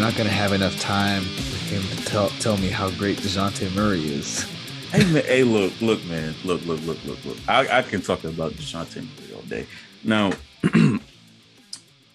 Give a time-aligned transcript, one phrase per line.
[0.00, 3.74] not going to have enough time for him to tell, tell me how great DeJounte
[3.76, 4.44] Murray is.
[4.90, 7.36] Hey, man, hey, look, look, man, look, look, look, look, look.
[7.46, 9.66] I, I can talk about DeJounte Murray all day.
[10.02, 10.32] Now,
[10.62, 11.00] the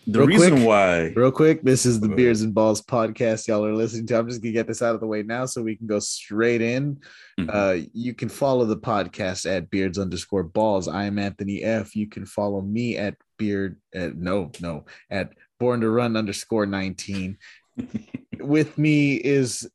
[0.07, 2.09] Real reason quick, why, Real quick, this is the.
[2.09, 4.17] Beards and Balls podcast y'all are listening to.
[4.17, 5.99] I'm just going to get this out of the way now so we can go
[5.99, 6.99] straight in.
[7.39, 7.49] Mhm.
[7.53, 10.87] Uh, you can follow the podcast at beards underscore balls.
[10.87, 11.95] I am Anthony F.
[11.95, 17.37] You can follow me at beard at no, no, at born to run underscore 19.
[18.39, 19.69] With me is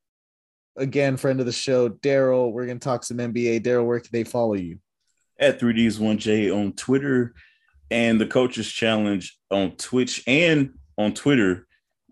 [0.76, 2.52] again friend of the show, Daryl.
[2.52, 3.60] We're gonna talk some NBA.
[3.60, 4.78] Daryl, where can they follow you?
[5.40, 7.34] at 3Ds1J on Twitter
[7.90, 11.66] and the Coaches Challenge on Twitch and on Twitter,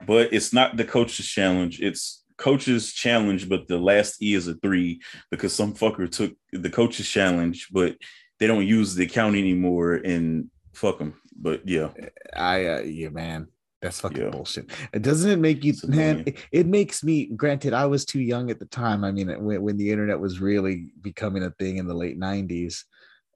[0.06, 1.80] but it's not the Coaches Challenge.
[1.80, 6.70] It's Coaches Challenge, but the last E is a three because some fucker took the
[6.70, 7.96] Coaches Challenge, but
[8.38, 11.14] they don't use the account anymore and fuck them.
[11.36, 11.90] But yeah,
[12.34, 13.48] I uh, yeah, man.
[13.80, 14.30] That's fucking Yeah.
[14.30, 14.70] bullshit.
[14.92, 16.24] It Doesn't it make you It's man?
[16.26, 17.26] It, it makes me.
[17.26, 19.04] Granted, I was too young at the time.
[19.04, 22.84] I mean, when, when the internet was really becoming a thing in the late '90s.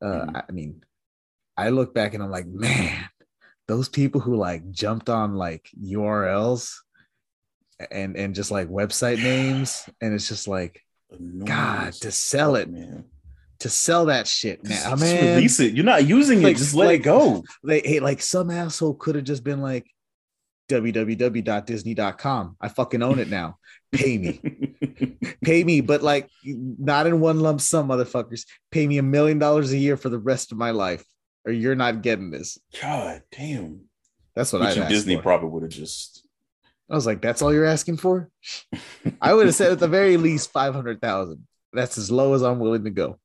[0.00, 0.44] Uh, Mhm.
[0.48, 0.82] I mean,
[1.56, 3.04] I look back and I'm like, man,
[3.68, 6.74] those people who like jumped on like URLs
[7.90, 12.68] and and just like website names, and it's just like Annoying God to sell it,
[12.70, 13.04] man.
[13.60, 14.72] to sell that shit, man.
[14.72, 15.74] Just, just man, release it.
[15.74, 16.58] You're not using Like- it.
[16.58, 17.44] Just let like- it go.
[17.62, 19.86] they hey, like some asshole could have just been like
[20.80, 22.56] www.disney.com.
[22.60, 23.58] I fucking own it now.
[23.92, 24.40] Pay me.
[25.44, 28.46] Pay me, but like not in one lump sum, motherfuckers.
[28.70, 31.04] Pay me a million dollars a year for the rest of my life,
[31.44, 32.58] or you're not getting this.
[32.80, 33.82] God damn.
[34.34, 35.22] That's what I Disney for.
[35.22, 36.22] probably would have just
[36.92, 38.30] I was like, that's all you're asking for?
[39.20, 41.46] I would have said at the very least 500,000.
[41.72, 43.18] That's as low as I'm willing to go.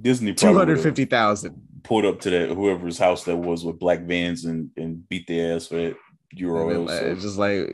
[0.00, 1.62] Disney probably 250,000.
[1.84, 5.54] pulled up to that whoever's house that was with black vans and and beat their
[5.54, 5.94] ass for
[6.34, 6.84] euro.
[6.84, 7.70] Uh, so- Just like,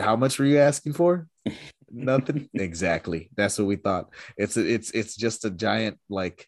[0.00, 1.26] how much were you asking for?
[1.90, 2.48] Nothing.
[2.54, 3.30] exactly.
[3.36, 4.10] That's what we thought.
[4.36, 6.46] It's a, it's it's just a giant like,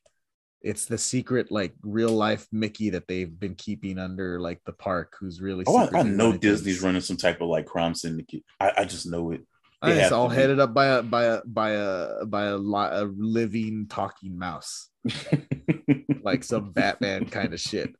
[0.62, 5.14] it's the secret like real life Mickey that they've been keeping under like the park.
[5.18, 5.64] Who's really?
[5.66, 6.84] Oh, I, I know Disney's things.
[6.84, 8.44] running some type of like crime syndicate.
[8.60, 9.46] I, I just know it.
[9.80, 10.34] Uh, they It's all be.
[10.34, 14.90] headed up by a by a by a by a, li- a living talking mouse.
[16.22, 17.94] like some Batman kind of shit.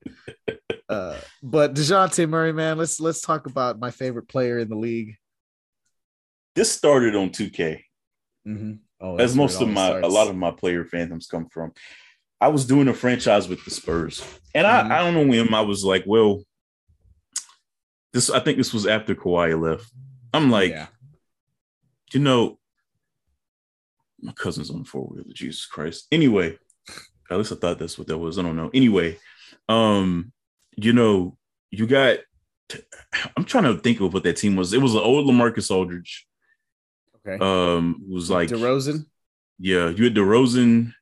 [0.91, 5.17] Uh, but Dejounte Murray, man, let's let's talk about my favorite player in the league.
[6.57, 7.81] this started on 2K,
[8.47, 8.73] Mm-hmm.
[9.01, 10.07] Oh, as most of my starts.
[10.07, 11.73] a lot of my player fandoms come from.
[12.41, 14.23] I was doing a franchise with the Spurs,
[14.55, 14.91] and I, Mhm.
[14.91, 16.43] I don't know when I was like, well,
[18.13, 19.91] this I think this was after Kawhi left.
[20.35, 20.87] I'm like, yeah.
[22.13, 22.59] you know,
[24.21, 25.25] my cousin's on the four wheeler.
[25.33, 26.07] Jesus Christ.
[26.13, 26.59] Anyway,
[27.31, 28.39] at least I thought that's what that was.
[28.39, 28.71] I don't know.
[28.75, 29.19] Anyway,
[29.69, 30.33] um,
[30.81, 31.37] you know,
[31.71, 32.19] you got.
[33.37, 34.73] I'm trying to think of what that team was.
[34.73, 36.27] It was an old Lamarcus Aldridge.
[37.27, 37.37] Okay.
[37.45, 39.05] Um, who was like, DeRozan.
[39.59, 40.93] yeah, you had DeRozan.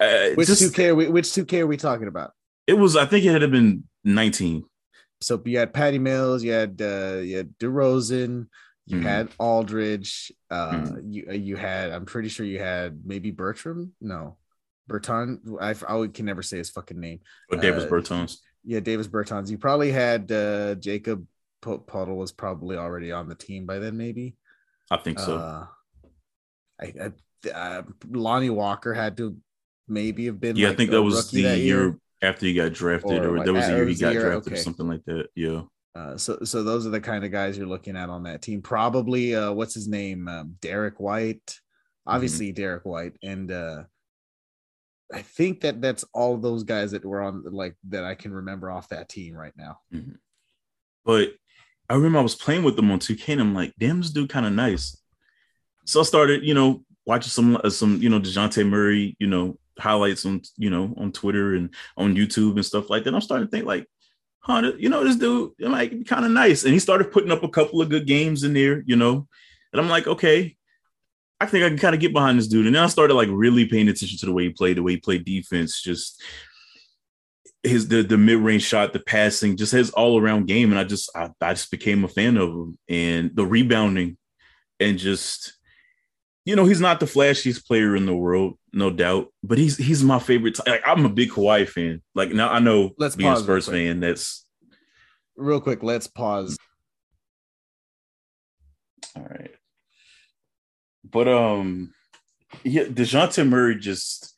[0.00, 0.88] Uh, Which just- two K?
[0.88, 2.32] Are we, which two K are we talking about?
[2.66, 2.96] It was.
[2.96, 4.64] I think it had been 19.
[5.22, 8.48] So you had Patty Mills, you had uh, you had DeRozan,
[8.86, 9.02] you Mhm.
[9.02, 11.14] had Aldridge, uh, Mhm.
[11.14, 11.92] you you had.
[11.92, 13.94] I'm pretty sure you had maybe Bertram.
[14.00, 14.36] No,
[14.88, 15.40] Berton.
[15.60, 17.20] I, I can never say his fucking name.
[17.50, 18.38] Or Davis Uh, Bertans.
[18.66, 19.48] Yeah, Davis Bertans.
[19.48, 21.24] You probably had uh, Jakob
[21.62, 24.36] Poeltl was probably already on the team by then, maybe.
[24.90, 25.36] I think so.
[25.36, 25.66] Uh,
[26.80, 26.92] I,
[27.46, 29.36] I uh, Lonnie Walker had to
[29.88, 30.56] maybe have been.
[30.56, 33.46] yeah, I think that was the that year, after he got drafted, Or or, like-
[33.46, 34.62] that was the uh, year he got year- drafted, or okay.
[34.62, 35.28] something like that.
[35.34, 35.62] Yeah.
[35.94, 38.60] Uh, so, so those are the kind of guys you're looking at on that team.
[38.60, 40.28] Probably, uh, what's his name?
[40.28, 41.46] Um, Derrick White.
[41.46, 42.14] Mm-hmm.
[42.14, 43.84] Obviously, Derrick White, and uh,
[45.12, 48.70] I think that that's all those guys that were on like that I can remember
[48.70, 49.78] off that team right now.
[51.04, 51.30] But
[51.88, 54.28] I remember I was playing with them on 2K and I'm like, damn, this dude
[54.28, 55.00] kind of nice.
[55.84, 59.58] So I started, you know, watching some uh, some, you know, DeJounte Murray, you know,
[59.78, 63.14] highlights on, you know, on Twitter and on YouTube and stuff like that.
[63.14, 63.86] I'm starting to think like,
[64.40, 66.64] huh, you know, this dude be kind of nice.
[66.64, 69.28] And he started putting up a couple of good games in there, you know.
[69.72, 70.56] And I'm like, okay,
[71.40, 72.66] I think I can kind of get behind this dude.
[72.66, 74.92] And then I started like really paying attention to the way he played, the way
[74.92, 76.22] he played defense, just
[77.62, 80.84] his the the mid range shot, the passing, just his all around game, and I
[80.84, 84.16] just I, I just became a fan of him and the rebounding,
[84.80, 85.54] and just
[86.44, 90.02] you know he's not the flashiest player in the world, no doubt, but he's he's
[90.02, 90.54] my favorite.
[90.54, 92.02] T- like, I'm a big Kawhi fan.
[92.14, 94.44] Like now I know Let's being a Spurs fan, that's
[95.36, 96.56] Real quick, let's pause.
[99.14, 99.50] all right.
[101.10, 101.92] But um,
[102.64, 104.34] yeah, Dejounte Murray just.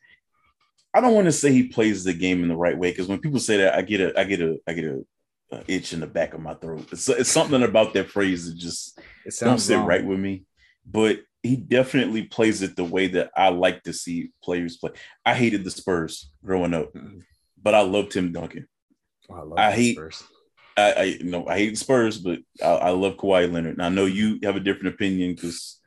[0.93, 3.19] I don't want to say he plays the game in the right way because when
[3.19, 5.05] people say that, I get a, I get a, I get a,
[5.51, 6.87] uh, itch in the back of my throat.
[6.91, 9.85] It's, it's something about that phrase that just It don't sit wrong.
[9.85, 10.45] right with me.
[10.85, 14.91] But he definitely plays it the way that I like to see players play.
[15.23, 17.21] I hated the Spurs growing up, Mhm.
[17.61, 18.67] but I love Tim Duncan.
[19.29, 20.23] Oh, I, love I hate- Spurs.
[20.75, 23.73] I, I you know I hate the Spurs, but I, I love Kawhi Leonard.
[23.77, 25.78] And I know you have a different opinion because,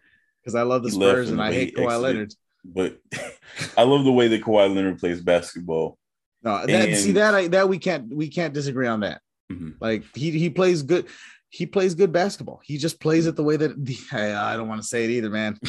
[0.43, 2.03] because I love the Spurs and and I hate Kawhi exited.
[2.03, 2.35] Leonard.
[2.65, 2.99] but
[3.79, 5.99] I love the way that Kawhi Leonard plays basketball.
[6.43, 9.21] No, that, see that I that we can't we can't disagree on that.
[9.51, 9.75] Mhm.
[9.81, 11.07] Like he he plays good.
[11.51, 12.61] He plays good basketball.
[12.65, 15.31] He just plays it the way that I, I don't want to say it either,
[15.31, 15.59] man.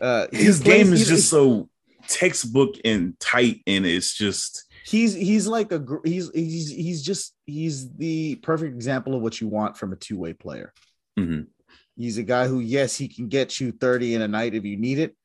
[0.00, 1.68] Uh, His game is just so
[2.06, 7.92] textbook and tight, and it's just he's he's like a he's he's he's just he's
[7.94, 10.72] the perfect example of what you want from a two way player.
[11.18, 11.48] Mhm.
[11.98, 14.76] He's a guy who, yes, he can get you 30 in a night if you
[14.76, 15.16] need it,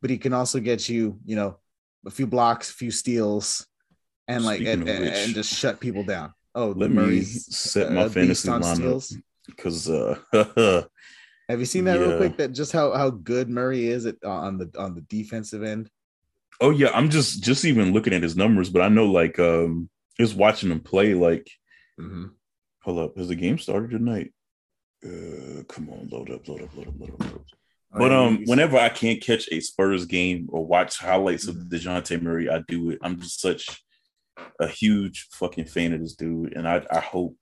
[0.00, 1.58] but he can also get you, you know,
[2.06, 3.66] a few blocks, a few steals,
[4.26, 6.32] and like and, which, and just shut people down.
[6.54, 9.14] Oh, let the me Murray's set my uh, fantasy on lineup
[9.46, 10.18] because uh,
[11.48, 12.38] Have you seen that real quick?
[12.38, 15.90] That just how how good Murray is at on the on the defensive end.
[16.62, 19.90] oh yeah, I'm just just even looking at his numbers, but I know like um
[20.18, 21.12] just watching him play.
[21.14, 21.50] Like,
[22.00, 22.30] Mhm.
[22.82, 24.32] hold up, has the game started tonight?
[25.04, 27.20] Uh, come on, load up, load up, load up, load up.
[27.20, 27.44] Load up.
[27.94, 32.22] Oh, But um, whenever I can't catch a Spurs game or watch highlights of Dejounte
[32.22, 32.98] Murray, I do it.
[33.02, 33.68] I'm just such
[34.60, 37.36] a huge fucking fan of this dude, and I I hope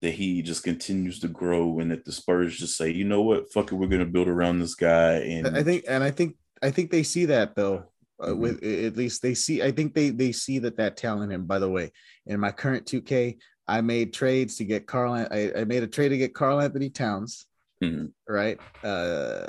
[0.00, 3.52] that he just continues to grow and that the Spurs just say, you know what,
[3.52, 5.16] fuck it, we're gonna build around this guy.
[5.16, 7.84] And I think, and I think, I think they see that though.
[8.18, 8.38] Uh, Mhm.
[8.38, 11.32] With at least they see, I think they they see that that talent.
[11.32, 11.90] And by the way,
[12.26, 13.36] in my current 2K,
[13.70, 15.12] I made trades to get Karl.
[15.12, 17.46] I, I made a trade to get Karl Anthony Towns.
[17.82, 18.12] Mhm.
[18.28, 18.58] Right.
[18.82, 19.46] Uh,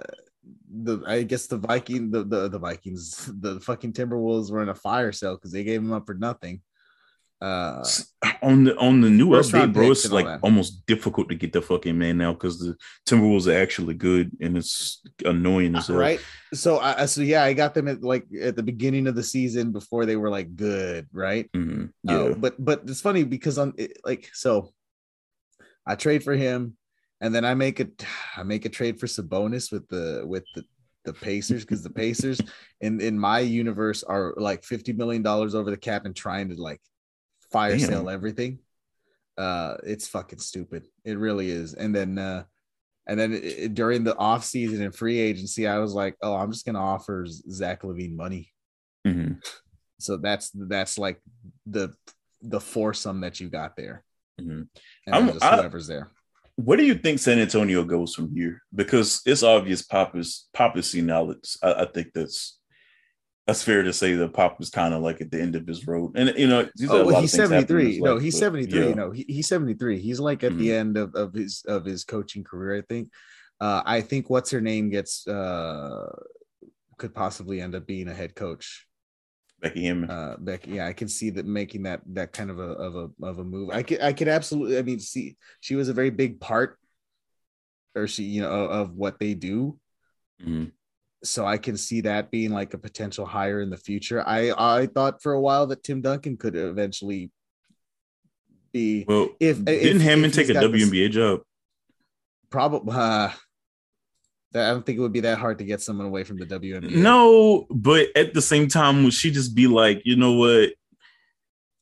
[0.84, 4.76] the I guess the Viking, the the, the Vikings, the fucking Timberwolves were in a
[4.76, 6.62] fire sale because they gave him up for nothing.
[7.42, 7.84] Uh,
[8.44, 11.98] on the on the new update, bro, it's like almost difficult to get the fucking
[11.98, 12.76] man now because the
[13.08, 15.98] Timberwolves are actually good and it's annoying as hell.
[15.98, 16.20] right
[16.54, 19.72] so i so yeah i got them at like at the beginning of the season
[19.72, 21.92] before they were like good right Mhm.
[22.04, 22.14] Yeah.
[22.16, 23.74] Uh, but but it's funny because on
[24.06, 24.70] like so
[25.88, 26.78] i trade for him
[27.22, 27.88] and then i make a
[28.38, 30.64] i make a trade for sabonis with the with the
[31.06, 32.40] the pacers because the pacers
[32.82, 36.56] in in my universe are like 50 million dollars over the cap and trying to
[36.62, 36.82] like
[37.52, 37.88] fire Damn.
[37.88, 38.60] sale everything
[39.38, 42.44] uh it's fucking stupid it really is and then uh
[43.08, 46.36] and then it, it- during the off season and free agency i was like oh
[46.36, 48.52] i'm just gonna offer zach lavine money
[49.08, 49.42] Mhm.
[50.00, 51.20] so that's that's like
[51.66, 51.94] the
[52.42, 54.04] the foursome that you got there
[54.40, 54.68] Mhm.
[55.08, 56.10] and just I- whoever's there
[56.58, 58.62] Where do you think San Antonio goes from here?
[58.76, 61.32] Because it's obvious Pop is Pop is senile.
[61.32, 62.60] It's- I, I think that's
[63.48, 65.88] that's fair to say that Pop is kind of like at the end of his
[65.88, 66.12] road.
[66.16, 68.94] And you know, he's oh well, he's happen 73 no he's but 73 yeah.
[68.94, 70.80] no he, he's 73 he's like at the Mhm.
[70.80, 73.10] end of, of his of his coaching career i think
[73.60, 76.08] uh i think what's her name gets uh
[76.98, 78.86] could possibly end up being a head coach
[79.60, 80.10] Becky Hammon.
[80.10, 80.72] uh Becky.
[80.72, 83.44] Yeah, I can see that making that that kind of a of a of a
[83.44, 83.70] move.
[83.70, 84.80] I could I could absolutely.
[84.80, 86.80] I mean, see, she was a very big part,
[87.94, 89.78] or she you know of, of what they do.
[90.44, 90.72] Mhm.
[91.24, 94.24] So I can see that being like a potential hire in the future.
[94.26, 97.32] I I thought for a while that Tim Duncan could eventually
[98.74, 101.42] be Well, if- didn't if- Hammon if take a got this- WNBA job?
[102.50, 102.94] probably.
[102.96, 103.30] Uh,
[104.54, 106.46] that I don't think it would be that hard to get someone away from the
[106.46, 106.92] WNBA.
[106.98, 110.72] No, but at the same time, would she just be like, you know what?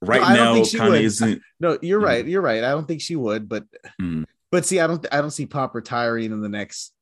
[0.03, 1.41] Right I don't now, think she kind of isn't.
[1.59, 2.25] No, you're right.
[2.27, 2.63] You're right.
[2.63, 3.65] I don't think she would, but
[3.99, 4.25] Mhm.
[4.51, 6.93] but see, I don't I don't see Pop retiring in the next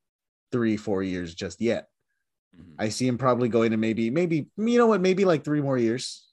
[0.53, 1.87] three four years just yet.
[2.79, 5.77] I see him probably going to maybe maybe you know what maybe like three more
[5.77, 6.27] years.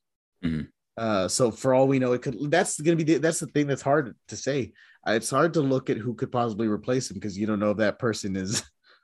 [0.45, 0.69] Mhm.
[0.97, 2.51] Uh, so for all we know, it could.
[2.51, 4.73] That's gonna be the, that's the thing that's hard to say.
[5.07, 7.73] Uh, It's hard to look at who could possibly replace him because you don't know
[7.73, 8.63] if that person is,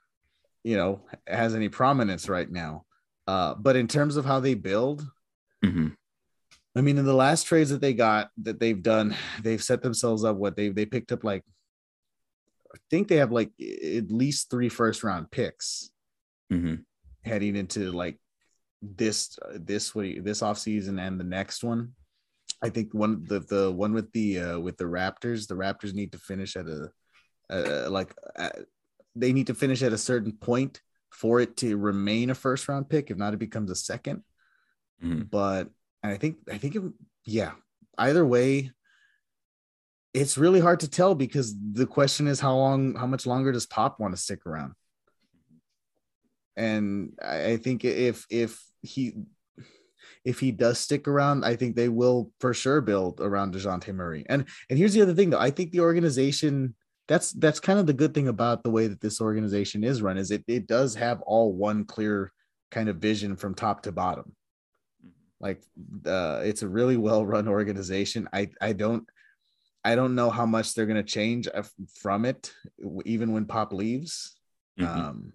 [0.63, 2.85] you know, has any prominence right now.
[3.27, 5.05] Uh, but in terms of how they build,
[5.63, 5.95] Mhm.
[6.75, 9.13] I mean, in the last trades that they got that they've done,
[9.43, 10.37] they've set themselves up.
[10.37, 11.43] What they they picked up like,
[12.73, 15.91] I think they have like at least three first round picks
[16.51, 16.85] Mhm.
[17.23, 18.19] Heading into like
[18.81, 21.93] this this week this off season and the next one.
[22.63, 25.47] I think one the the one with the uh, with the Raptors.
[25.47, 26.89] The Raptors need to finish at a
[27.49, 28.49] uh, like uh,
[29.15, 32.89] they need to finish at a certain point for it to remain a first round
[32.89, 33.11] pick.
[33.11, 34.23] If not, it becomes a second
[35.03, 35.29] Mhm.
[35.29, 35.69] but
[36.03, 36.83] I think I think it
[37.25, 37.51] yeah.
[37.97, 38.71] Either way,
[40.13, 43.65] it's really hard to tell because the question is how long, how much longer does
[43.65, 44.73] Pop want to stick around?
[46.57, 49.13] And I, think if if he
[50.23, 54.25] if he does stick around, I think they will for sure build around Dejounte Murray.
[54.29, 55.39] And and here's the other thing though.
[55.39, 56.75] I think the organization
[57.07, 60.17] that's that's kind of the good thing about the way that this organization is run
[60.17, 62.31] is it it does have all one clear
[62.69, 64.35] kind of vision from top to bottom.
[65.39, 65.63] Like
[66.05, 68.29] uh it's a really well run organization.
[68.31, 69.05] I I don't
[69.83, 71.63] I don't know how much they're going to change uh,
[71.95, 72.53] from it
[73.03, 74.37] even when Pop leaves.
[74.79, 74.99] Mm-hmm.
[74.99, 75.33] Um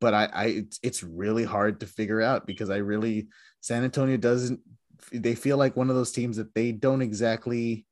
[0.00, 3.28] but I, I it's, it's really hard to figure out because I really
[3.60, 4.60] San Antonio doesn't
[5.12, 7.86] they feel like one of those teams that they don't exactly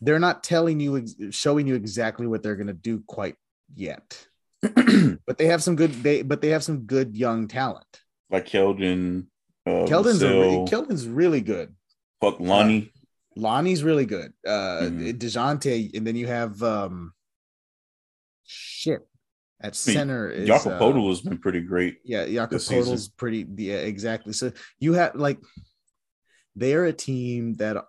[0.00, 3.36] they're not telling you showing you exactly what they're going to do quite
[3.74, 4.26] yet.
[5.26, 7.86] But they have some good they but they have some good young talent.
[8.30, 9.26] Like Keldon
[9.66, 11.74] uh, Keldon's really, Keldon's really good.
[12.20, 12.92] Fuck Lonnie.
[12.94, 14.32] Uh, Lonnie's really good.
[14.46, 15.08] Uh mm-hmm.
[15.10, 17.12] Dejounte and then you have um
[18.44, 19.06] shit
[19.64, 21.98] at center is Jakob uh, has been pretty great.
[22.04, 24.34] Yeah, Jakob Poeltl's pretty yeah, exactly.
[24.34, 25.38] So you have like
[26.54, 27.82] they're a team that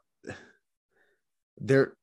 [1.60, 1.94] they're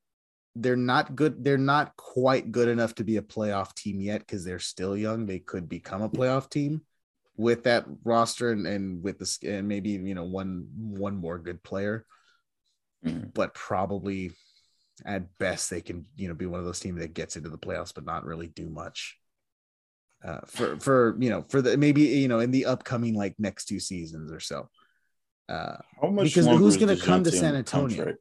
[0.54, 4.44] they're not good, they're not quite good enough to be a playoff team yet because
[4.44, 5.24] they're still young.
[5.24, 6.82] They could become a playoff team
[7.38, 11.62] with that roster and, and with the and maybe you know one one more good
[11.62, 12.04] player.
[13.06, 13.30] Mm-hmm.
[13.32, 14.32] But probably
[15.06, 17.58] at best they can you know be one of those teams that gets into the
[17.58, 19.18] playoffs but not really do much
[20.24, 23.66] uh, for for you know for the maybe you know in the upcoming like next
[23.66, 24.68] two seasons or so.
[25.48, 28.14] Uh, How much because who's going to come to San Antonio?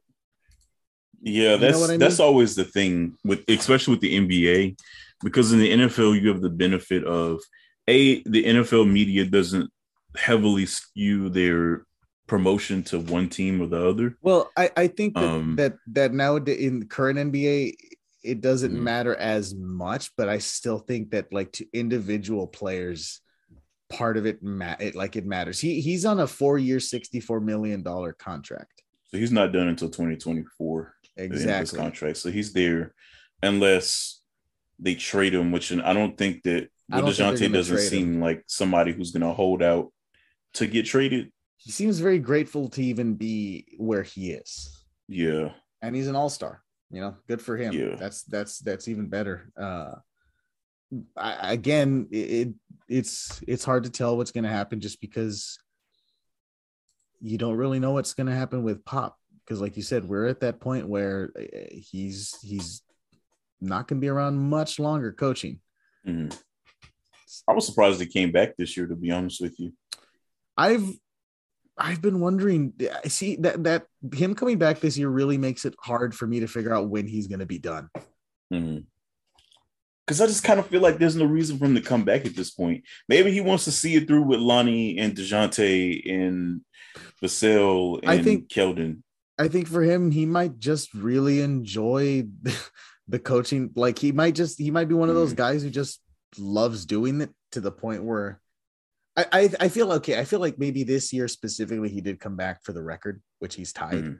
[1.22, 2.00] Yeah, that's you know I mean?
[2.00, 4.76] that's always the thing with especially with the NBA
[5.22, 7.40] because in the NFL you have the benefit of
[7.88, 9.70] a the NFL media doesn't
[10.16, 11.86] heavily skew their
[12.26, 14.16] promotion to one team or the other.
[14.22, 17.74] Well, I, I think that, um, that that now in the current NBA
[18.22, 18.84] it doesn't mm-hmm.
[18.84, 23.20] matter as much, but I still think that like to individual players,
[23.88, 25.58] part of it, ma- it like it matters.
[25.58, 28.82] He he's on a four year, sixty four million dollar contract.
[29.08, 30.94] So he's not done until twenty twenty four.
[31.16, 31.78] Exactly.
[31.78, 32.16] contract.
[32.16, 32.94] So he's there
[33.42, 34.20] unless
[34.78, 38.20] they trade him, which I don't think that well, Dejounte doesn't seem him.
[38.20, 39.92] like somebody who's going to hold out
[40.54, 41.30] to get traded.
[41.56, 44.84] He seems very grateful to even be where he is.
[45.08, 45.50] Yeah.
[45.80, 46.61] And he's an all star
[46.92, 47.72] you know good for him.
[47.72, 47.96] Yeah.
[47.96, 49.50] that's that's that's even better.
[49.56, 49.94] Uh
[51.16, 52.50] I, again it
[52.88, 55.58] it's it's hard to tell what's going to happen just because
[57.22, 59.16] you don't really know what's going to happen with pop.
[59.44, 62.82] Because like you said we're at that point where uh, he's he's
[63.60, 65.60] not going to be around much longer coaching.
[66.06, 66.36] Mm-hmm.
[67.48, 69.72] i was surprised he came back this year to be honest with you.
[70.56, 70.86] I've
[71.78, 72.74] I've been wondering.
[73.04, 76.40] I see that that him coming back this year really makes it hard for me
[76.40, 77.88] to figure out when he's going to be done.
[78.52, 78.80] Mm-hmm
[80.06, 82.26] because I just kind of feel like there's no reason for him to come back
[82.26, 82.84] at this point.
[83.08, 86.60] Maybe he wants to see it through with Lonnie and Dejounte and
[87.22, 89.02] Vassell and I think, Keldon.
[89.38, 92.24] I think for him, he might just really enjoy
[93.08, 93.70] the coaching.
[93.74, 95.38] Like he might just he might be one of those mm-hmm.
[95.38, 96.00] guys who just
[96.36, 98.40] loves doing it to the point where
[99.16, 100.18] I, I, I feel okay.
[100.18, 103.54] I feel like maybe this year specifically he did come back for the record, which
[103.54, 104.16] he's tied.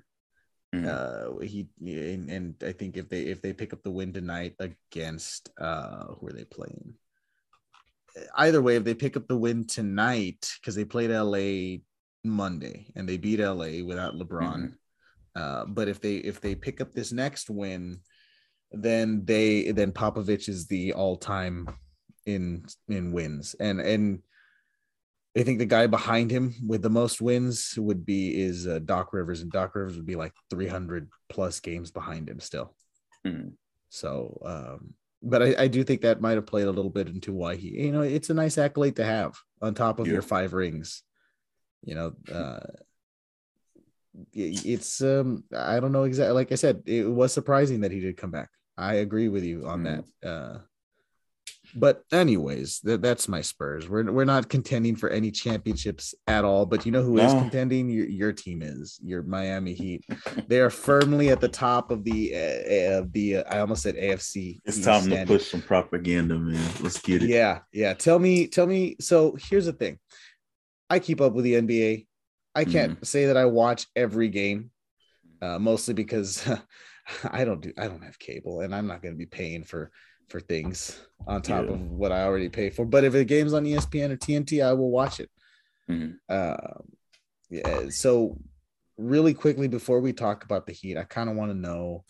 [0.75, 0.87] Mm-hmm.
[0.87, 4.55] Uh, he and, and, I think if they if they pick up the win tonight
[4.59, 6.95] against uh who are they playing?
[8.37, 11.81] Either way, if they pick up the win tonight because they played LA
[12.25, 14.57] Monday and they beat LA without LeBron.
[14.57, 14.67] Mm-hmm.
[15.35, 18.01] Uh, but if they if they pick up this next win,
[18.71, 21.69] then they then Popovich is the all time
[22.25, 24.23] in in wins and and
[25.37, 29.13] I think the guy behind him with the most wins would be is uh, Doc
[29.13, 32.75] Rivers, and Doc Rivers would be like 300 plus games behind him still.
[33.27, 33.53] Mm.
[33.89, 37.33] So, um, but I, I, do think that might have played a little bit into
[37.33, 40.15] why he, you know, it's a nice accolade to have on top of yeah.
[40.15, 41.03] your five rings.
[41.85, 42.61] You know, uh,
[44.33, 46.35] it's um, I don't know exactly.
[46.35, 48.51] Like I said, it was surprising that he did come back.
[48.77, 50.05] I agree with you on mm.
[50.21, 50.29] that.
[50.29, 50.59] Uh,
[51.75, 53.89] but anyways, th- that's my Spurs.
[53.89, 56.67] We're we're not contending for any championships at all.
[56.67, 57.27] But you know who no.
[57.27, 57.89] is contending?
[57.89, 60.05] Your, your team is your Miami Heat.
[60.49, 63.39] they are firmly at the top of the uh, of the.
[63.39, 64.59] Uh, I almost said AFC.
[64.65, 65.27] It's time standing.
[65.27, 66.71] to push some propaganda, man.
[66.81, 67.29] Let's get it.
[67.29, 67.95] Yeah, yeah.
[67.95, 68.97] Tell me, tell me.
[69.01, 69.99] So here's the thing.
[70.91, 72.07] I keep up with the NBA.
[72.55, 73.07] I can't mm.
[73.07, 74.71] say that I watch every game,
[75.41, 76.47] uh, mostly because
[77.25, 77.73] I don't do.
[77.79, 79.91] I don't have cable, and I'm not going to be paying for
[80.29, 81.73] for things on top yeah.
[81.73, 82.85] of what I already pay for.
[82.85, 85.31] But if the game's on ESPN or TNT, I will watch it.
[85.89, 86.13] Mm-hmm.
[86.29, 86.83] Uh,
[87.51, 87.89] yeah.
[87.91, 88.39] So,
[88.97, 92.05] really quickly before we talk about the Heat, I kind of want to know.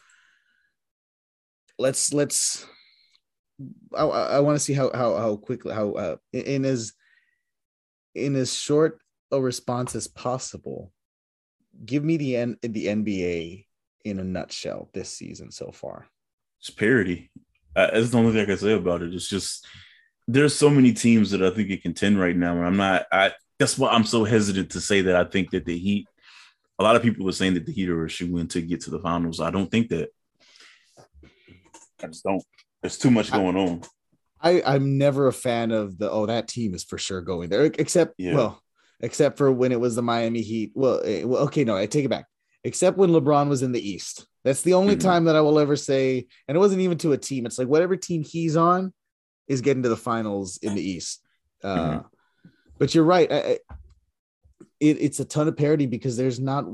[1.78, 2.66] Let's let's.
[3.97, 6.92] I, I want to see how how how quickly how uh, in as
[8.14, 9.00] in as short
[9.31, 10.92] a response as possible,
[11.85, 13.66] give me the N- the NBA
[14.04, 16.07] in a nutshell this season so far.
[16.61, 17.31] It's parity.
[17.75, 19.14] Uh, that's the only thing I can say about it.
[19.14, 19.67] It's just
[20.29, 23.07] there's so many teams that I think it contend right now, and I'm not.
[23.11, 26.07] I that's why I'm so hesitant to say that I think that the Heat.
[26.79, 28.81] A lot of people are saying that the Heat are a shoe in to get
[28.83, 29.41] to the finals.
[29.41, 30.09] I don't think that.
[32.02, 32.43] I just don't.
[32.81, 33.83] There's too much going on.
[34.41, 37.64] I I'm never a fan of the oh that team is for sure going there
[37.64, 38.35] except Yeah.
[38.35, 38.62] well
[39.00, 40.73] except for when it was the Miami Heat.
[40.76, 42.26] Eh, well okay no I take it back.
[42.64, 44.26] Except when LeBron was in the East.
[44.44, 45.00] That's the only Mhm.
[45.00, 47.46] time that I will ever say and it wasn't even to a team.
[47.46, 48.92] It's like whatever team he's on
[49.49, 51.20] is getting to the finals in the East.
[51.62, 52.04] Uh Mhm.
[52.78, 53.30] but you're right.
[53.30, 53.58] I, I-
[54.80, 56.66] it, it's a ton of parity because there's not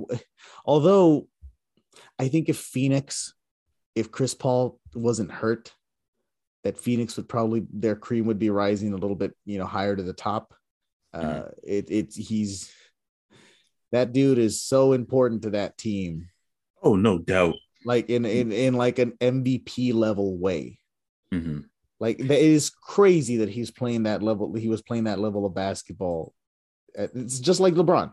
[0.64, 1.28] although
[2.18, 3.34] I think if Phoenix
[3.94, 5.72] if Chris Paul wasn't hurt
[6.64, 9.94] that Phoenix would probably their cream would be rising a little bit, you know, higher
[9.94, 10.54] to the top.
[11.12, 12.70] Uh, it it's he's
[13.92, 16.28] that dude is so important to that team,
[16.82, 17.54] Oh, no doubt.
[17.84, 20.78] like in in in like an MVP level way.
[21.32, 21.60] hmm
[22.00, 24.52] Like that it is crazy that he's playing that level.
[24.54, 26.34] He was playing that level of basketball.
[26.98, 28.12] Uh, It's just like LeBron.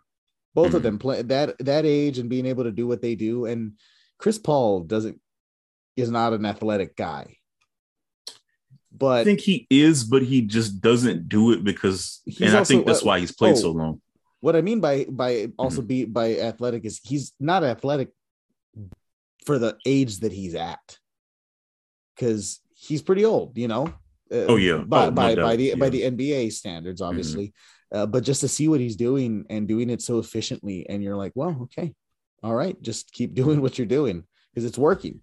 [0.53, 0.83] Both of Mhm.
[0.83, 3.45] them play that that age and being able to do what they do.
[3.45, 3.73] And
[4.17, 5.19] Chris Paul doesn't
[5.97, 7.37] is not an athletic guy.
[8.91, 12.63] But I think he is, but he just doesn't do it because, He's and I
[12.63, 14.01] think that's uh, why he's played oh, so long.
[14.39, 15.87] what I mean by by also Mm-hmm.
[15.87, 18.09] be by athletic is he's not athletic
[19.45, 20.97] for the age that he's at
[22.15, 23.87] because he's pretty old, you know.
[24.31, 24.77] Uh, Oh, yeah.
[24.77, 25.57] by Oh, no by, by doubt.
[25.57, 27.09] the by the NBA standards, Mm-hmm.
[27.09, 27.53] obviously.
[27.91, 31.15] Uh, but just to see what he's doing and doing it so efficiently, and you're
[31.15, 31.93] like, well, okay,
[32.43, 34.23] all right, just keep doing what you're doing
[34.53, 35.21] because it's working.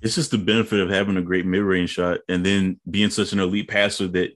[0.00, 3.32] It's just the benefit of having a great mid range shot and then being such
[3.32, 4.30] an elite passer that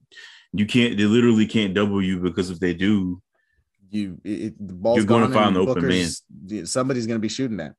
[0.52, 3.20] you can't, they literally can't double you because if they do,
[3.90, 6.22] you it, the ball's You're gonna find the open Booker's-
[6.64, 7.74] Somebody's going to be shooting that.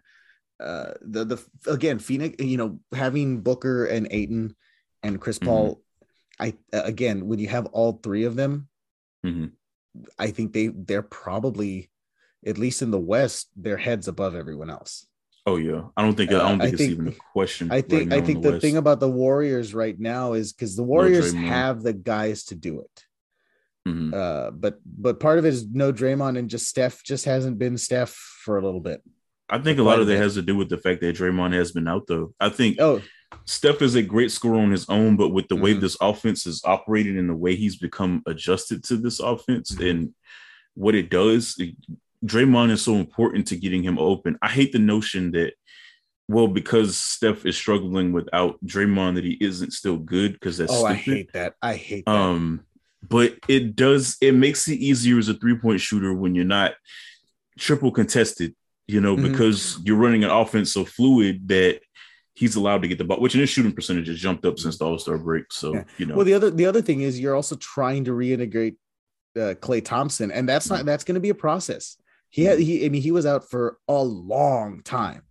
[0.59, 4.55] Uh, the the again Phoenix, you know, having Booker and Ayton
[5.03, 5.45] and Chris Mhm.
[5.45, 5.81] Paul,
[6.39, 8.67] I again when you have all three of them,
[9.25, 9.51] Mhm.
[10.17, 11.89] I think they they're probably
[12.45, 15.05] at least in the West, their heads above everyone else.
[15.45, 17.71] oh yeah, I don't think, I Uh, don't I think it's think- even a question.
[17.71, 18.61] I think right I think the, West.
[18.61, 21.47] thing about the Warriors right now is because the Warriors Draymond.
[21.47, 23.05] have the guys to do it.
[23.87, 24.13] Mhm.
[24.13, 27.77] Uh, but but part of it is no Draymond and just Steph just hasn't been
[27.77, 28.09] Steph
[28.43, 29.01] for a little bit.
[29.49, 31.71] I think a lot of that has to do with the fact that Draymond has
[31.71, 32.33] been out though.
[32.39, 33.01] I think Oh,
[33.45, 35.81] Steph is a great scorer on his own, but with the way Mhm.
[35.81, 39.89] this offense is operated and the way he's become adjusted to this offense Mhm.
[39.89, 40.13] and
[40.73, 41.75] what it does, it-
[42.25, 44.37] Draymond is so important to getting him open.
[44.41, 45.53] I hate the notion that,
[46.27, 50.85] well, because Steph is struggling without Draymond, that he isn't still good because that's oh,
[50.85, 51.55] I hate that.
[51.61, 52.11] I hate that.
[52.15, 52.61] Um,
[53.07, 56.73] but it does it makes it easier as a three point shooter when you're not
[57.57, 58.55] triple contested,
[58.87, 59.31] you know, Mhm.
[59.31, 61.81] because you're running an offense so fluid that
[62.33, 64.77] he's allowed to get the ball, which in his shooting percentage has jumped up since
[64.77, 65.51] the All Star break.
[65.51, 65.83] So Yeah.
[65.97, 68.77] you know, Well, the other the other thing is you're also trying to reintegrate
[69.35, 71.97] uh, Klay Thompson, and that's not that's going to be a process.
[72.29, 75.21] He had he I mean he was out for a long time.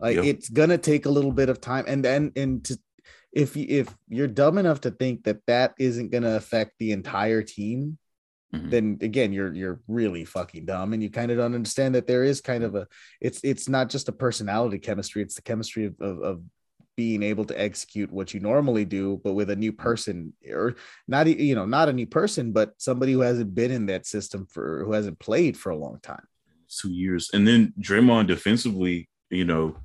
[0.00, 0.24] Like Yep.
[0.24, 2.78] it's gonna take a little bit of time, and then and to
[3.32, 7.42] if you if you're dumb enough to think that that isn't gonna affect the entire
[7.42, 7.98] team,
[8.54, 8.70] Mhm.
[8.70, 12.24] then again you're you're really fucking dumb, and you kind of don't understand that there
[12.24, 12.86] is kind of a
[13.20, 16.42] it's it's not just a personality chemistry; it's the chemistry of of, of
[16.96, 20.74] being able to execute what you normally do, but with a new person or
[21.06, 24.46] not you know not a new person, but somebody who hasn't been in that system
[24.50, 26.26] for who hasn't played for a long time.
[26.68, 29.76] two years, and then Draymond defensively, you know,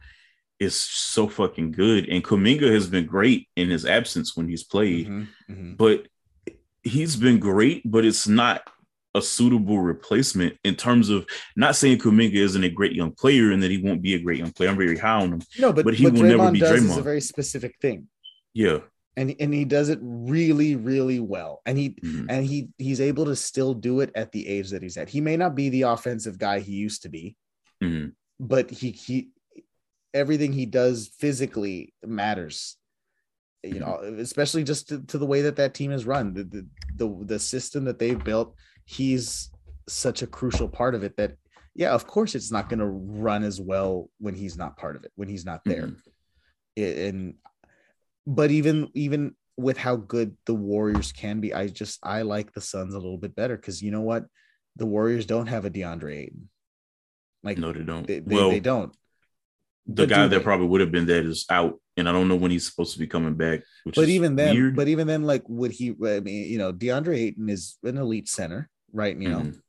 [0.60, 5.08] is so fucking good, and Kuminga has been great in his absence when he's played.
[5.08, 5.78] Mhm, mhm.
[5.78, 6.08] but
[6.84, 8.68] he's been great, but it's not
[9.16, 13.62] a suitable replacement in terms of not saying Kuminga isn't a great young player and
[13.62, 14.70] that he won't be a great young player.
[14.70, 15.42] I'm very high on him.
[15.60, 18.08] No, but, But he what will Draymond never be does is a very specific thing,
[18.54, 18.80] Yeah.
[19.16, 21.62] and and he does it really, really well.
[21.68, 22.26] And he Mhm.
[22.30, 25.10] and he he's able to still do it at the age that he's at.
[25.10, 27.36] He may not be the offensive guy he used to be,
[27.84, 28.14] Mhm.
[28.40, 29.30] but he he
[30.16, 32.78] everything he does physically matters.
[33.64, 36.68] You know, especially just to, to the way that that team is run, the, the
[36.96, 38.56] the the system that they've built.
[38.86, 39.50] He's
[39.88, 41.38] such a crucial part of it that,
[41.74, 45.06] yeah, of course, it's not going to run as well when he's not part of
[45.06, 45.88] it, when he's not there.
[45.88, 45.98] Mhm.
[46.78, 47.36] I- and
[48.28, 52.62] but even even with how good the Warriors can be, I just I like the
[52.62, 54.26] Suns a little bit better because you know what,
[54.76, 56.50] the Warriors don't have a DeAndre Ayton.
[57.44, 58.08] Like No, they don't.
[58.08, 58.92] they, they, well, they don't.
[59.86, 60.44] the But guy do that they?
[60.44, 63.00] probably would have been that is out, and I don't know when he's supposed to
[63.00, 63.62] be coming back.
[63.84, 64.76] Which But even then, weird.
[64.76, 65.90] but even then, like would he?
[66.06, 69.16] I mean, you know, DeAndre Ayton is an elite center, right?
[69.20, 69.60] You know, Mhm.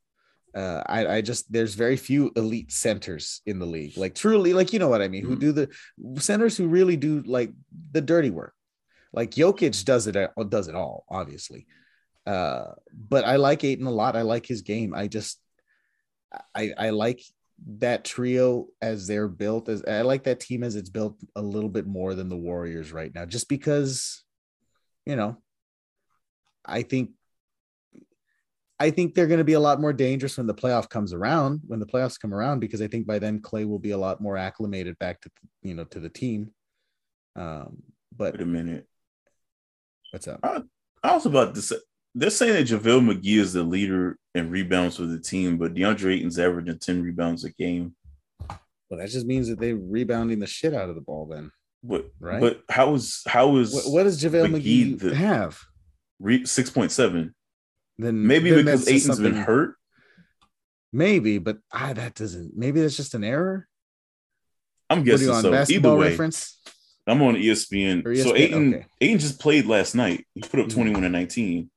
[0.55, 4.73] uh, I, I just there's very few elite centers in the league, like truly, like
[4.73, 5.39] you know what I mean, who Mhm.
[5.39, 5.69] do the
[6.21, 7.51] centers who really do like
[7.91, 8.53] the dirty work.
[9.13, 10.17] Like Jokic does it,
[10.49, 11.67] does it all, obviously.
[12.25, 14.15] Uh, but I like Ayton a lot.
[14.17, 14.93] I like his game.
[14.93, 15.39] I just,
[16.53, 17.21] I, I like
[17.77, 19.69] that trio as they're built.
[19.69, 22.91] As I like that team as it's built a little bit more than the Warriors
[22.91, 24.23] right now, just because,
[25.05, 25.37] you know,
[26.65, 27.11] I think
[28.79, 31.61] I think they're going to be a lot more dangerous when the playoff comes around,
[31.65, 34.19] when the playoffs come around, because I think by then Klay will be a lot
[34.19, 35.29] more acclimated back to
[35.61, 36.51] you know to the team.
[37.35, 37.83] Um,
[38.15, 38.87] but Wait a minute.
[40.11, 40.39] what's up?
[40.43, 41.77] I was about to say
[42.15, 46.15] they're saying that JaVale McGee is the leader in rebounds for the team, but DeAndre
[46.15, 47.93] Ayton's averaging 10 rebounds a game.
[48.89, 51.25] Well, that just means that they're rebounding the shit out of the ball.
[51.27, 51.51] Then
[51.83, 52.39] But Right.
[52.39, 55.59] but how is how is what, what does JaVale McGee McGee, have?
[56.19, 57.33] re- 6.7?
[57.97, 59.75] Then Maybe then because Ayton's been hurt.
[60.93, 62.55] Maybe, but ah, that doesn't.
[62.55, 63.67] Maybe that's just an error.
[64.89, 65.53] I'm guessing on so.
[65.53, 66.61] Either way, reference?
[67.07, 68.03] I'm on E ESPN.
[68.21, 68.85] So ESPN, Ayton, okay.
[69.01, 70.25] Ayton just played last night.
[70.35, 70.73] He put up Mhm.
[70.73, 71.69] 21 and 19.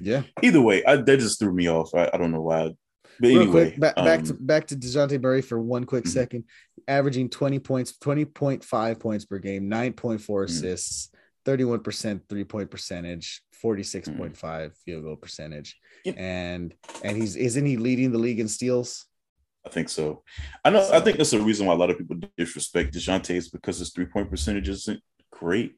[0.00, 0.22] Yeah.
[0.42, 1.94] Either way, I, that just threw me off.
[1.94, 2.70] I, I don't know why.
[3.18, 6.04] But Real anyway, quick, back, back to um, back to Dejounte Murray for one quick
[6.04, 6.08] Mhm.
[6.08, 6.44] second,
[6.88, 10.44] averaging 20 points, 20.5 points per game, 9.4 Mhm.
[10.44, 11.10] assists,
[11.44, 15.78] 31% three-point percentage, 46.5 field goal percentage.
[16.04, 16.12] Yeah.
[16.16, 19.06] And and he's isn't he leading the league in steals?
[19.66, 20.22] I think so.
[20.64, 20.88] I know.
[20.90, 23.92] I think that's the reason why a lot of people disrespect Dejounte is because his
[23.92, 25.74] three point percentage isn't great.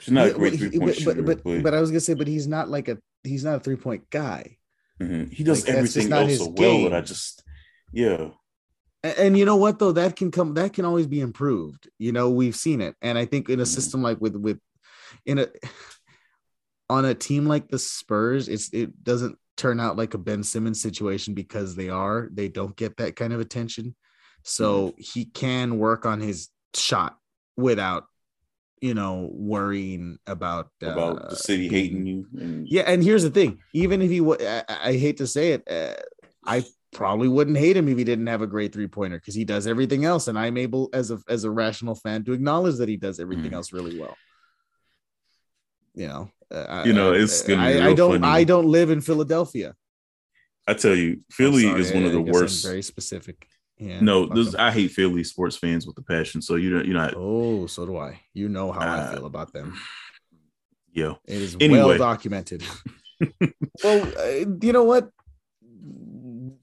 [0.00, 2.00] She's not a great three point but, shooter, but, but, but but I was gonna
[2.00, 4.58] say, but he's not like a he's not a three-point guy.
[5.00, 5.32] mhm.
[5.32, 6.82] he does like, everything else so well.
[6.82, 7.42] But I just,
[7.92, 8.30] yeah,
[9.02, 11.88] And, and you know what though, that can come that can always be improved.
[11.98, 12.96] You know, we've seen it.
[13.00, 13.66] And I think in a Mhm.
[13.68, 14.58] system like with with
[15.24, 15.48] in a
[16.90, 20.82] on a team like the Spurs, it's it doesn't turn out like a Ben Simmons
[20.82, 23.94] situation because they are, they don't get that kind of attention.
[24.42, 24.96] So Mm-hmm.
[24.98, 27.16] he can work on his shot
[27.56, 28.04] without
[28.84, 32.26] you know worrying about about uh, the city being- hating you.
[32.38, 35.52] And, yeah, and here's the thing: even if he, wa- I, I hate to say
[35.52, 35.94] it, uh,
[36.44, 39.44] I probably wouldn't hate him if he didn't have a great three pointer because he
[39.44, 42.88] does everything else, and I'm able, as a as a rational fan, to acknowledge that
[42.90, 43.58] he does everything Mhm.
[43.58, 44.16] else really well.
[45.94, 48.32] You know, uh, You know, I- it's gonna be I, I don't, funny.
[48.40, 49.74] I don't live in Philadelphia.
[50.66, 52.64] I tell you, Philly sorry, is one of the guess I'm worst.
[52.66, 53.48] very specific.
[53.88, 54.00] Yeah.
[54.00, 54.54] no, this.
[54.54, 56.40] I hate Philly sports fans with a passion.
[56.40, 57.14] So you know, you're not.
[57.16, 58.20] Oh, so do I.
[58.32, 59.74] You know how I Uh, feel about them.
[60.92, 61.80] Yeah, It is Anyway.
[61.80, 62.62] well documented.
[63.84, 65.10] well, uh, you know what,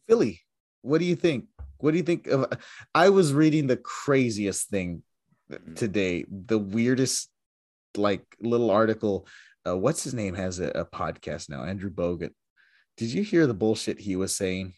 [0.07, 0.39] Philly.
[0.81, 1.45] What do you think?
[1.79, 2.45] What do you think of?
[2.95, 5.03] I was reading the craziest thing
[5.75, 6.25] today.
[6.29, 7.29] The weirdest,
[7.97, 9.27] like little article.
[9.67, 11.63] Uh, what's his name has a, a podcast now?
[11.63, 12.31] Andrew Bogut.
[12.97, 14.73] Did you hear the bullshit he was saying?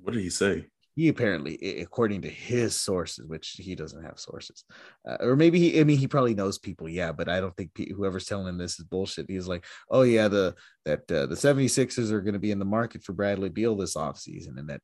[0.00, 0.64] what did he say?
[0.98, 4.64] He apparently according to his sources which he doesn't have sources
[5.08, 7.72] uh, or maybe he i mean he probably knows people yeah but i don't think
[7.72, 10.52] pe- whoever's telling him this is bullshit he's like oh yeah the
[10.84, 13.94] that uh, the 76ers are going to be in the market for bradley beal this
[13.94, 14.80] offseason and that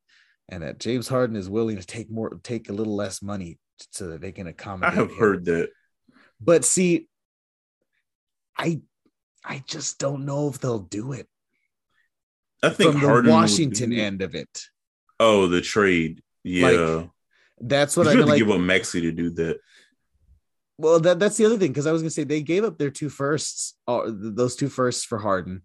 [0.49, 3.59] and that james harden is willing to take more take a little less money
[3.91, 5.19] so that they can accommodate i have him.
[5.19, 5.69] heard that.
[6.41, 7.09] but see
[8.57, 8.81] i
[9.45, 11.27] i just don't know if they'll do it
[12.63, 14.69] I think from the Harden would washington end of it
[15.21, 16.23] Oh, the trade.
[16.43, 17.05] Yeah,
[17.61, 19.59] that's what i mean like give up Maxey to do that.
[20.77, 22.91] Well, that, that's the other thing because I was gonna say they gave up their
[22.91, 25.63] two firsts, uh, those two firsts for Harden,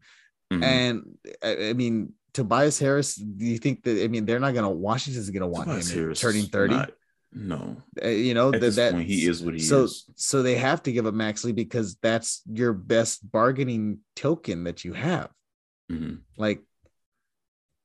[0.53, 0.63] Mhm.
[0.63, 3.15] and I, I mean Tobias Harris.
[3.15, 4.03] Do you think that?
[4.03, 4.69] I mean, they're not gonna.
[4.69, 6.75] Washington's gonna want Tobias him Harris turning thirty.
[6.75, 6.91] not-
[7.31, 10.05] no, you know at that this that point, he is what he so is.
[10.15, 14.93] so they have to give up Maxley because that's your best bargaining token that you
[14.93, 15.29] have.
[15.91, 16.21] Mhm.
[16.37, 16.63] Like,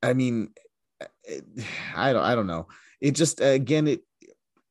[0.03, 0.55] I mean,
[1.97, 2.69] I don't I don't know.
[3.01, 4.03] It just again it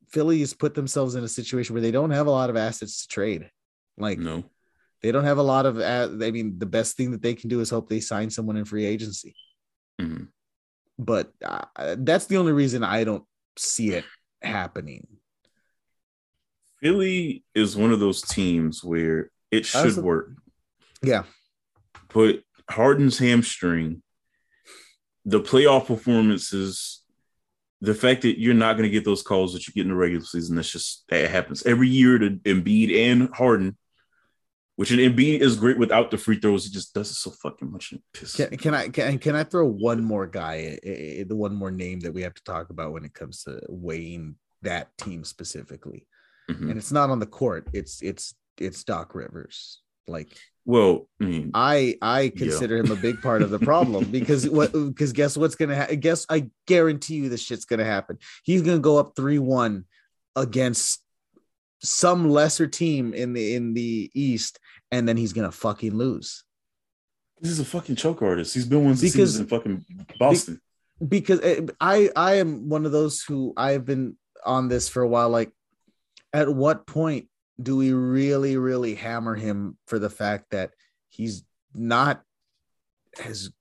[0.10, 3.02] Philly has put themselves in a situation where they don't have a lot of assets
[3.02, 3.50] to trade.
[3.98, 4.44] Like No,
[5.02, 7.60] they don't have a lot of I mean the best thing that they can do
[7.60, 9.36] is hope they sign someone in free agency
[10.02, 10.30] Mhm.
[10.98, 13.24] but uh, that's the only reason i don't
[13.58, 14.06] see it
[14.42, 15.06] happening
[16.82, 20.32] Philly is one of those teams where it should work,
[21.02, 21.24] yeah
[22.14, 24.03] but Harden's hamstring,
[25.26, 27.02] the playoff performances,
[27.82, 29.96] the fact that you're not going to get those calls that you get in the
[29.96, 33.78] regular season, that's just that happens every year to Embiid and Harden.
[34.76, 36.66] Which an Embiid is great without the free throws.
[36.66, 37.94] He just does it so fucking much.
[38.36, 41.70] can, can i can, can i throw one more guy eh, eh, the one more
[41.70, 46.08] name that we have to talk about when it comes to weighing that team specifically
[46.50, 46.72] Mhm.
[46.72, 50.36] and it's not on the court it's it's it's doc rivers Like,
[50.66, 54.72] well, I mean, I I consider him a big part of the problem because what
[54.74, 56.00] because guess what's gonna happen?
[56.00, 58.18] Guess I guarantee you this shit's gonna happen.
[58.44, 59.86] He's gonna go up three one
[60.36, 61.02] against
[61.82, 64.60] some lesser team in the in the East,
[64.92, 66.44] and then he's gonna fucking lose.
[67.42, 68.54] This is a fucking choke artist.
[68.54, 69.86] He's been one since Because- he in fucking
[70.18, 70.62] Boston.
[71.06, 75.08] because eh, I I am one of those who I've been on this for a
[75.08, 75.30] while.
[75.30, 75.52] Like,
[76.32, 77.28] at what point
[77.62, 80.72] do we really really hammer him for the fact that
[81.10, 82.22] he's not
[83.26, 83.52] as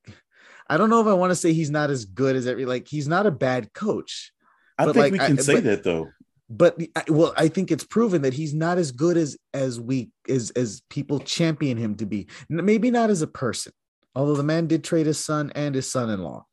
[0.69, 2.87] I don't know if I want to say he's not as good as every like
[2.87, 4.31] he's not a bad coach,
[4.77, 6.09] I think like, we I- can say but- that though.
[6.49, 10.09] but I- well I think it's proven that he's not as good as as we
[10.27, 12.27] as as people champion him to be.
[12.49, 13.73] Maybe not as a person,
[14.15, 16.45] although the man did trade his son and his son-in-law,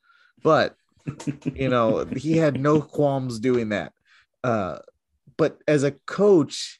[0.42, 0.74] but
[1.54, 3.92] you know he had no qualms doing that
[4.44, 4.78] uh
[5.38, 6.79] but as a coach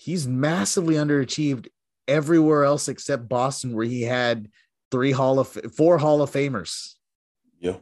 [0.00, 1.68] he's massively underachieved
[2.08, 4.48] everywhere else except boston where he had
[4.90, 6.94] three hall of four hall of famers
[7.60, 7.76] Yeah.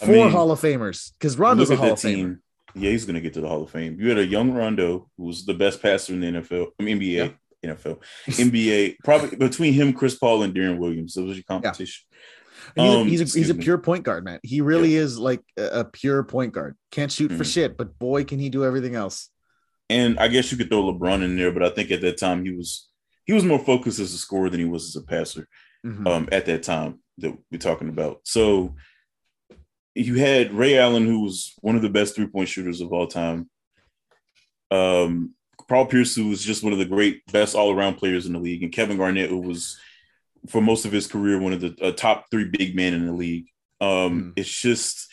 [0.00, 2.42] I four mean, hall of famers because rondo's a hall of famer team.
[2.74, 3.98] Yeah, he's gonna get to the Hall of Fame.
[4.00, 6.68] You had a young Rondo who's the best passer in the NFL.
[6.80, 7.98] I mean NBA, NFL,
[8.28, 8.96] NBA.
[9.04, 11.12] Probably between him, Chris Paul, and Deron Williams.
[11.12, 12.02] That was your competition.
[12.74, 13.62] he's, a, Um, he's, a, he's a me.
[13.62, 17.30] pure point guard man he really is like a, a pure point guard can't shoot
[17.32, 17.52] for Mhm.
[17.52, 19.28] shit but boy can he do everything else
[19.92, 22.44] And I guess you could throw LeBron in there, but I think at that time
[22.44, 22.88] he was
[23.24, 25.46] he was more focused as a scorer than he was as a passer.
[25.84, 26.06] Mhm.
[26.06, 28.20] um, at that time that we're talking about.
[28.22, 28.76] So
[29.96, 33.08] you had Ray Allen, who was one of the best three point shooters of all
[33.08, 33.50] time.
[34.70, 35.34] Um,
[35.68, 38.38] Paul Pierce, who was just one of the great, best all around players in the
[38.38, 39.76] league, and Kevin Garnett, who was
[40.48, 43.12] for most of his career one of the uh, top three big men in the
[43.12, 43.46] league.
[43.80, 44.32] Um, Mm.
[44.36, 45.08] It's just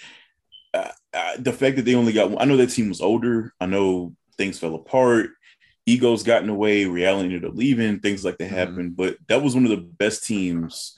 [0.73, 2.39] uh, uh, the fact that they only got.
[2.39, 3.53] I know that team was older.
[3.59, 5.29] I know things fell apart.
[5.85, 6.85] Egos got in the way.
[6.85, 7.99] reality ended up leaving.
[7.99, 8.55] Things like that Mhm.
[8.55, 8.95] happened.
[8.97, 10.95] But that was one of the best teams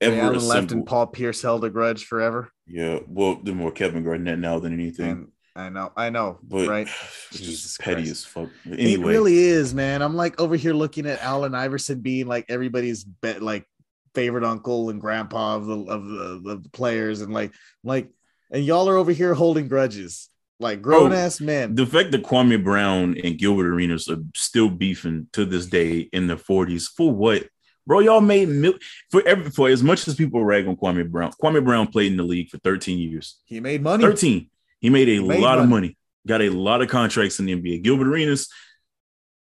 [0.00, 0.86] ever Allen left and assembled.
[0.88, 5.10] paul pierce held a grudge forever Yeah, well, they're more Kevin Garnett now than anything.
[5.10, 6.86] and i know i know but right
[7.30, 8.10] it's Jesus just petty Christ.
[8.10, 8.50] as fuck.
[8.66, 10.02] But It really is, man.
[10.02, 13.64] I'm like over here looking at Allen Iverson being like everybody's bet like
[14.14, 18.10] favorite uncle and grandpa of the of the, of the players, and like like
[18.50, 21.74] and y'all are over here holding grudges, like oh, grown ass men.
[21.74, 26.26] the fact that Kwame Brown and Gilbert Arenas are still beefing to this day in
[26.26, 27.48] their 40s for what?
[27.86, 28.78] Bro, y'all made mil-
[29.10, 31.30] for every for as much as people rag on Kwame Brown.
[31.40, 33.40] Kwame Brown played in the league for 13 years.
[33.44, 34.02] he made money.
[34.02, 34.50] 13.
[34.80, 35.88] He made a He made lot of money.
[35.88, 35.96] money.
[36.26, 37.82] Got a lot of contracts in the NBA.
[37.84, 38.48] Gilbert Arenas,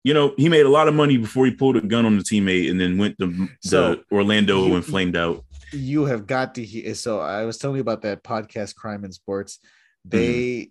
[0.03, 2.23] you know, he made a lot of money before he pulled a gun on the
[2.23, 5.45] teammate and then went to So, the Orlando you- and flamed out.
[5.71, 6.93] You have got to hear.
[6.95, 9.59] So I was telling you about that podcast, Crime and Sports.
[10.07, 10.69] They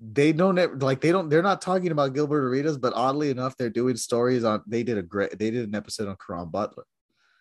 [0.00, 3.70] they don't like they don't they're not talking about Gilbert Arenas, but oddly enough, they're
[3.70, 4.62] doing stories on.
[4.66, 5.38] They did a great.
[5.38, 6.84] They did an episode on Caron Butler.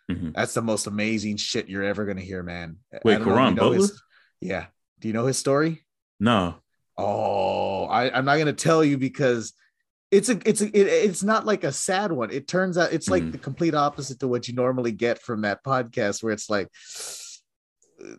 [0.09, 0.33] Mhm.
[0.35, 2.77] That's the most amazing shit you're ever gonna hear, man.
[3.03, 4.01] Wait, don't know if Caron you his- Butler?
[4.41, 4.65] yeah.
[4.99, 5.83] Do you know his story?
[6.19, 6.55] No.
[6.97, 9.53] Oh, I, I'm not gonna tell you because
[10.11, 12.29] it's a it's a it, it's not like a sad one.
[12.31, 13.31] It turns out it's like Mhm.
[13.33, 16.69] the complete opposite to what you normally get from that podcast, where it's like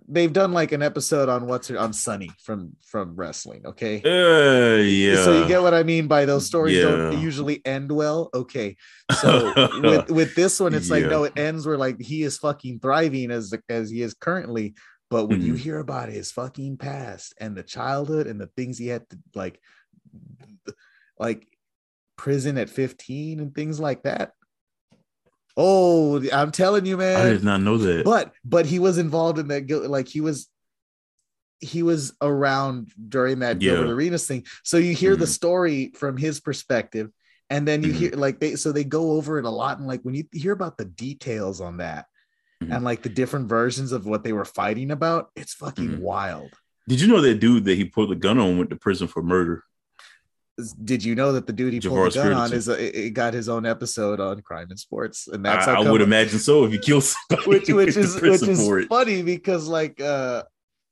[0.08, 3.66] they've done like an episode on what's on Sunny from from wrestling.
[3.66, 4.02] Okay.
[4.04, 5.22] Uh, yeah.
[5.24, 8.30] So you get what I mean by those stories don't usually end well.
[8.34, 8.76] Okay.
[9.20, 12.80] So with with this one, it's like no, it ends where like he is fucking
[12.80, 14.74] thriving as as he is currently.
[15.10, 15.58] But when you Mhm.
[15.58, 19.60] hear about his fucking past and the childhood and the things he had to like,
[21.18, 21.46] like
[22.16, 24.32] prison at 15 and things like that.
[25.56, 28.04] Oh, I'm telling you, man I did not know that.
[28.04, 30.48] but but he was involved in that like he was
[31.60, 33.72] he was around during that Yeah.
[33.74, 35.28] Gilbert Arenas thing so you hear the Mhm.
[35.28, 37.10] story from his perspective
[37.48, 37.96] and then you Mhm.
[37.96, 40.52] hear like they so they go over it a lot and like when you hear
[40.52, 42.06] about the details on that
[42.62, 42.74] Mhm.
[42.74, 45.98] and like the different versions of what they were fighting about it's fucking Mhm.
[46.00, 46.50] wild
[46.88, 49.22] Did you know that dude that he pulled the gun on went to prison for
[49.22, 49.62] murder?
[50.84, 53.10] Did you know that the dude he pulled Javaris the gun on is a, it
[53.10, 56.38] got his own episode on crime and sports and that's I, how I would imagine
[56.38, 57.48] so if you kill somebody.
[57.48, 60.44] which which is which is funny because like uh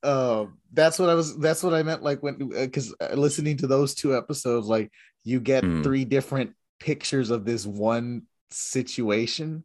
[0.02, 3.94] uh that's what I was that's what I meant like when because listening to those
[3.94, 4.90] two episodes like
[5.24, 5.84] you get Mm.
[5.84, 9.62] three different pictures of this one situation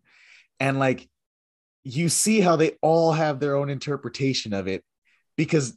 [0.59, 1.09] and like
[1.83, 4.83] you see how they all have their own interpretation of it
[5.37, 5.75] because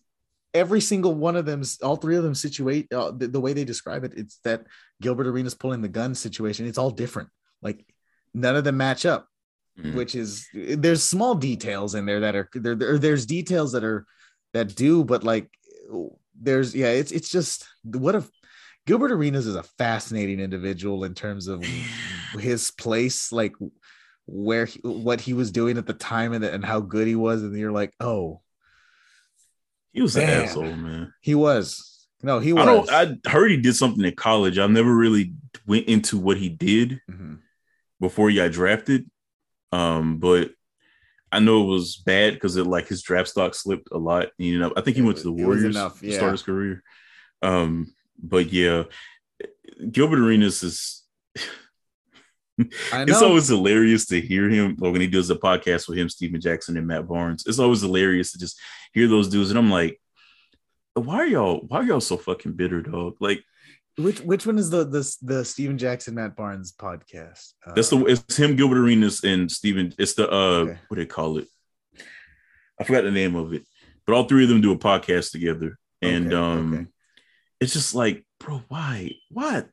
[0.54, 3.64] every single one of them all three of them situate uh, the, the way they
[3.64, 4.64] describe it it's that
[5.00, 7.28] Gilbert Arenas pulling the gun situation it's all different
[7.62, 7.84] like
[8.34, 9.26] none of them match up
[9.78, 9.94] Mhm.
[9.94, 14.04] which is there's small details in there that are there, there there's details that are
[14.52, 15.48] that do but like
[16.34, 18.28] there's yeah it's it's just what if
[18.86, 21.64] Gilbert Arenas is a fascinating individual in terms of
[22.38, 23.54] his place like
[24.26, 27.42] where he, what he was doing at the time and, and how good he was,
[27.42, 28.40] and you're like, oh,
[29.92, 30.42] He was an Man.
[30.44, 31.12] asshole, man.
[31.20, 32.07] he was.
[32.22, 32.62] No, he was.
[32.90, 33.24] I don't.
[33.26, 34.59] I heard he did something in college.
[34.59, 35.33] I never really
[35.66, 37.38] went into what he did Mhm.
[37.98, 39.11] before he got drafted.
[39.72, 40.50] Um, but
[41.33, 44.29] I know it was bad because it like his draft stock slipped a lot.
[44.37, 46.33] You know, I think he went to the was- it was Warriors enough, to start
[46.33, 46.83] his career.
[47.42, 48.85] Um, but yeah,
[49.90, 51.03] Gilbert Arenas is.
[52.92, 53.12] I know.
[53.12, 56.76] It's always hilarious to hear him when he does a podcast with him, Stephen Jackson
[56.76, 57.44] and Matt Barnes.
[57.46, 58.61] It's always hilarious to just
[58.92, 60.00] hear those dudes, and I'm like,
[60.94, 61.61] why are y'all?
[61.68, 63.16] Why are y'all so fucking bitter, dog?
[63.20, 63.42] Like
[63.96, 67.53] which which one is the the the Stephen Jackson Matt Barnes podcast?
[67.66, 69.92] Uh, that's the it's him, Gilbert Arenas, and Stephen.
[69.98, 70.79] It's the uh, Okay.
[70.88, 71.48] what do they call it?
[72.79, 73.64] I forgot the name of it,
[74.07, 76.87] but all three of them do a podcast together, and Okay, um, okay.
[77.61, 79.68] it's just like, bro, why, what?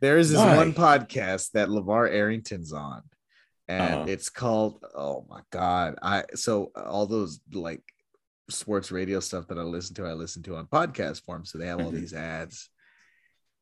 [0.00, 0.56] There is this Why?
[0.56, 3.02] one podcast that LeVar Arrington's on,
[3.68, 4.04] and Uh-huh.
[4.08, 5.94] it's called Oh my God.
[6.02, 7.82] I so all those like
[8.48, 11.44] sports radio stuff that I listen to, I listen to on podcast form.
[11.44, 11.96] So they have all Mhm.
[12.00, 12.68] these ads.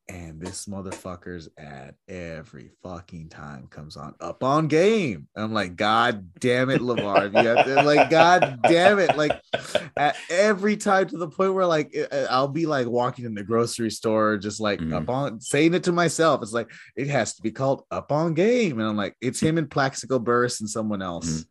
[0.09, 5.29] And this motherfucker's ad every fucking time comes on up on game.
[5.37, 7.31] I'm like, God damn it, LeVar.
[7.31, 9.17] You have to, like, God damn it.
[9.17, 9.41] Like,
[9.97, 11.95] at every time to the point where like
[12.29, 14.95] I'll be like walking in the grocery store, just like Mhm.
[15.01, 16.43] up on saying it to myself.
[16.43, 19.59] It's like it has to be called up on game, and I'm like, it's him
[19.59, 21.45] and Plaxico Burress and someone else.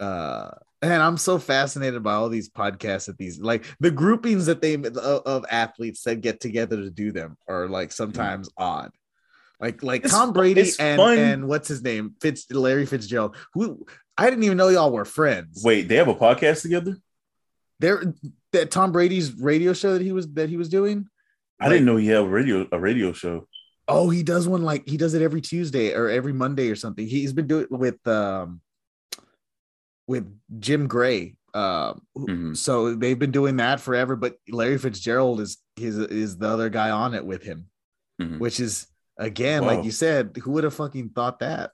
[0.00, 0.50] Uh,
[0.82, 4.74] and I'm so fascinated by all these podcasts that these like the groupings that they
[4.74, 8.90] of, of athletes that get together to do them are like sometimes odd.
[9.60, 11.18] Like like It's Tom Brady and fun.
[11.18, 15.62] and what's his name Fitz Larry Fitzgerald who I didn't even know y'all were friends.
[15.64, 16.96] Wait, they have a podcast together?
[17.78, 18.14] there
[18.52, 21.06] that Tom Brady's radio show that he was that he was doing.
[21.60, 23.48] I didn't know he had a radio a radio show.
[23.88, 27.06] Oh, he does one like he does it every Tuesday or every Monday or something.
[27.06, 28.60] He's been doing it with um
[30.10, 30.26] with
[30.58, 31.36] Jim Gray.
[31.54, 32.56] Um Mhm.
[32.56, 36.90] so they've been doing that forever, but Larry Fitzgerald is is is the other guy
[36.90, 37.66] on it with him,
[38.20, 38.38] Mhm.
[38.40, 39.68] which is again, Wow.
[39.76, 41.70] like you said, who would have fucking thought that?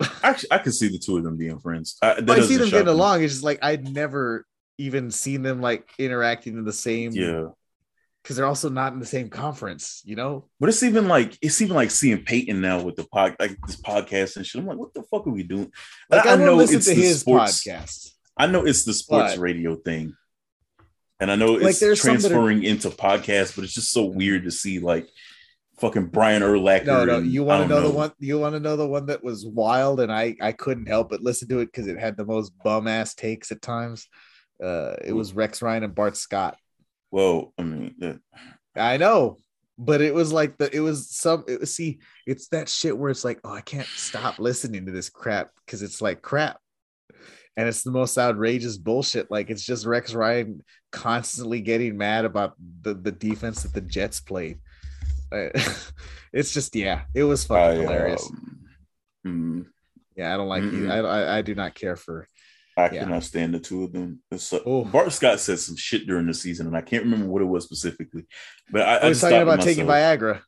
[0.22, 1.96] Actually, I could see the two of them being friends.
[2.02, 2.92] I, I see them getting me.
[2.92, 3.22] along.
[3.22, 4.46] It's just like I'd never
[4.78, 7.48] even seen them like interacting in the same Yeah,
[8.22, 10.48] because they're also not in the same conference, you know?
[10.60, 13.80] but it's even like it's even like seeing Peyton now with the pod like this
[13.80, 14.60] podcast and shit.
[14.60, 15.70] I'm like, what the fuck are we doing?
[16.10, 18.10] Like I, I know know it's to the his sports- podcast.
[18.36, 20.14] I know it's the sports But- radio thing,
[21.18, 24.44] and I know it's some that are- transferring into podcasts, but it's just so weird
[24.44, 25.06] to see like
[25.78, 26.84] fucking Brian Urlacher.
[26.86, 29.06] No, no, you want to don't know, the one you want to know the one
[29.06, 32.16] that was wild and I I couldn't help but listen to it because it had
[32.18, 34.06] the most bum ass takes at times.
[34.62, 36.58] Uh it was Rex Ryan and Bart Scott.
[37.10, 38.14] Well, I mean, yeah.
[38.76, 39.38] I know,
[39.78, 43.10] but it was like the it was some it was, see it's that shit where
[43.10, 46.58] it's like oh I can't stop listening to this crap because it's like crap.
[47.56, 49.30] And it's the most outrageous bullshit.
[49.30, 54.20] Like it's just Rex Ryan constantly getting mad about the, the defense that the Jets
[54.20, 54.58] played.
[56.32, 58.30] It's just yeah, it was fucking I, hilarious.
[58.30, 58.60] um,
[59.26, 59.66] mm,
[60.16, 60.70] Yeah, I don't like you.
[60.70, 60.90] Mm-mm.
[60.90, 62.26] I, I I do not care for.
[62.80, 63.04] I Yeah.
[63.04, 64.22] cannot stand the two of them.
[64.64, 64.84] Oh.
[64.84, 67.64] Bart Scott said some shit during the season, and I can't remember what it was
[67.64, 68.26] specifically.
[68.70, 69.86] But I, I I was just talking about taking.
[69.86, 70.42] Viagra.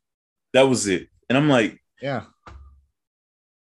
[0.52, 2.24] That was it, and I'm like, Yeah,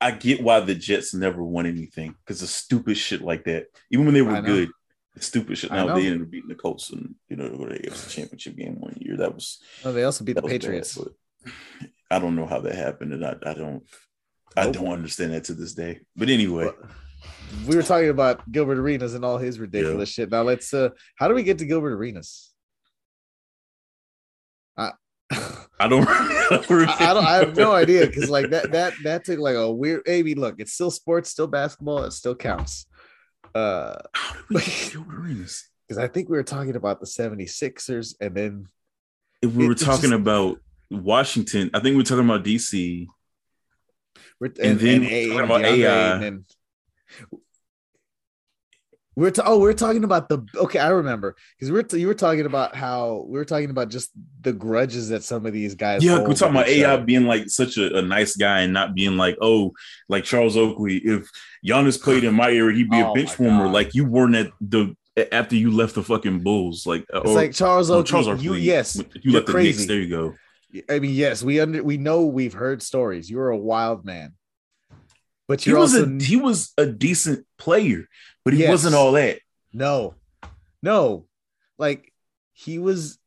[0.01, 3.67] I get why the Jets never won anything because of stupid shit like that.
[3.91, 4.71] Even when they were good,
[5.19, 5.73] stupid shit.
[5.73, 8.97] Now they ended up beating the Colts and you know the AFC Championship game one
[9.01, 9.17] year.
[9.17, 10.99] That was oh, they also beat the was bad, Patriots.
[12.11, 13.83] I don't know how that happened, and I, I don't
[14.57, 16.01] I don't understand that to this day.
[16.17, 16.91] But anyway, But
[17.67, 20.31] we were talking about Gilbert Arenas and all his ridiculous shit.
[20.31, 20.73] Now let's.
[20.75, 22.53] uh How do we get to Gilbert Arenas?
[24.77, 24.93] I,
[25.81, 26.07] I don't.
[26.09, 27.25] I I don't.
[27.27, 30.03] I have no idea because like that that that took like a weird.
[30.07, 32.05] Maybe look, it's still sports, still basketball.
[32.05, 32.87] It still counts.
[33.55, 35.69] Uh, How did we get Gilbert Arenas?
[35.87, 38.67] because I think we were talking about the 76ers and then
[39.41, 40.59] If we were talking just- about
[40.91, 43.07] Washington, I think we were talking about DC.
[44.39, 46.23] We're, And then talking about DeAndre AI.
[46.27, 46.45] and
[49.17, 52.47] we're oh we're talking about the okay I remember because we are you were talking
[52.47, 54.11] about how we were talking about just
[54.43, 57.79] the grudges that some of these guys Yeah, we're talking about AI being like such
[57.79, 59.73] a, a nice guy and not being like, oh,
[60.09, 60.99] like Charles Oakley.
[60.99, 61.29] If
[61.67, 63.65] Giannis played in my era, he'd be Oh a bench warmer.
[63.65, 63.73] God.
[63.73, 64.95] Like you weren't at the
[65.33, 66.87] after you left the fucking Bulls.
[66.87, 68.09] Like, uh, It's like Charles Oakley.
[68.09, 68.61] Charles you Oakley.
[68.63, 69.79] yes, you you're left the Knicks.
[69.79, 69.87] crazy.
[69.89, 70.35] There you go.
[70.89, 73.29] I mean yes, we under we know we've heard stories.
[73.29, 74.35] You're a wild man,
[75.49, 78.07] but He was also a he was a decent player,
[78.45, 78.71] but he Yes.
[78.71, 79.41] wasn't all that.
[79.73, 80.15] no,
[80.83, 81.27] no,
[81.79, 82.13] like
[82.53, 83.19] he was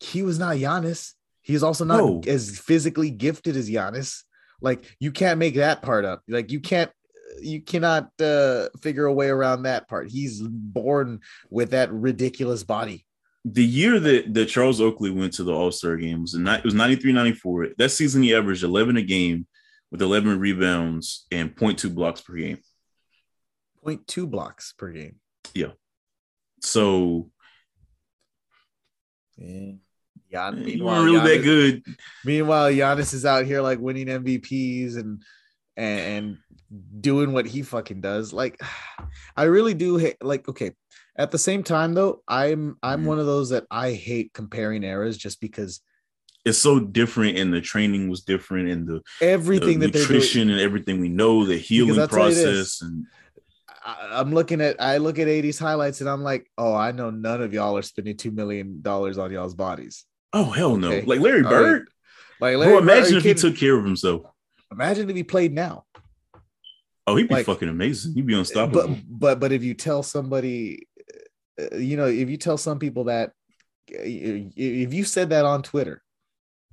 [0.00, 1.12] he was not Giannis.
[1.42, 2.20] He's also not No.
[2.26, 4.22] as physically gifted as Giannis.
[4.60, 6.22] Like you can't make that part up.
[6.28, 6.90] Like you can't
[7.40, 10.10] you cannot uh, figure a way around that part.
[10.10, 13.06] He's born with that ridiculous body.
[13.44, 16.74] The year that, that Charles Oakley went to the All Star game was, it was
[16.74, 17.68] 93 94.
[17.78, 19.46] That season, he averaged 11 a game
[19.92, 22.58] with 11 rebounds and 0.2 blocks per game.
[23.84, 25.16] 0.2 blocks per game.
[25.54, 25.72] Yeah.
[26.62, 27.30] So,
[29.36, 29.72] yeah.
[30.32, 31.82] Gian, you weren't really Giannis, that good.
[32.24, 35.22] Meanwhile, Giannis is out here like winning MVPs and
[35.76, 36.38] and,
[37.00, 38.32] doing what he fucking does.
[38.32, 38.58] Like,
[39.36, 40.24] I really do hate.
[40.24, 40.72] Like, okay.
[41.16, 43.08] At the same time, though, I'm I'm mm-hmm.
[43.08, 45.82] one of those that I hate comparing eras just because
[46.44, 50.60] it's so different and the training was different and the everything the that nutrition and
[50.60, 53.06] everything we know the healing process and
[53.84, 57.10] I, am looking at I look at 80s highlights and I'm like, oh, I know
[57.10, 60.04] none of y'all are spending two million dollars on y'all's bodies.
[60.32, 60.88] Oh hell no!
[60.88, 61.06] Okay.
[61.06, 61.88] Like Larry Bird.
[62.40, 62.52] Right.
[62.52, 64.22] Like Larry Bro, imagine Bird, if he took care of himself.
[64.70, 65.84] Imagine if he played now.
[67.06, 68.14] Oh, he'd be like, fucking amazing.
[68.14, 68.88] He'd be unstoppable.
[68.88, 70.86] But but but if you tell somebody,
[71.60, 73.30] uh, you know, if you tell some people that,
[73.92, 76.02] uh, if you said that on Twitter,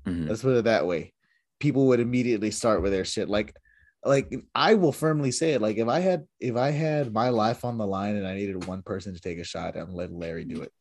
[0.05, 0.27] mm-hmm.
[0.27, 1.13] let's put it that way,
[1.59, 3.29] people would immediately start with their shit.
[3.29, 3.55] Like,
[4.03, 5.61] like I will firmly say it.
[5.61, 8.65] Like if I had if I had my life on the line and I needed
[8.65, 10.71] one person to take a shot, I'm letting Larry do it.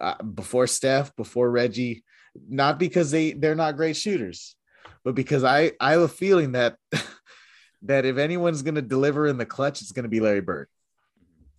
[0.00, 2.04] Uh, before Steph, before Reggie,
[2.48, 4.56] not because they they're not great shooters,
[5.04, 6.76] but because I I have a feeling that
[7.82, 10.68] that if anyone's going to deliver in the clutch, it's going to be Larry Bird.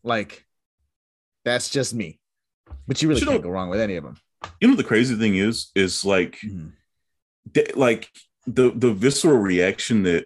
[0.04, 0.46] Like,
[1.46, 2.20] that's just me.
[2.88, 4.18] But you really you can't know, go wrong with any of them.
[4.60, 6.70] You know the crazy thing is, is like, mm-hmm.
[7.76, 8.10] Like
[8.46, 10.26] the the visceral reaction that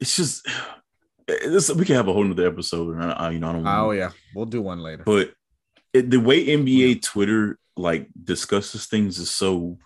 [0.00, 0.46] it's just
[1.26, 2.96] this we can have a whole nother episode.
[2.96, 3.66] And I, you know, I don't.
[3.66, 5.04] Oh yeah, we'll do one later.
[5.04, 5.32] But
[5.92, 9.78] it, the way NBA Twitter like discusses things is so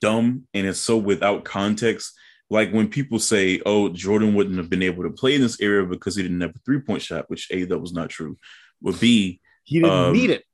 [0.00, 2.12] dumb and it's so without context.
[2.50, 5.86] Like when people say, "Oh, Jordan wouldn't have been able to play in this area
[5.86, 8.36] because he didn't have a three point shot," which a that was not true.
[8.82, 10.44] Would be he didn't um, need it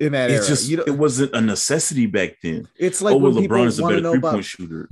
[0.00, 0.48] in that it's era.
[0.48, 2.68] Just it wasn't a necessity back then.
[2.76, 4.88] It's like oh, well, LeBron is a better three point shooter.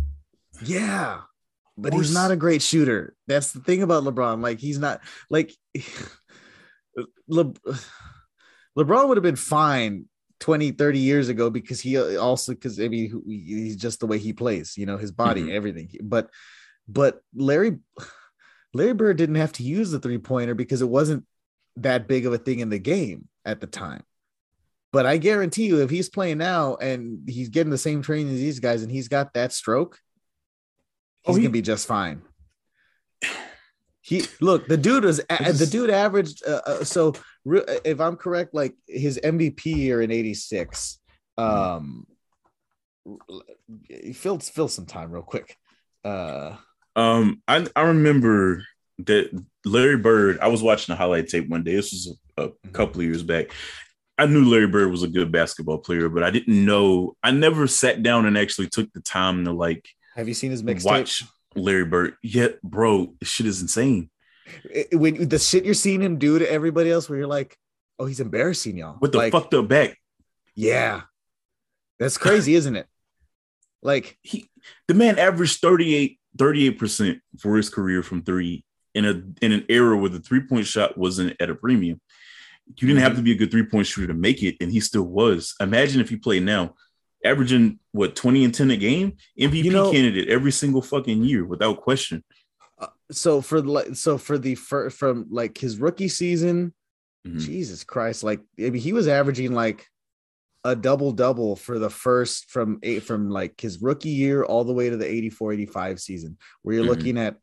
[0.65, 1.21] Yeah,
[1.77, 3.15] but he's not a great shooter.
[3.27, 4.43] That's the thing about LeBron.
[4.43, 5.01] Like he's not
[5.31, 5.53] like
[7.29, 7.45] Le,
[8.79, 10.07] LeBron would have been fine
[10.41, 14.33] 20 30 years ago because he also because I mean he's just the way he
[14.33, 15.57] plays, you know, his body, mm-hmm.
[15.57, 15.91] everything.
[16.03, 16.31] But
[16.89, 17.79] but Larry
[18.75, 21.25] Larry Bird didn't have to use the three pointer because it wasn't
[21.77, 24.03] that big of a thing in the game at the time.
[24.93, 28.41] But I guarantee you, if he's playing now and he's getting the same training as
[28.41, 29.99] these guys and he's got that stroke,
[31.23, 32.23] he's oh, he, gonna be just fine.
[34.05, 37.15] He look the dude was the dude averaged uh, uh, so
[37.47, 40.99] if I'm correct, like his MVP year in '86.
[41.39, 42.07] Um,
[44.15, 45.57] fill fill some time real quick.
[46.05, 46.57] Uh,
[46.97, 48.65] um, I I remember
[48.99, 49.31] that
[49.65, 50.39] Larry Bird.
[50.41, 51.77] I was watching a highlight tape one day.
[51.77, 52.73] This was a, a mm-hmm.
[52.73, 53.53] couple of years back.
[54.23, 57.17] I knew Larry Bird was a good basketball player, but I didn't know.
[57.23, 59.89] I never sat down and actually took the time to like.
[60.15, 60.85] Have you seen his mixtape?
[60.85, 61.25] Watch
[61.57, 62.17] Larry Bird.
[62.23, 64.11] Yeah, bro, this shit is insane
[64.93, 67.57] when the shit you're seeing him do to everybody else, where you're like,
[67.99, 69.99] oh, he's embarrassing y'all with the like, fucked up back.
[70.55, 71.03] Yeah,
[71.99, 72.87] that's crazy, isn't it?
[73.83, 74.49] Like he,
[74.89, 78.65] the man averaged 38 percent for his career from three
[78.95, 82.01] in a in an era where the three point shot wasn't at a premium.
[82.67, 83.19] You didn't have mm-hmm.
[83.19, 85.55] to be a good three point shooter to make it, and he still was.
[85.61, 86.75] Imagine if he played now,
[87.25, 91.45] averaging what 20 and 10 a game, MVP you know, candidate every single fucking year
[91.45, 92.25] without question
[93.13, 96.75] so for like so for the for, from like his rookie season,
[97.27, 97.39] mm-hmm.
[97.39, 99.87] Jesus Christ, like I mean, he was averaging like
[100.65, 104.73] a double double for the first from eight from like his rookie year all the
[104.73, 106.91] way to the 84 85 season where you're mm-hmm.
[106.91, 107.37] looking at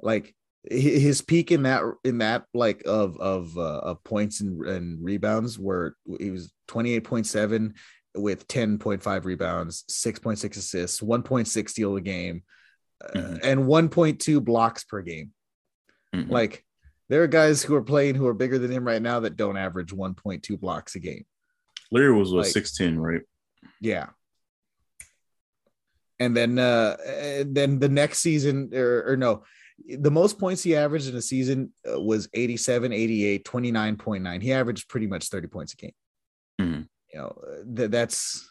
[0.00, 0.34] like
[0.70, 5.58] his peak in that in that like of of uh, of points and, and rebounds
[5.58, 7.74] where he was 28.7
[8.16, 12.42] with 10.5 rebounds 6.6 assists 1.6 steal a game
[13.02, 13.36] mm-hmm.
[13.42, 15.32] and 1.2 blocks per game.
[16.14, 16.30] Mm-hmm.
[16.30, 16.64] Like
[17.08, 19.56] there are guys who are playing who are bigger than him right now that don't
[19.56, 21.24] average 1.2 blocks a game.
[21.90, 23.22] Larry was like, 6'10, right?
[23.80, 24.08] Yeah.
[26.20, 26.96] And then uh
[27.44, 29.42] then the next season or, or no,
[29.98, 34.42] the most points he averaged in a season uh, was 87, 88, 29.9.
[34.42, 35.92] He averaged pretty much 30 points a game.
[36.60, 36.82] Mm-hmm.
[37.12, 37.36] You know,
[37.76, 38.48] th- that's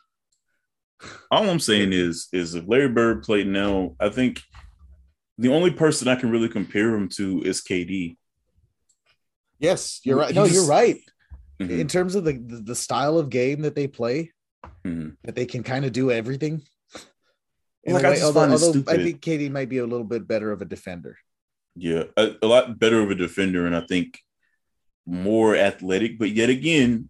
[1.31, 4.41] all I'm saying is, is if Larry Bird played now, I think
[5.37, 8.15] the only person I can really compare him to is KD.
[9.59, 10.33] Yes, you're right.
[10.33, 10.99] No, you're right.
[11.59, 11.79] Mm-hmm.
[11.79, 14.31] In terms of the, the, the style of game that they play,
[14.85, 15.09] mm-hmm.
[15.23, 16.61] that they can kind of do everything.
[17.83, 19.79] In Like, a I way, just although, find it although I think KD might be
[19.79, 21.17] a little bit better of a defender.
[21.75, 24.19] Yeah, a, a lot better of a defender, and I think
[25.05, 26.17] more athletic.
[26.19, 27.09] But yet again,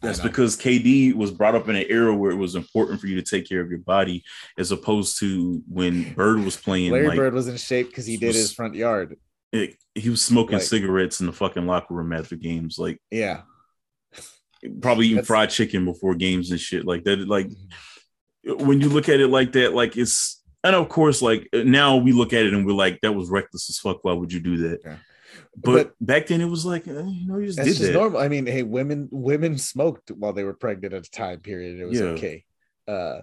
[0.00, 3.16] that's because KD was brought up in an era where it was important for you
[3.16, 4.22] to take care of your body,
[4.58, 6.92] as opposed to when Bird was playing.
[6.92, 9.16] Larry like, Bird was in shape because he did was- his front yard.
[9.52, 13.42] it- he was smoking Like- cigarettes in the fucking locker room after games, like Yeah.
[14.80, 17.26] probably eating fried chicken before games and shit like that.
[17.28, 17.66] Like mm-hmm.
[18.44, 22.12] When you look at it like that, like it's and of course, like now we
[22.12, 24.04] look at it and we're like, that was reckless as fuck.
[24.04, 24.80] Why would you do that?
[24.84, 24.96] Yeah.
[25.56, 28.20] But, back then it was like, eh, you know, you just did just normal.
[28.20, 31.78] I mean, hey, women women smoked while they were pregnant at a time period.
[31.78, 32.06] It was Yeah.
[32.06, 32.44] okay.
[32.88, 33.20] Uh,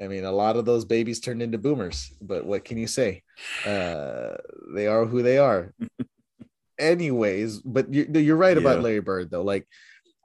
[0.00, 3.22] I mean, a lot of those babies turned into boomers, but what can you say?
[3.66, 4.36] Uh,
[4.74, 5.74] they are who they are.
[6.78, 9.42] Anyways, but you're, you're right about Larry Bird, though.
[9.42, 9.68] Like,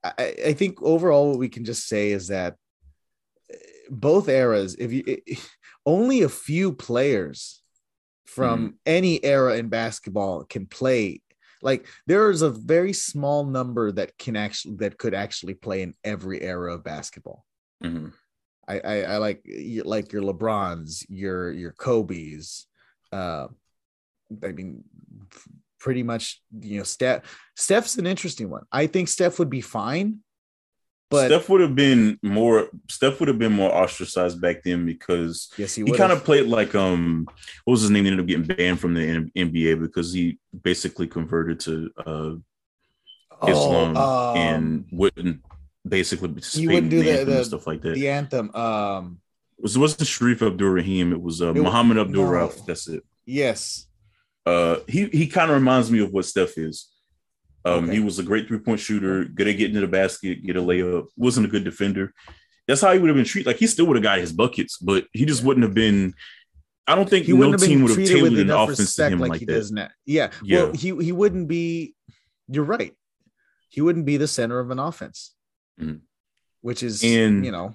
[0.01, 2.55] I, I think overall, what we can just say is that
[3.89, 5.03] both eras, if you
[5.85, 7.61] only a few players
[8.25, 8.75] from Mm-hmm.
[8.85, 11.21] any era in basketball can play
[11.61, 15.93] like there is a very small number that can actually that could actually play in
[16.03, 17.45] every era of basketball
[17.83, 18.11] Mhm.
[18.67, 19.45] i i, I like
[19.85, 22.65] like your lebrons your your kobe's
[23.13, 23.47] uh
[24.43, 24.83] i mean
[25.79, 27.21] pretty much you know steph
[27.55, 30.19] steph's an interesting one i think steph would be fine
[31.15, 32.69] but Steph would have been more.
[32.89, 36.47] Steph would have been more ostracized back then because yes he, he kind of played
[36.47, 37.25] like um,
[37.63, 38.05] what was his name?
[38.05, 40.39] He ended up getting banned from the NBA because he
[40.69, 41.73] basically converted to
[42.05, 42.31] uh
[43.47, 43.97] Islam
[44.37, 45.41] and wouldn't
[45.87, 47.95] basically participate Oh, wouldn't in do the the- and stuff like that.
[47.95, 49.19] the anthem um
[49.57, 51.11] It was- it wasn't Shareef Abdul Rahim.
[51.13, 52.29] It was uh, It- Muhammad Abdul no.
[52.31, 52.65] Rauf.
[52.65, 53.03] That's it.
[53.25, 53.87] yes
[54.45, 56.87] Uh, he he kind of reminds me of what Steph is.
[57.65, 57.93] Um, Okay.
[57.95, 60.61] He was a great three point shooter, good at getting to the basket, get a
[60.61, 61.07] layup.
[61.17, 62.13] wasn't a good defender.
[62.67, 63.47] That's how he would have been treated.
[63.47, 66.13] Like he still would have got his buckets, but he just wouldn't have been.
[66.87, 69.39] I don't think he no team would have tailored an offense to him like, like,
[69.39, 69.53] he that.
[69.53, 69.89] does now.
[70.05, 70.29] Yeah.
[70.43, 70.63] Yeah.
[70.63, 71.95] Well, he he wouldn't be.
[72.47, 72.93] You're right.
[73.69, 75.33] He wouldn't be the center of an offense,
[75.81, 76.01] Mhm.
[76.61, 77.73] which is And- you know,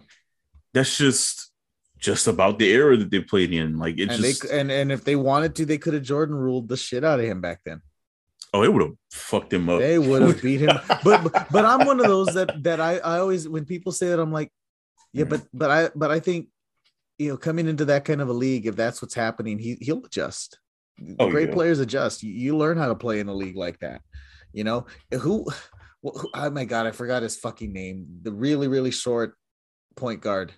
[0.73, 1.51] That's just
[1.99, 3.77] just about the era that they played in.
[3.79, 6.37] Like it and just they and and if they wanted to, they could have Jordan
[6.37, 7.83] ruled the shit out of him back then.
[8.53, 9.79] Oh, it would have fucked him up.
[9.79, 10.77] They would have beat him.
[11.05, 14.09] But but- but I'm one of those that that I I always when people say
[14.09, 14.51] that I'm like,
[15.13, 15.31] yeah, mm-hmm.
[15.31, 16.49] but but I but I think
[17.19, 20.05] you know coming into that kind of a league, if that's what's happening, he he'll
[20.05, 20.59] adjust.
[21.19, 21.55] Oh, great yeah.
[21.55, 22.23] players adjust.
[22.23, 24.03] You, you learn how to play in a league like that.
[24.53, 25.47] You know who,
[26.03, 26.15] who?
[26.35, 28.07] Oh my god, I forgot his fucking name.
[28.23, 29.35] The really really short
[29.97, 30.53] point guard,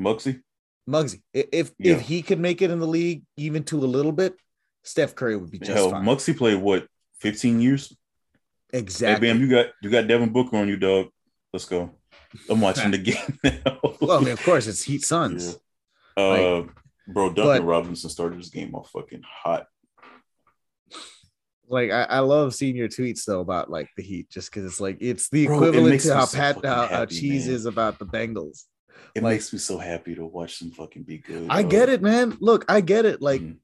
[0.00, 0.40] Muggsy.
[0.88, 1.22] Muggsy.
[1.32, 1.94] If Yeah.
[1.94, 4.34] if he could make it in the league even to a little bit,
[4.82, 6.04] Steph Curry would be just Hell, fine.
[6.04, 6.86] Muggsy played what
[7.20, 7.96] 15 years?
[8.72, 9.28] exactly.
[9.28, 11.08] Hey, Bam, you got you got Devin Booker on you, dog.
[11.52, 11.90] Let's go.
[12.48, 13.78] I'm watching the game now.
[14.00, 15.56] well, I mean, of course, it's Heat Suns.
[16.16, 16.22] Yeah.
[16.24, 16.66] Uh,
[17.08, 19.66] bro, Duncan but- Robinson started this game off fucking hot.
[21.68, 24.80] like I, I love seeing your tweets though about like the Heat, just because it's
[24.80, 27.54] like it's the Bro, it equivalent makes to how so Pat how, how cheese man.
[27.54, 28.64] is about the Bengals.
[29.14, 31.46] It Like- makes me so happy to watch them fucking be good.
[31.50, 31.70] I dog.
[31.70, 32.36] get it, man.
[32.40, 33.20] Look, I get it.
[33.22, 33.56] Like, Mhm.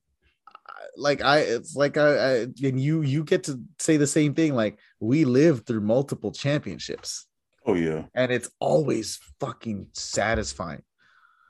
[0.97, 2.31] Like I, it's like I, I,
[2.63, 4.55] and you, you get to say the same thing.
[4.55, 7.27] Like we lived through multiple championships,
[7.67, 10.83] Oh yeah, and it's always fucking satisfying.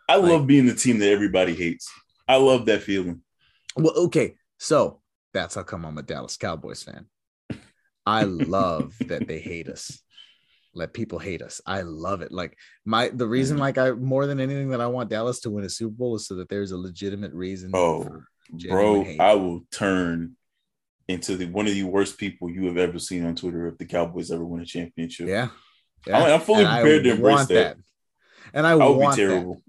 [0.09, 1.89] I Like- love being the team that everybody hates.
[2.27, 3.23] I love that feeling.
[3.77, 5.01] Well, okay, so
[5.33, 7.07] that's how come I'm a Dallas Cowboys fan.
[8.07, 10.03] I love that they hate us.
[10.75, 11.61] Let people hate us.
[11.67, 12.33] I love it.
[12.33, 13.61] Like my the reason, Mhm.
[13.61, 16.27] like I more than anything that I want Dallas to win a Super Bowl is
[16.27, 17.71] so that there's a legitimate reason.
[17.75, 19.07] Oh, for Bro.
[19.21, 20.37] I will turn
[21.09, 23.87] into the one of the worst people you have ever seen on Twitter if the
[23.87, 25.29] Cowboys ever win a championship.
[25.29, 25.49] yeah,
[26.07, 27.77] I'm- I'm fully And I prepared to embrace want that.
[28.55, 29.29] And I I want be that.
[29.31, 29.63] terrible.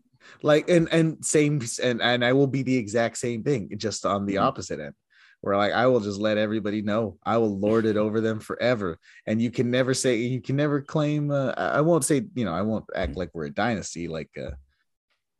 [0.43, 4.25] like and and same and and I will be the exact same thing, just on
[4.25, 4.41] the Mhm.
[4.43, 4.93] opposite end.
[5.41, 8.97] Where like I will just let everybody know I will lord it over them forever,
[9.25, 11.31] and you can never say you can never claim.
[11.31, 14.29] Uh, I I won't say you know I won't act like we're a dynasty like
[14.37, 14.51] uh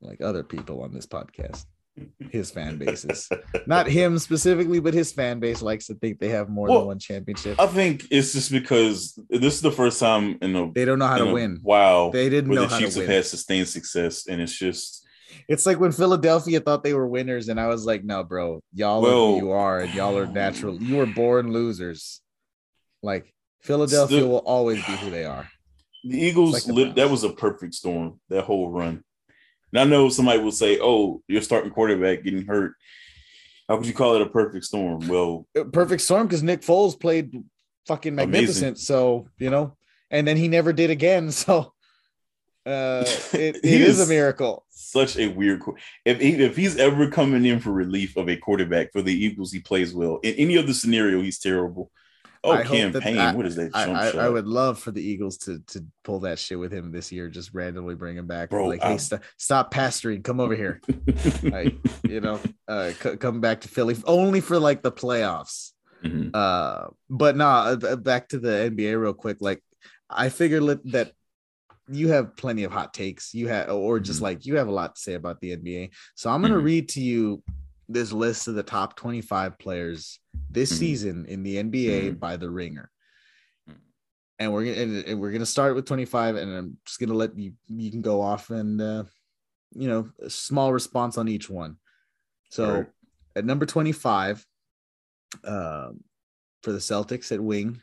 [0.02, 1.66] like other people on this podcast.
[2.32, 3.28] His fan bases,
[3.68, 6.88] not him specifically, but his fan base likes to think they have more Well, than
[6.88, 7.60] one championship.
[7.60, 11.08] I think it's just because this is the first time in a They don't know
[11.08, 11.60] how to win.
[11.62, 15.06] Wow, They didn't know the how Chiefs to have had sustained success, and it's just
[15.50, 19.00] It's like when Philadelphia thought they were winners, and I was like, "No, bro, y'all
[19.00, 20.82] are Well- who you are, and y'all are natural.
[20.82, 22.22] You were born losers.
[23.04, 25.50] Like Philadelphia Still- will always be who they are.
[26.06, 26.54] the Eagles.
[26.54, 28.22] Like the lit, that was a perfect storm.
[28.30, 29.04] That whole run.
[29.72, 32.74] And I know somebody will say, "Oh, your starting quarterback getting hurt.
[33.68, 37.44] How could you call it a perfect storm?" Well, Perfect storm because Nick Foles played
[37.88, 38.80] fucking magnificent.
[38.80, 39.78] So you know,
[40.10, 41.32] and then he never did again.
[41.32, 41.74] So
[42.66, 43.04] Uh,
[43.34, 44.66] it, it He is a miracle.
[44.70, 45.62] Such a weird.
[46.04, 49.52] If he, if he's ever coming in for relief of a quarterback for the Eagles,
[49.52, 50.20] he plays well.
[50.24, 51.92] In any other scenario, he's terrible.
[52.44, 53.18] Oh, I hope that- campaign.
[53.18, 53.72] I- what is that?
[53.74, 57.12] I, I, would love for the Eagles to to pull that shit with him this
[57.12, 58.50] year, just randomly bring him back.
[58.50, 60.80] Bro, like, hey, st- stop pastoring, come over here.
[61.44, 61.76] like,
[62.08, 65.72] you know, uh, c- come back to Philly only for like the playoffs.
[66.04, 66.32] Mhm.
[66.34, 69.38] Uh, but nah, uh, back to the NBA real quick.
[69.42, 69.62] Like,
[70.10, 71.12] I figured that
[71.92, 73.34] you have plenty of hot takes.
[73.34, 74.24] You have, or just Mhm.
[74.24, 75.90] like you have a lot to say about the NBA.
[76.16, 76.64] So I'm gonna Mhm.
[76.64, 77.44] read to you
[77.90, 80.20] this list of the top 25 players
[80.50, 80.78] this Mhm.
[80.78, 82.20] season in the NBA Mhm.
[82.20, 82.92] by the Ringer.
[83.68, 83.80] Mhm.
[84.38, 87.54] And we're gonna and, we're gonna start with 25, and I'm just gonna let you
[87.68, 89.04] you can go off and uh,
[89.76, 91.78] you know a small response on each one.
[92.52, 92.92] So Alright.
[93.36, 94.46] at number 25,
[95.44, 96.04] um,
[96.64, 97.82] for the Celtics at wing,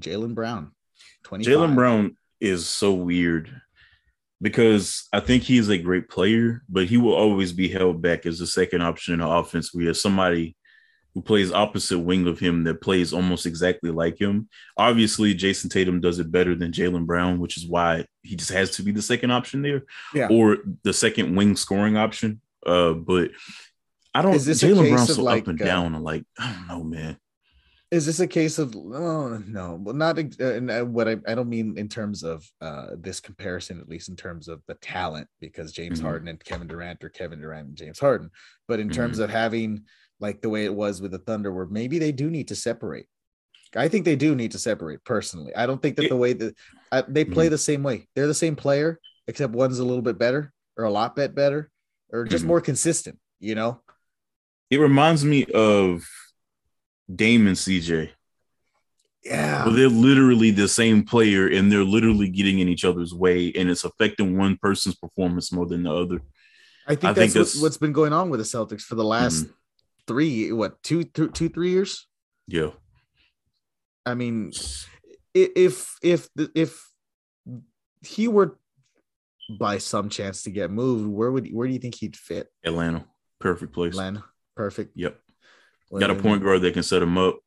[0.00, 0.74] Jaylen Brown.
[1.24, 1.52] 25.
[1.54, 3.60] Jaylen Brown is so weird
[4.40, 8.38] because I think he's a great player, but he will always be held back as
[8.38, 9.74] the second option in the offense.
[9.74, 10.56] We have somebody
[11.14, 14.48] who plays opposite wing of him that plays almost exactly like him.
[14.76, 18.72] Obviously, Jayson Tatum does it better than Jaylen Brown, which is why he just has
[18.76, 19.82] to be the second option there,
[20.14, 20.28] Yeah.
[20.30, 22.40] or the second wing scoring option.
[22.64, 23.30] Uh, but
[24.14, 24.34] I don't.
[24.34, 25.94] Is this Jaylen Brown's so like, up and uh, down.
[25.94, 27.16] and like I don't know, man.
[27.90, 31.48] Is this a case of oh no, well not uh, uh, what I, I don't
[31.48, 35.72] mean in terms of uh this comparison, at least in terms of the talent, because
[35.72, 36.02] James Mhm.
[36.02, 38.30] Harden and Kevin Durant or Kevin Durant and James Harden,
[38.66, 39.84] but in terms of having
[40.20, 43.06] like the way it was with the Thunder, where maybe they do need to separate.
[43.74, 45.54] I think they do need to separate personally.
[45.54, 46.56] I don't think that the way that
[46.92, 50.18] uh, they play the same way, they're the same player, except one's a little bit
[50.18, 51.70] better or a lot bit better
[52.12, 52.48] or just Mhm.
[52.48, 53.80] more consistent, you know?
[54.70, 56.06] It reminds me of
[57.14, 58.10] Dame and CJ.
[59.24, 59.64] Yeah.
[59.66, 63.68] Well, they're literally the same player and they're literally getting in each other's way, and
[63.68, 66.22] it's affecting one person's performance more than the other.
[66.86, 69.04] I think I that's, think that's- what's been going on with the Celtics for the
[69.04, 69.52] last Mhm.
[70.06, 72.06] three, what, two, th- two, three years?
[72.46, 72.70] Yeah.
[74.06, 74.52] I mean,
[75.34, 76.88] if if if
[78.02, 78.58] he were
[79.58, 82.48] by some chance to get moved, where would where do you think he'd fit?
[82.64, 83.04] Atlanta,
[83.38, 83.92] perfect place.
[83.92, 84.24] Atlanta,
[84.56, 84.92] perfect.
[84.96, 85.20] Yep.
[85.96, 87.38] Got a point guard that can set them up.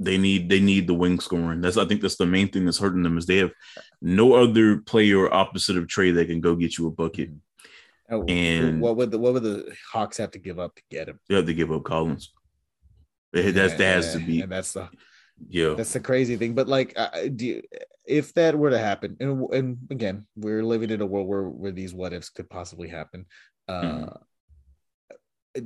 [0.00, 1.60] They need they need the wing scoring.
[1.60, 3.52] That's I think that's the main thing that's hurting them is they have
[4.02, 7.30] no other player opposite of Trey that can go get you a bucket.
[8.10, 11.08] Oh, and- what would the what would the Hawks have to give up to get
[11.08, 11.20] him?
[11.28, 12.32] They have to give up Collins.
[13.32, 14.88] It, that's, that has to be and that's the
[15.48, 15.74] yeah.
[15.74, 16.54] that's the crazy thing.
[16.54, 17.62] But like, uh, do you,
[18.04, 21.72] if that were to happen, and, and again, we're living in a world where where
[21.72, 23.26] these what ifs could possibly happen.
[23.66, 24.22] Uh, Mhm.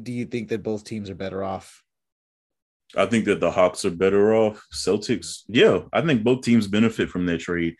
[0.02, 1.82] Do you think that both teams are better off?
[2.96, 4.66] I think that the Hawks are better off.
[4.72, 7.76] Celtics, yeah, I think both teams benefit from that trade.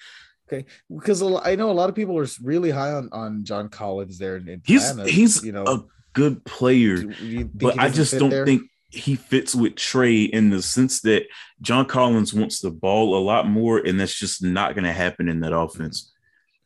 [0.50, 4.18] Okay, because I know a lot of people are really high on on John Collins
[4.18, 8.18] there in He's Atlanta, he's you know, a good player, do think but I just
[8.18, 8.46] don't there?
[8.46, 11.26] think he fits with Trey in the sense that
[11.60, 15.28] John Collins wants the ball a lot more, and that's just not going to happen
[15.28, 16.12] in that offense.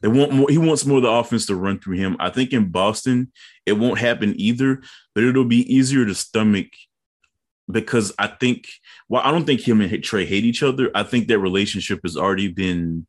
[0.03, 0.51] They want more.
[0.51, 2.17] He wants more of the offense to run through him.
[2.19, 3.33] I think in Boston
[3.65, 4.83] it won't happen either,
[5.15, 6.67] but it'll be easier to stomach
[7.71, 8.67] because I think.
[9.09, 10.91] Well, I don't think him and Trey hate each other.
[10.95, 13.07] I think that relationship has already been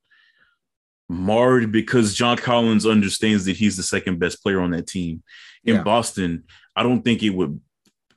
[1.09, 5.23] marred because John Collins understands that he's the second best player on that team.
[5.63, 5.83] In Yeah.
[5.83, 6.43] Boston,
[6.75, 7.59] I don't think it would.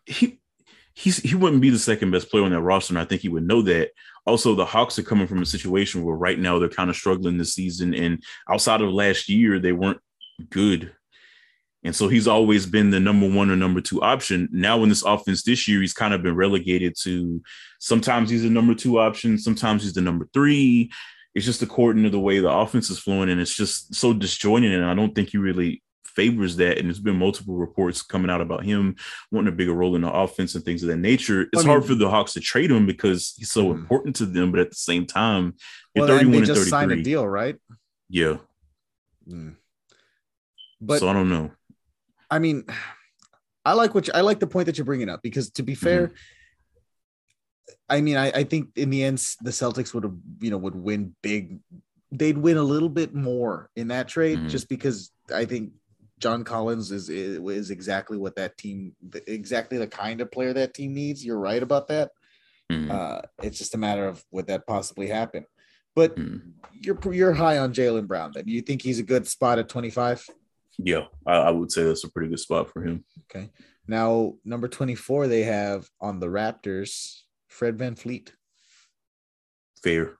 [0.05, 0.39] He
[0.95, 3.29] he's he wouldn't be the second best player on that roster, and I think he
[3.29, 3.91] would know that.
[4.27, 7.39] Also, the Hawks are coming from a situation where right now they're kind of struggling
[7.39, 10.01] this season, and outside of last year, they weren't
[10.51, 10.93] good.
[11.85, 14.49] And so he's always been the number one or number two option.
[14.51, 17.41] Now, in this offense this year, he's kind of been relegated to
[17.79, 20.91] sometimes he's the number two option, sometimes he's the number three.
[21.37, 24.73] It's just according to the way the offense is flowing, and it's just so disjointed.
[24.73, 25.83] And I don't think you really
[26.17, 26.79] favors that.
[26.79, 28.97] And there's been multiple reports coming out about him
[29.31, 31.43] wanting a bigger role in the offense and things of that nature.
[31.53, 33.75] It's I hard for the Hawks to trade him because he's so Mhm.
[33.75, 35.55] important to them, but at the same time,
[35.95, 37.57] you're Well, and 31 they and just signed a deal, right?
[38.09, 38.39] Yeah.
[39.29, 39.57] Mm.
[40.81, 41.53] But so I don't know.
[42.31, 42.65] I mean,
[43.65, 45.75] I like what you, I like the point that you're bringing up because to be
[45.75, 46.13] fair,
[47.89, 50.75] I mean, I, I think in the end the Celtics would have you know would
[50.75, 51.59] win big.
[52.13, 54.49] They'd win a little bit more in that trade Mhm.
[54.51, 55.73] just because I think
[56.19, 58.95] John Collins is is exactly what that team
[59.27, 61.25] exactly the kind of player that team needs.
[61.25, 62.11] You're right about that.
[62.73, 62.91] Mhm.
[62.91, 65.45] Uh, it's just a matter of would that possibly happen.
[65.95, 66.53] But Mhm.
[66.73, 68.33] you're you're high on Jaylen Brown.
[68.35, 70.27] Then you think he's a good spot at 25?
[70.79, 73.05] Yeah, I, I would say that's a pretty good spot for him.
[73.31, 73.51] Okay.
[73.89, 78.31] Now, number 24, they have on the Raptors, Fred VanVleet.
[79.83, 80.19] Fair.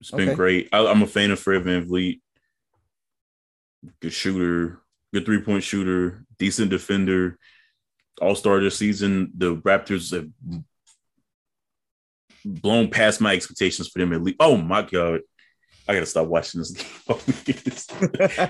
[0.00, 0.36] It's been Okay.
[0.36, 0.68] great.
[0.72, 2.20] I, I'm a fan of Fred VanVleet.
[4.00, 4.78] good shooter,
[5.12, 7.38] good three point shooter, decent defender,
[8.20, 9.32] all star this season.
[9.36, 10.28] The Raptors have
[12.44, 14.36] blown past my expectations for them at least.
[14.40, 15.20] Oh my god.
[15.88, 16.72] I gotta stop watching this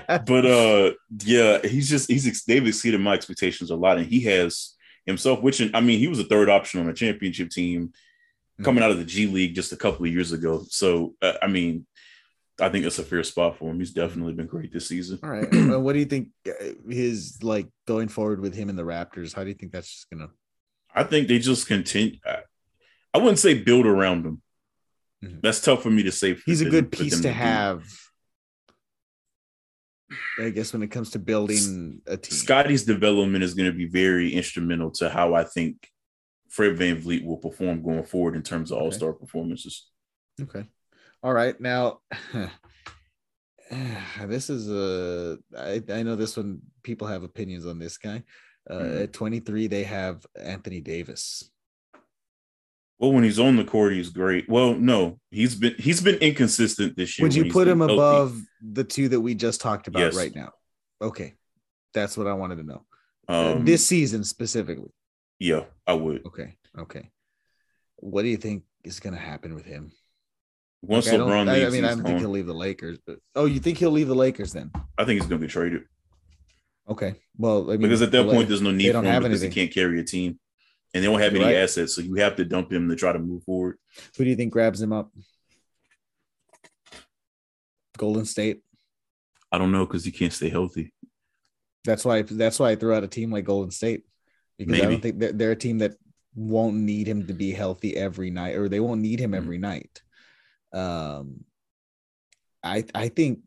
[0.07, 0.91] but uh
[1.23, 5.61] yeah, he's just he's they've exceeded my expectations a lot, and he has himself, which
[5.73, 8.63] I mean, he was a third option on a championship team mm-hmm.
[8.63, 10.63] coming out of the G League just a couple of years ago.
[10.69, 11.87] So uh, I mean,
[12.61, 13.79] I think it's a fair spot for him.
[13.79, 15.19] He's definitely been great this season.
[15.23, 15.47] All right,
[15.81, 19.33] what do you think uh, his like going forward with him and the Raptors?
[19.33, 20.29] How do you think that's just gonna?
[20.93, 22.17] I think they just continue.
[23.13, 24.41] I wouldn't say build around him.
[25.23, 25.39] Mm-hmm.
[25.41, 26.37] That's tough for me to say.
[26.45, 27.83] He's a good piece to, to have.
[30.39, 33.85] I guess when it comes to building a team, Scottie's development is going to be
[33.85, 35.87] very instrumental to how I think
[36.49, 38.85] Fred VanVleet will perform going forward in terms of okay.
[38.85, 39.87] All Star performances.
[40.41, 40.65] Okay,
[41.23, 41.59] all right.
[41.59, 41.99] Now,
[44.21, 45.37] this is a.
[45.57, 46.61] I, I know this one.
[46.83, 48.23] People have opinions on this guy.
[48.69, 49.03] Uh, mm-hmm.
[49.03, 51.49] At 23, they have Anthony Davis.
[52.99, 54.47] Well, when he's on the court, he's great.
[54.47, 57.25] Well, no, he's been he's been inconsistent this year.
[57.25, 57.95] Would you put him healthy.
[57.95, 60.15] above the two that we just talked about yes.
[60.15, 60.51] right now?
[61.01, 61.33] Okay,
[61.95, 62.85] that's what I wanted to know.
[63.27, 64.91] Uh, um, uh, this season specifically.
[65.39, 66.27] Yeah, I would.
[66.27, 67.09] Okay, okay.
[67.95, 69.91] What do you think is going to happen with him?
[70.81, 73.19] Once like, LeBron I, leaves, I mean, I don't think he'll leave the Lakers, but
[73.35, 74.71] oh, you think he'll leave the Lakers then?
[74.97, 75.83] I think he's going to be traded.
[76.89, 79.51] Okay, well, I mean, because at that point, there's no need for him because anything.
[79.51, 80.39] he can't carry a team
[80.93, 81.55] and they don't have any right.
[81.55, 83.77] assets, so you have to dump him to try to move forward.
[84.17, 85.11] Who do you think grabs him up?
[87.97, 88.61] Golden State.
[89.51, 90.93] I don't know because he can't stay healthy.
[91.85, 92.23] That's why.
[92.23, 94.03] That's why I threw out a team like Golden State
[94.57, 94.83] because Maybe.
[94.85, 95.95] I don't think they're, they're, a team that
[96.35, 99.43] won't need him to be healthy every night, or they won't need him mm-hmm.
[99.43, 100.01] every night.
[100.73, 101.43] Um,
[102.63, 103.39] I I think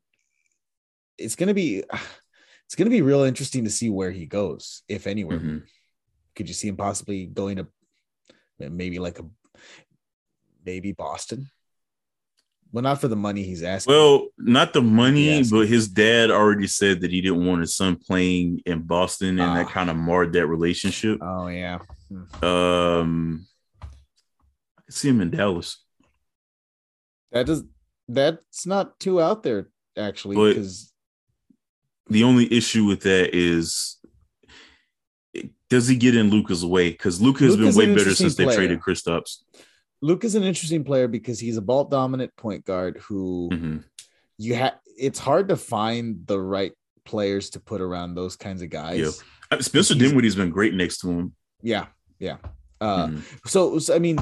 [1.19, 1.85] it's gonna be
[2.67, 5.39] it's gonna be real interesting to see where he goes, if anywhere.
[5.39, 5.59] Mm-hmm.
[6.37, 7.69] Could you see him possibly going to
[8.59, 9.25] maybe like a
[10.65, 11.49] maybe Boston?
[12.75, 13.95] Well, not for the money he's asking.
[13.95, 17.95] Well, not the money, but his dad already said that he didn't want his son
[17.95, 19.71] playing in Boston, and that ah.
[19.71, 21.21] kind of marred that relationship.
[21.23, 21.79] Oh yeah.
[22.09, 22.45] Hmm.
[22.45, 23.47] Um,
[23.81, 25.84] I can see him in Dallas.
[27.35, 27.65] That does.
[28.09, 30.93] That's not too out there actually, because
[32.09, 33.99] the only issue with that is
[35.69, 36.91] does he get in Luka's way?
[36.91, 38.49] Because Luka has been way better since player.
[38.49, 39.39] they traded Kristaps.
[40.01, 43.79] Luka's an interesting player because he's a ball dominant point guard who mm-hmm.
[44.39, 44.75] you have.
[44.97, 46.73] It's hard to find the right
[47.05, 49.23] players to put around those kinds of guys.
[49.51, 49.59] Yeah.
[49.61, 51.35] Spencer Dinwiddie's been great next to him.
[51.63, 51.87] Yeah,
[52.19, 52.37] yeah.
[52.81, 53.21] Uh, mm-hmm.
[53.47, 54.19] so, so, I mean,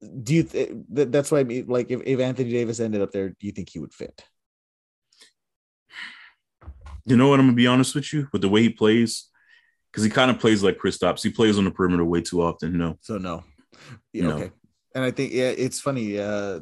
[0.00, 0.42] do you?
[0.44, 3.52] Th- that's why I mean, like, if, if Anthony Davis ended up there, do you
[3.52, 4.24] think he would fit?
[7.04, 7.40] You know what?
[7.40, 8.28] I'm gonna be honest with you.
[8.32, 9.28] With the way he plays,
[9.90, 11.22] because he kind of plays like Kristaps.
[11.22, 12.76] He plays on the perimeter way too often.
[12.76, 12.98] No.
[13.00, 13.44] So no.
[14.12, 14.36] Yeah, no.
[14.36, 14.52] Okay.
[14.94, 16.18] And I think yeah, it's funny.
[16.18, 16.60] Uh,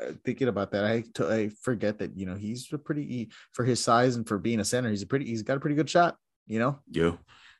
[0.00, 3.64] uh thinking about that, I t- I forget that you know he's a pretty for
[3.64, 5.90] his size and for being a center, he's a pretty he's got a pretty good
[5.90, 6.16] shot.
[6.46, 6.78] You know.
[6.90, 7.12] Yeah.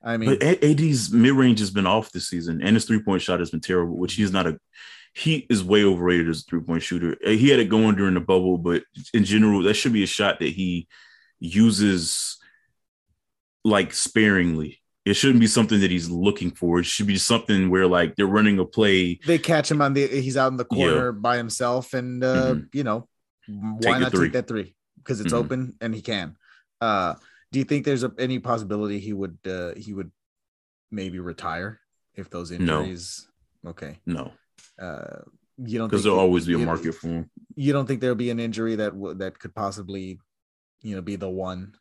[0.03, 3.23] I mean, but AD's mid range has been off this season, and his three point
[3.23, 3.97] shot has been terrible.
[3.97, 4.59] Which he's not a
[5.15, 7.17] he is way overrated as a three point shooter.
[7.25, 8.83] He had it going during the bubble, but
[9.15, 10.89] in general, that should be a shot that he
[11.39, 12.37] uses
[13.65, 14.83] like sparingly.
[15.07, 16.81] It shouldn't be something that he's looking for.
[16.81, 19.19] It should be something where like they're running a play.
[19.25, 21.19] They catch him on the he's out in the corner yeah.
[21.19, 22.65] by himself, and uh, mm-hmm.
[22.73, 23.09] you know
[23.47, 25.45] why take not take that three because it's mm-hmm.
[25.45, 26.37] open and he can.
[26.81, 27.15] Uh,
[27.53, 30.11] do you think there's a, any possibility he would uh, he would
[30.91, 31.81] maybe retire
[32.15, 33.29] if those injuries?
[33.63, 33.71] No.
[33.71, 33.99] Okay.
[34.07, 34.33] No.
[34.81, 35.21] Uh,
[35.59, 37.31] you don't because there'll always be a market for him.
[37.55, 40.21] You don't think there'll be an injury that that could possibly,
[40.83, 41.75] you know, be the one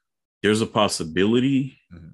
[0.45, 1.79] there's a possibility.
[1.91, 2.09] Mm-hmm.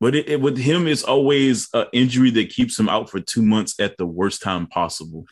[0.00, 3.42] But it, it, with him, it's always an injury that keeps him out for two
[3.42, 5.26] months at the worst time possible.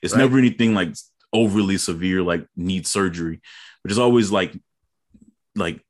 [0.00, 0.20] It's right.
[0.20, 0.94] never anything like
[1.32, 3.40] overly severe, like need surgery,
[3.82, 4.56] but it's always like
[5.56, 5.80] like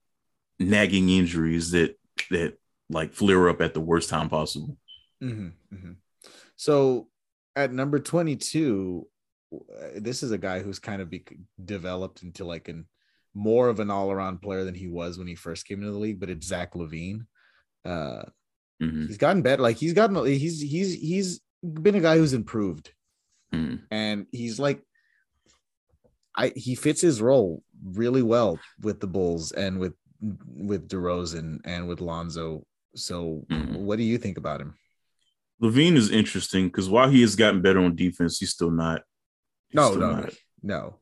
[0.58, 1.98] nagging injuries that
[2.30, 4.76] that like flare up at the worst time possible.
[5.22, 5.92] Mm-hmm, mm-hmm.
[6.56, 7.08] So
[7.54, 9.06] at number 22,
[9.96, 11.24] this is a guy who's kind of be
[11.62, 12.86] developed into like an
[13.34, 15.98] more of an all around player than he was when he first came into the
[15.98, 17.26] league, but it's Zach LaVine.
[17.84, 18.22] Uh,
[18.82, 19.06] mm-hmm.
[19.06, 19.62] He's gotten better.
[19.62, 22.92] Like he's gotten, he's, he's, he's been a guy who's improved.
[23.52, 23.76] Mm-hmm.
[23.90, 24.82] And he's like,
[26.34, 31.88] I, he fits his role really well with the Bulls and with, with DeRozan and
[31.88, 32.64] with Lonzo.
[32.94, 33.74] So mm-hmm.
[33.74, 34.74] what do you think about him?
[35.62, 39.02] LaVine is interesting because while he has gotten better on defense, he's still not.
[39.68, 40.94] He's no, still no, not, no.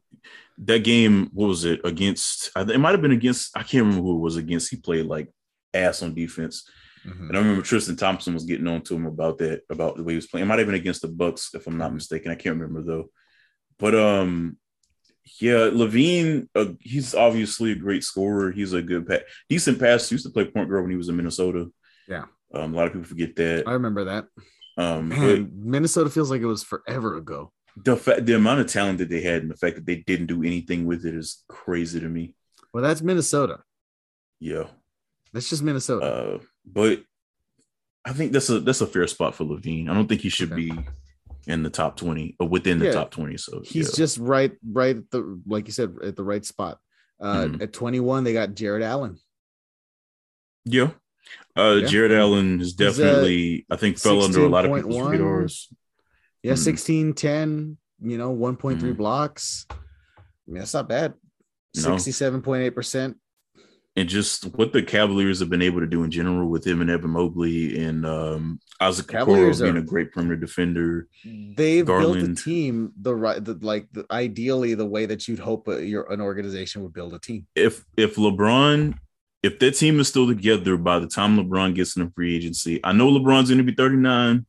[0.59, 2.51] that game, what was it against?
[2.57, 3.57] It might have been against.
[3.57, 4.71] I can't remember who it was against.
[4.71, 5.33] He played like
[5.73, 6.69] ass on defense.
[7.07, 7.29] Mm-hmm.
[7.29, 10.13] And I remember Tristan Thompson was getting on to him about that, about the way
[10.13, 10.45] he was playing.
[10.45, 11.97] It might have been against the Bucks, if I'm not mm-hmm.
[11.97, 12.31] mistaken.
[12.31, 13.11] I can't remember though.
[13.79, 14.57] But um,
[15.41, 18.53] yeah, LaVine, uh, he's obviously a great scorer.
[18.53, 20.09] He's a good, pa- decent pass.
[20.09, 21.71] He used to play point guard when he was in Minnesota.
[22.07, 23.65] Yeah, um, a lot of people forget that.
[23.67, 24.27] I remember that.
[24.77, 27.53] Um, Man, Minnesota feels like it was forever ago.
[27.85, 30.27] The fact, the amount of talent that they had, and the fact that they didn't
[30.27, 32.35] do anything with it is crazy to me.
[32.73, 33.61] Well, that's Minnesota.
[34.41, 34.65] Yeah,
[35.33, 36.05] that's just Minnesota.
[36.05, 37.03] Uh, but
[38.05, 39.89] I think that's a that's a fair spot for LaVine.
[39.89, 40.71] I don't think he should okay.
[40.71, 40.79] be
[41.47, 42.93] in the top 20 or within the yeah.
[42.93, 43.97] top 20 so he's yeah.
[43.97, 46.79] just right right at the like you said at the right spot
[47.21, 47.63] uh mm-hmm.
[47.63, 49.19] at 21 they got Jarrett Allen
[50.65, 50.91] yeah
[51.57, 51.87] uh yeah.
[51.87, 55.69] Jarrett Allen is definitely I think fell under a lot of people's radars
[56.43, 56.63] yeah mm-hmm.
[56.63, 58.93] 16 10 you know 1.3 mm-hmm.
[58.93, 59.75] blocks I
[60.47, 61.15] mean that's not bad
[61.77, 63.17] 67.8 percent
[63.97, 66.91] and just what the Cavaliers have been able to do in general with him and
[66.91, 71.09] Evan Mobley and um Isaac Okoro being a great perimeter defender.
[71.25, 72.27] They've Garland.
[72.27, 75.85] built a team the right, the, like the, ideally the way that you'd hope a,
[75.85, 77.47] your an organization would build a team.
[77.55, 78.99] If if LeBron,
[79.43, 82.81] if that team is still together by the time LeBron gets in the free agency,
[82.83, 84.47] I know LeBron's going to be thirty nine.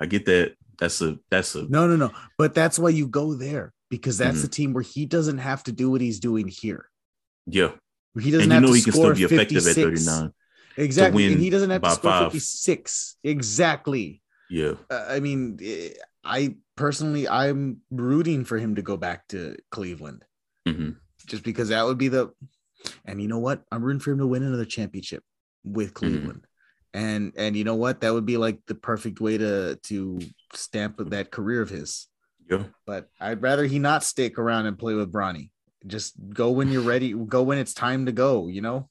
[0.00, 0.54] I get that.
[0.78, 2.12] That's a that's a no no no.
[2.38, 4.46] But that's why you go there because that's mm-hmm.
[4.46, 6.90] a team where he doesn't have to do what he's doing here.
[7.46, 7.70] Yeah,
[8.20, 9.78] he doesn't and have know to he can still be effective 56.
[9.78, 10.32] at 39.
[10.76, 11.32] Exactly.
[11.32, 12.32] And he doesn't have to score five.
[12.32, 13.16] 56.
[13.24, 14.22] Exactly.
[14.50, 14.74] Yeah.
[14.90, 15.90] Uh, I mean, eh,
[16.24, 20.24] I personally, I'm rooting for him to go back to Cleveland
[20.66, 20.90] mm-hmm.
[21.26, 22.30] just because that would be the,
[23.04, 23.62] and you know what?
[23.72, 25.22] I'm rooting for him to win another championship
[25.64, 25.94] with mm-hmm.
[25.94, 26.40] Cleveland.
[26.40, 27.04] Mm-hmm.
[27.04, 28.00] And, and you know what?
[28.00, 30.20] That would be like the perfect way to, to
[30.54, 32.06] stamp that career of his.
[32.50, 32.64] Yeah.
[32.86, 35.50] But I'd rather he not stick around and play with Bronny.
[35.86, 37.12] Just go when you're ready.
[37.12, 38.48] Go when it's time to go.
[38.48, 38.88] You know.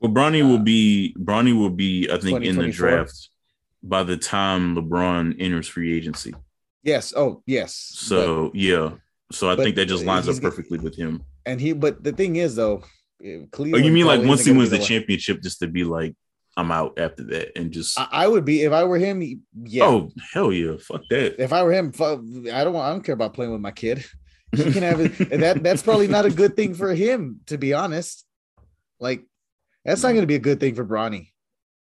[0.00, 3.30] Well, Bronny uh, will be Bronny will be I think in the draft
[3.82, 6.34] by the time LeBron enters free agency.
[6.82, 7.12] Yes.
[7.16, 7.74] Oh, yes.
[7.74, 8.90] So but, yeah.
[9.32, 11.22] So I think that just lines up perfectly with him.
[11.44, 12.82] And he, but the thing is though,
[13.20, 13.74] Cleveland.
[13.74, 16.14] Oh, you mean like once he wins the, the championship, just to be like,
[16.56, 19.22] I'm out after that, and just I, I, would be if I were him.
[19.62, 19.84] Yeah.
[19.84, 21.40] Oh hell yeah, fuck that.
[21.40, 22.20] If I were him, fuck,
[22.52, 22.86] I don't want.
[22.86, 24.04] I don't care about playing with my kid.
[24.52, 25.40] He can have it.
[25.40, 28.24] that that's probably not a good thing for him, to be honest.
[28.98, 29.24] Like,
[29.84, 31.28] that's not going to be a good thing for Bronny.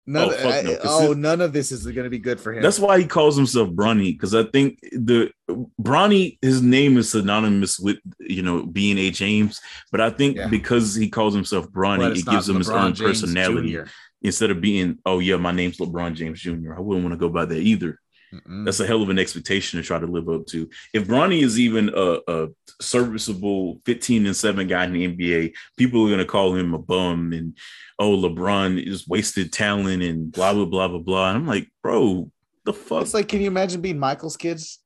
[0.09, 2.63] None, oh, I, no, oh none of this is going to be good for him.
[2.63, 5.31] That's why he calls himself Bronny because I think the
[5.79, 9.61] Bronny, his name is synonymous with you know being a James,
[9.93, 10.47] but I think yeah.
[10.49, 13.83] because he calls himself Bronny, it gives him LeBron his own James personality Jr.
[14.23, 16.75] instead of being oh yeah, my name's LeBron James Jr.
[16.75, 18.01] I wouldn't want to go by that either.
[18.33, 18.65] Mm-mm.
[18.65, 20.69] That's a hell of an expectation to try to live up to.
[20.93, 22.49] If Bronny is even a, a,
[22.81, 26.79] serviceable 15 and 7 guy in the NBA, people are going to call him a
[26.79, 27.57] bum and,
[27.99, 31.29] oh, LeBron is wasted talent and blah, blah, blah, blah, blah.
[31.31, 32.31] And I'm like, bro,
[32.65, 33.03] the fuck?
[33.03, 34.79] It's like, can you imagine being Michael's kids?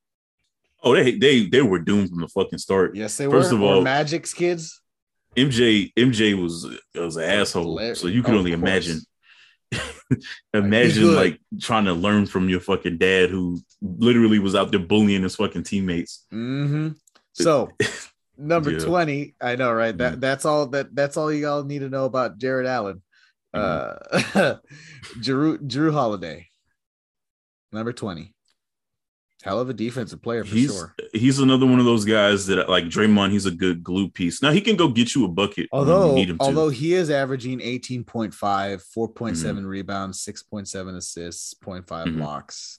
[0.82, 2.96] Oh, they they they were doomed from the fucking start.
[2.96, 3.40] Yes, they First were.
[3.40, 4.80] First of all, Magic's kids.
[5.36, 7.94] MJ MJ was was an asshole.
[7.94, 9.00] So you can oh, only imagine
[10.54, 15.22] Imagine like trying to learn from your fucking dad who literally was out there bullying
[15.22, 16.26] his fucking teammates.
[16.32, 16.90] Mm-hmm.
[17.32, 17.70] So
[18.38, 18.78] number yeah.
[18.78, 19.96] 20, I know, right?
[19.96, 23.02] That that's all that that's all you all need to know about Jarrett Allen.
[23.54, 24.38] Mm-hmm.
[24.38, 24.54] Uh
[25.20, 26.48] Jrue Jrue Holiday.
[27.72, 28.34] Number 20
[29.42, 30.94] hell of a defensive player for he's, sure.
[31.12, 34.42] He's another one of those guys that like Draymond, he's a good glue piece.
[34.42, 35.68] Now he can go get you a bucket.
[35.72, 38.84] Although, although he is averaging 18.5, 4.7
[39.14, 39.66] mm-hmm.
[39.66, 42.18] rebounds, 6.7 assists, 0.5 mm-hmm.
[42.18, 42.78] blocks.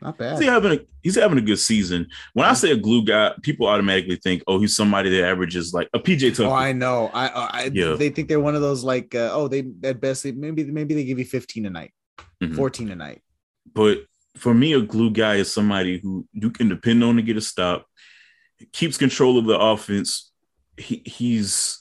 [0.00, 0.38] Not bad.
[0.38, 2.08] He's having a he's having a good season.
[2.32, 5.88] When I say a glue guy, people automatically think, oh, he's somebody that averages like
[5.94, 6.48] a PJ Tucker.
[6.48, 7.10] Oh, I know.
[7.12, 7.94] I, I yeah.
[7.94, 10.94] they think they're one of those like, uh, oh, they at best they, maybe maybe
[10.94, 11.92] they give you 15 a night,
[12.42, 12.54] mm-hmm.
[12.54, 13.22] 14 a night.
[13.72, 14.04] But
[14.36, 17.40] for me, a glue guy is somebody who you can depend on to get a
[17.40, 17.86] stop,
[18.72, 20.32] keeps control of the offense.
[20.76, 21.78] He, he's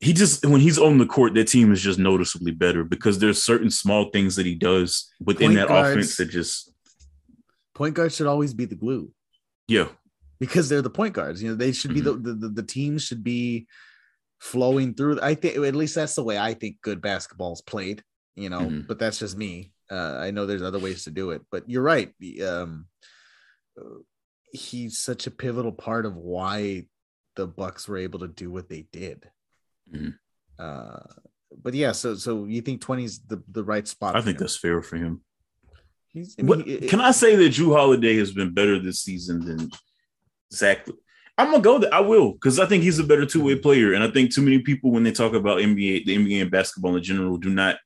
[0.00, 3.42] he just when he's on the court, that team is just noticeably better because there's
[3.42, 6.72] certain small things that he does within point that guards, offense that just
[7.74, 9.12] point guards should always be the glue.
[9.68, 9.88] Yeah,
[10.38, 11.42] because they're the point guards.
[11.42, 12.22] You know, they should be mm-hmm.
[12.22, 13.66] the, the the teams should be
[14.38, 15.20] flowing through.
[15.20, 18.02] I think at least that's the way I think good basketball is played.
[18.36, 18.80] You know, mm-hmm.
[18.88, 19.70] but that's just me.
[19.90, 22.12] Uh, I know there's other ways to do it, but you're right.
[22.46, 22.86] Um,
[24.52, 26.86] he's such a pivotal part of why
[27.36, 29.28] the Bucks were able to do what they did.
[29.92, 30.10] Mm-hmm.
[30.58, 31.00] Uh,
[31.62, 34.16] but yeah, so so you think 20 is the, the right spot?
[34.16, 34.40] I think him.
[34.40, 35.22] that's fair for him.
[36.14, 39.44] I mean, what, he, can I say that Jrue Holiday has been better this season
[39.44, 39.70] than
[40.52, 40.86] Zach?
[41.38, 41.94] I'm gonna go there.
[41.94, 44.42] I will because I think he's a better two way player, and I think too
[44.42, 47.76] many people when they talk about NBA, the NBA and basketball in general, do not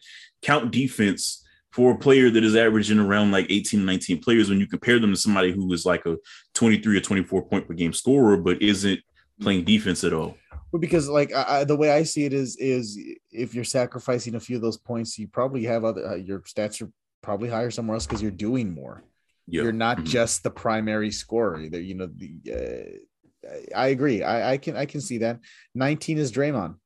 [0.43, 1.44] count defense
[1.75, 5.11] for a player that is averaging around like 18, 19 players when you compare them
[5.11, 6.17] to somebody who is like a
[6.55, 9.01] 23 or 24 point per game scorer, but isn't
[9.41, 10.37] playing defense at all.
[10.71, 12.97] Well, because like I, the way I see it is, is
[13.33, 16.81] if you're sacrificing a few of those points, you probably have other uh, your stats
[16.81, 19.03] are probably higher somewhere else because you're doing more.
[19.49, 19.65] Yeah.
[19.65, 20.07] You're not mm-hmm.
[20.07, 21.61] just the primary scorer.
[21.61, 22.99] Either you know the.
[23.43, 24.23] Uh, I agree.
[24.23, 25.41] I, I can I can see that.
[25.75, 26.77] 19 is Draymond.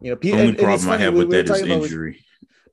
[0.00, 2.10] You know, the only and, problem I have with that is injury.
[2.10, 2.20] With,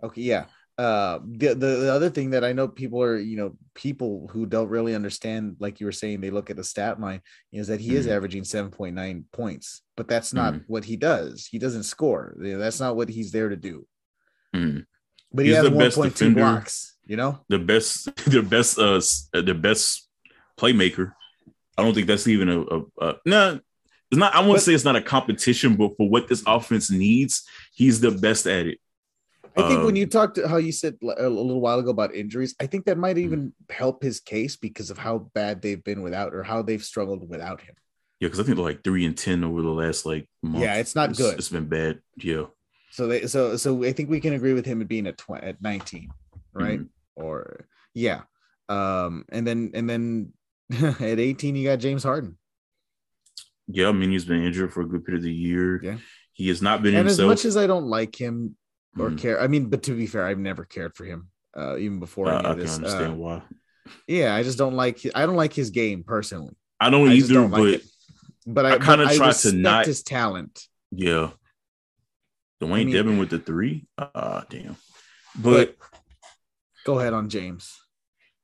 [0.04, 0.46] okay, yeah.
[0.76, 4.48] Uh, the, the the other thing that I know people are, you know, people who
[4.48, 7.80] don't really understand, like you were saying, they look at the stat line, is that
[7.80, 7.98] he mm-hmm.
[7.98, 10.64] is averaging 7.9 points, but that's not mm-hmm.
[10.66, 11.46] what he does.
[11.46, 12.36] He doesn't score.
[12.40, 13.86] That's not what he's there to do.
[14.56, 14.80] Mm-hmm.
[15.32, 19.00] But he he's has 1.2 blocks, you know, the best, the best, uh,
[19.34, 20.10] the best
[20.58, 21.14] playmaker
[21.78, 23.60] I don't think that's even a, a, a no.
[24.12, 24.36] It's not.
[24.36, 27.44] I won't say it's not a competition, but for what this offense needs,
[27.74, 28.80] he's the best at it.
[29.56, 32.56] I think um, when you talked how you said a little while ago about injuries,
[32.60, 33.24] I think that might hmm.
[33.24, 37.30] even help his case because of how bad they've been without or how they've struggled
[37.30, 37.76] without him.
[38.20, 40.64] Yeah, because I think like three and ten over the last like month.
[40.64, 41.38] Yeah, it's not it's, good.
[41.38, 42.00] It's been bad.
[42.18, 42.46] Yeah.
[42.92, 45.42] So they so so I think we can agree with him at being at tw-
[45.42, 46.10] at nineteen,
[46.54, 46.80] right?
[46.80, 47.24] Mm-hmm.
[47.24, 48.22] Or yeah,
[48.70, 50.34] um, and then and then
[50.82, 52.38] At 18, you got James Harden.
[53.68, 55.82] Yeah, I mean he's been injured for a good period of the year.
[55.82, 55.98] Yeah,
[56.34, 56.96] he has not been.
[56.96, 57.32] And himself.
[57.32, 58.58] as much as I don't like him
[58.98, 59.18] or mm.
[59.18, 62.30] care, I mean, but to be fair, I've never cared for him, uh, even before
[62.30, 62.76] uh, I this.
[62.76, 63.42] can understand uh, why.
[64.08, 65.00] Yeah, I just don't like.
[65.14, 66.56] I don't like his game personally.
[66.80, 67.82] I don't I either, don't but
[68.46, 70.68] but I, I kind of try to not his talent.
[70.92, 71.32] Yeah,
[72.62, 73.86] Dewayne I mean, Dedmon with the three.
[73.98, 74.78] Ah, uh, damn.
[75.36, 75.88] But, but
[76.86, 77.74] go ahead on James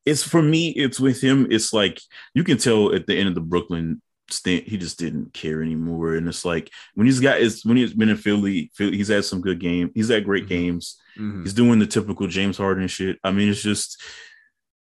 [0.09, 1.47] it's for me, it's with him.
[1.51, 2.01] It's like
[2.33, 4.01] you can tell at the end of the Brooklyn
[4.43, 6.15] he just didn't care anymore.
[6.15, 9.25] And it's like when he's got is when he's been in Philly, Philly, he's had
[9.25, 9.91] some good game.
[9.93, 10.53] He's had great mm-hmm.
[10.53, 10.99] games.
[11.17, 11.43] Mm-hmm.
[11.43, 13.19] He's doing the typical James Harden shit.
[13.23, 14.01] I mean, it's just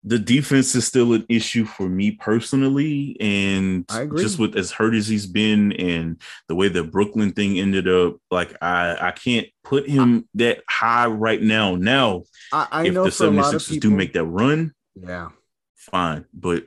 [0.04, 5.08] the defense is still an issue for me personally, and just with as hurt as
[5.08, 9.90] he's been, and the way the Brooklyn thing ended up, like I I can't put
[9.90, 11.76] him that high right now.
[11.76, 12.24] Now,
[12.54, 15.30] I, I if the 76ers people, do make that run, yeah.
[15.76, 16.26] Fine.
[16.34, 16.66] But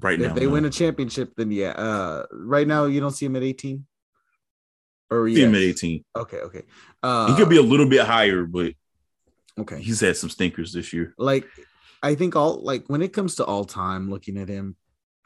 [0.00, 0.26] right if now.
[0.28, 0.52] If they no.
[0.52, 1.70] win a championship, then yeah.
[1.70, 3.84] Uh right now you don't see him at 18?
[5.10, 6.04] Or see him at 18.
[6.16, 6.62] Okay, okay.
[7.02, 8.74] Uh, he could be a little bit higher, but
[9.58, 9.80] okay.
[9.80, 11.14] He's had some stinkers this year.
[11.16, 11.46] Like
[12.02, 14.76] I think all like when it comes to all time looking at him,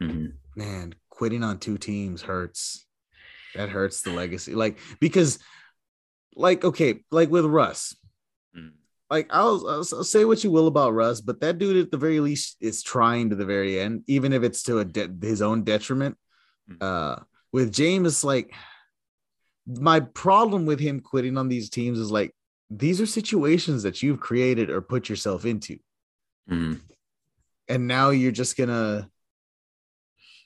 [0.01, 0.27] mm-hmm.
[0.57, 2.87] man, quitting on two teams hurts.
[3.55, 4.55] That hurts the legacy.
[4.55, 5.39] Like because
[6.35, 7.97] like okay, like with Russ,
[9.13, 12.19] like I'll, I'll, say what you will about Russ, but that dude at the very
[12.19, 15.65] least is trying to the very end, even if it's to a de- his own
[15.65, 16.17] detriment.
[16.67, 16.75] Hmm.
[16.81, 17.17] Uh,
[17.53, 18.55] with James, like
[19.67, 22.35] my problem with him quitting on these teams is like
[22.71, 25.77] these are situations that you've created or put yourself into,
[26.51, 26.81] mm.
[27.69, 29.11] and now you're just gonna,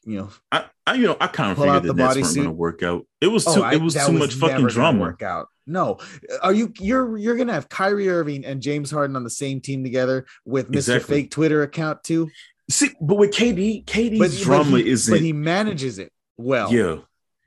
[0.06, 2.84] you know, I, I you know I kind of figured that that's going to work
[2.84, 3.04] out.
[3.20, 5.00] It was oh, too oh, I, it was too was much fucking drama.
[5.00, 5.48] Work out.
[5.66, 5.98] No,
[6.42, 9.82] are you you're you're gonna have Kyrie Irving and James Harden on the same team
[9.82, 10.76] together with Mr.
[10.76, 11.14] Exactly.
[11.22, 12.30] Fake Twitter account too?
[12.70, 15.12] See, but with KD, KD's but, drama but he, isn't.
[15.12, 16.72] But he manages it well.
[16.72, 16.98] Yeah,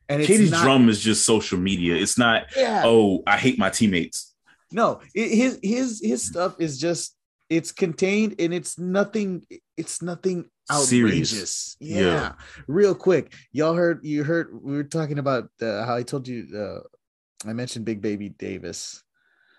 [0.10, 1.95] and KD's not, drama is just social media.
[1.95, 2.47] It's not.
[2.57, 2.84] Yeah.
[2.84, 4.36] Oh, I hate my teammates.
[4.70, 7.16] No, it, his his his stuff is just
[7.50, 9.45] it's contained and it's nothing.
[9.76, 11.76] It's nothing outrageous.
[11.80, 12.02] Yeah.
[12.02, 12.32] yeah.
[12.68, 16.47] Real quick, y'all heard you heard we were talking about uh, how I told you
[16.56, 19.04] uh, I mentioned Big Baby Davis.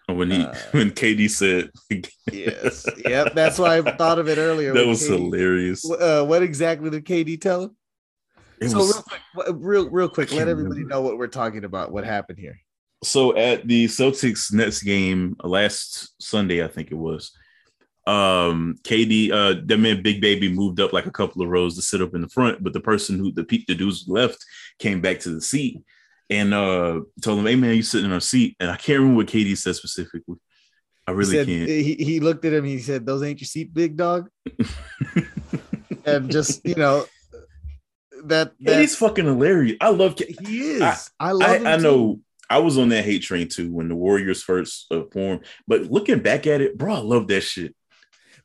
[0.09, 1.71] Oh, when he uh, when KD said
[2.33, 4.73] yes, yep, that's why I thought of it earlier.
[4.73, 5.91] That was KD, hilarious.
[5.91, 7.77] Uh, what exactly did KD tell him?
[8.61, 10.95] It so was, real quick, real real quick, let everybody remember.
[10.95, 11.93] know what we're talking about.
[11.93, 12.61] What happened here?
[13.03, 17.33] So at the Celtics Nets game last Sunday, I think it was.
[18.11, 21.83] Um, KD, uh, that man Big Baby moved up like a couple of rows to
[21.83, 24.45] sit up in the front, but the person who the the dudes left
[24.81, 25.81] came back to the seat
[26.29, 29.19] and uh told him, "Hey man, you sitting in our seat." And I can't remember
[29.19, 30.37] what KD said specifically.
[31.07, 31.69] I really he said, can't.
[31.69, 32.65] He, he looked at him.
[32.65, 34.29] He said, "Those ain't your seat, big dog."
[36.05, 37.07] and just you know
[38.25, 39.77] that, that he's fucking hilarious.
[39.81, 40.17] I love.
[40.17, 40.83] K- he is.
[40.83, 41.67] I, I love.
[41.67, 42.21] I, I know.
[42.49, 45.45] I was on that hate train too when the Warriors first uh, formed.
[45.69, 47.77] But looking back at it, bro, I love that shit.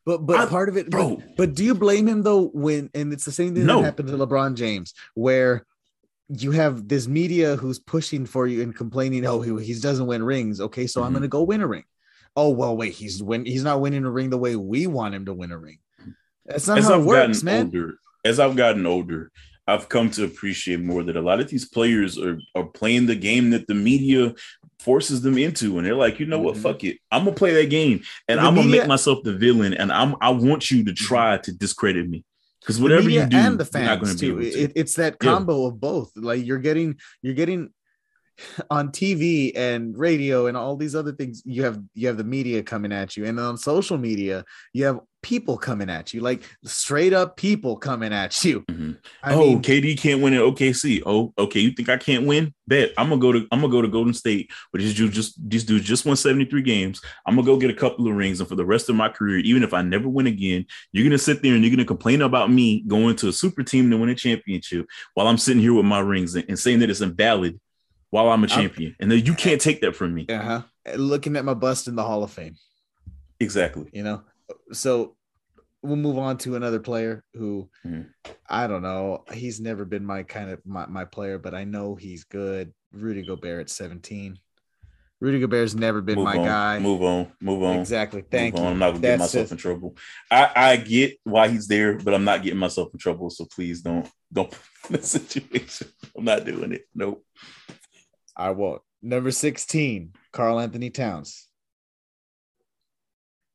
[0.06, 1.16] But but I, part of it, bro.
[1.16, 2.50] But, but, do you blame him though?
[2.54, 3.80] When and it's the same thing no.
[3.80, 5.66] that happened to LeBron James, where
[6.30, 10.24] you have this media who's pushing for you and complaining, oh, he, he doesn't win
[10.24, 10.62] rings.
[10.62, 11.08] Okay, so mm-hmm.
[11.08, 11.86] I'm going to go win a ring.
[12.36, 13.46] Oh well, wait, he's win.
[13.46, 15.80] He's not winning a ring the way we want him to win a ring.
[16.46, 17.66] That's not as how I've it works, man.
[17.66, 19.32] Older, as I've gotten older,
[19.68, 23.16] I've come to appreciate more that a lot of these players are are playing the
[23.16, 24.36] game that the media
[24.80, 26.62] forces them into, and they're like, you know what, Mhm.
[26.62, 29.74] fuck it, I'm gonna play that game, and The I'm gonna make myself the villain,
[29.74, 32.24] and I'm I want you to try to discredit me
[32.62, 34.40] because whatever you do, and the you're not fans too.
[34.42, 35.32] It, it's that Yeah.
[35.32, 36.12] combo of both.
[36.16, 37.70] Like you're getting you're getting
[38.70, 41.42] on TV and radio and all these other things.
[41.46, 45.00] You have you have the media coming at you, and on social media you have
[45.26, 48.62] people coming at you, like straight up people coming at you.
[48.70, 48.96] Mhm.
[49.24, 51.02] Oh, mean, KD can't win at OKC.
[51.04, 51.60] Oh, okay.
[51.60, 52.54] You think I can't win?
[52.68, 55.34] Bet I'm gonna go to I'm gonna go to Golden State, but these dudes just
[55.50, 57.02] these dudes just won 73 games.
[57.26, 59.40] I'm gonna go get a couple of rings, and for the rest of my career,
[59.40, 62.52] even if I never win again, you're gonna sit there and you're gonna complain about
[62.52, 65.86] me going to a super team to win a championship while I'm sitting here with
[65.86, 67.60] my rings and, and saying that it's invalid
[68.12, 70.28] while I'm a I'm- champion, and then you can't take that from me.
[70.30, 70.62] uh-huh.
[70.98, 72.56] Looking at my bust in the Hall of Fame.
[73.40, 73.90] Exactly.
[73.92, 74.22] you know
[74.72, 75.16] so
[75.82, 78.08] we'll move on to another player who Mhm.
[78.50, 81.96] i don't know he's never been my kind of my, my player but i know
[81.96, 84.38] he's good rudy gobert at 17
[85.22, 86.46] rudy gobert's never been Move my on.
[86.46, 87.32] guy Move on.
[87.42, 87.80] Move on.
[87.80, 88.74] exactly thank Move you on.
[88.74, 89.52] I'm not gonna get myself it.
[89.52, 89.96] in trouble.
[90.32, 93.30] I, I get why he's there, but I'm not getting myself in trouble.
[93.30, 94.60] So please don't don't put
[94.92, 95.88] me in this situation.
[96.18, 96.84] I'm not doing it.
[96.94, 97.24] Nope.
[98.36, 101.48] i won't number 16 karl anthony towns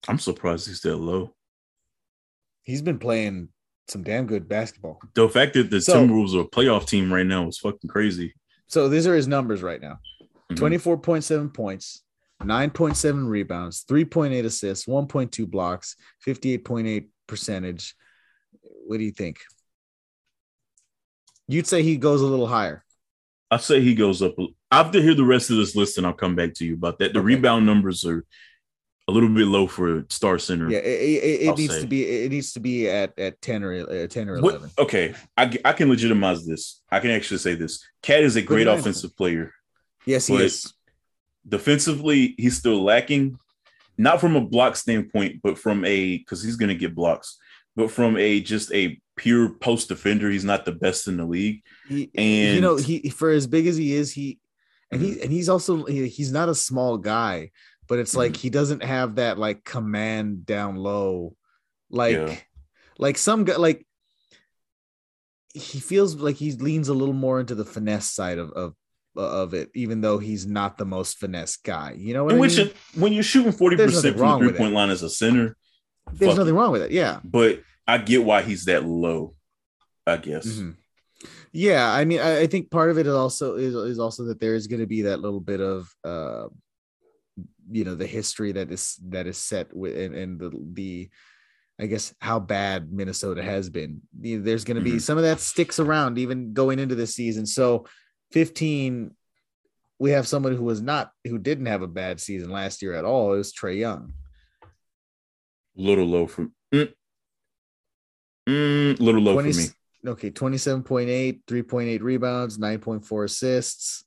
[0.09, 1.34] I'm surprised he's that low.
[2.62, 3.48] he's been playing
[3.88, 7.26] some damn good basketball The fact that the So- Timberwolves are a playoff team right
[7.26, 8.34] now is fucking crazy.
[8.66, 9.98] so these are his numbers right now
[10.53, 10.57] Mhm.
[10.57, 12.03] 24.7 points
[12.42, 17.94] 9.7 rebounds 3.8 assists 1.2 blocks 58.8 percentage
[18.86, 19.38] what do you think
[21.48, 22.84] you'd say he goes a little higher
[23.53, 24.36] I'd say he goes up.
[24.70, 26.74] I have to hear the rest of this list, and I'll come back to you
[26.74, 27.12] about that.
[27.12, 27.26] The Okay.
[27.26, 28.24] rebound numbers are
[29.11, 30.71] a little bit low for star center.
[30.71, 31.81] yeah it, it- it needs say.
[31.83, 34.71] to be it needs to be at at 10 or uh, 10 or What- 11
[34.79, 36.81] okay, I, I can legitimize this.
[36.91, 37.85] I can actually say this.
[38.03, 39.53] Cat is a great offensive player.
[40.07, 40.73] yes he is
[41.49, 43.39] defensively, he's still lacking,
[43.99, 47.39] not from a block standpoint, but from a because he's going to get blocks,
[47.77, 51.63] but from a just a pure post defender, he's not the best in the league.
[51.89, 54.39] he, you know he for as big as he is he
[54.93, 57.51] and he and he's also he, he's not a small guy
[57.91, 58.41] but it's like Mm-hmm.
[58.41, 61.34] he doesn't have that like command down low
[61.91, 62.36] like Yeah.
[62.99, 63.84] like some guy like
[65.53, 68.74] he feels like he leans a little more into the finesse side of of
[69.16, 72.47] of it even though he's not the most finesse guy you know what And I
[72.47, 72.70] when, mean?
[72.95, 75.57] when you're shooting forty There's percent nothing from the three point line as a center,
[76.12, 76.59] there's nothing it.
[76.59, 79.34] wrong with it yeah but I get why he's that low.
[80.07, 80.47] I guess.
[80.47, 80.76] Mhm.
[81.53, 84.38] Yeah, I mean, I, I think part of it is also is, is also that
[84.38, 86.47] there is going to be that little bit of, uh,
[87.71, 91.11] you know, the history that is that is set with and, and the the,
[91.81, 94.03] I guess how bad Minnesota has been.
[94.21, 95.01] There's going to be Mhm.
[95.01, 97.47] some of that sticks around even going into this season.
[97.47, 97.87] So,
[98.33, 99.14] 15,
[99.99, 103.05] we have someone who was not who didn't have a bad season last year at
[103.05, 103.35] all.
[103.35, 104.12] It was Trae Young.
[105.77, 106.93] little low for mm,
[108.49, 109.64] mm, little low 20 for me.
[110.07, 114.05] Okay, 27.8, 3.8 rebounds, 9.4 assists.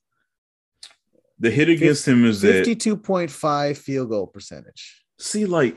[1.38, 5.02] The hit against him is that 52.5 field goal percentage.
[5.18, 5.76] see like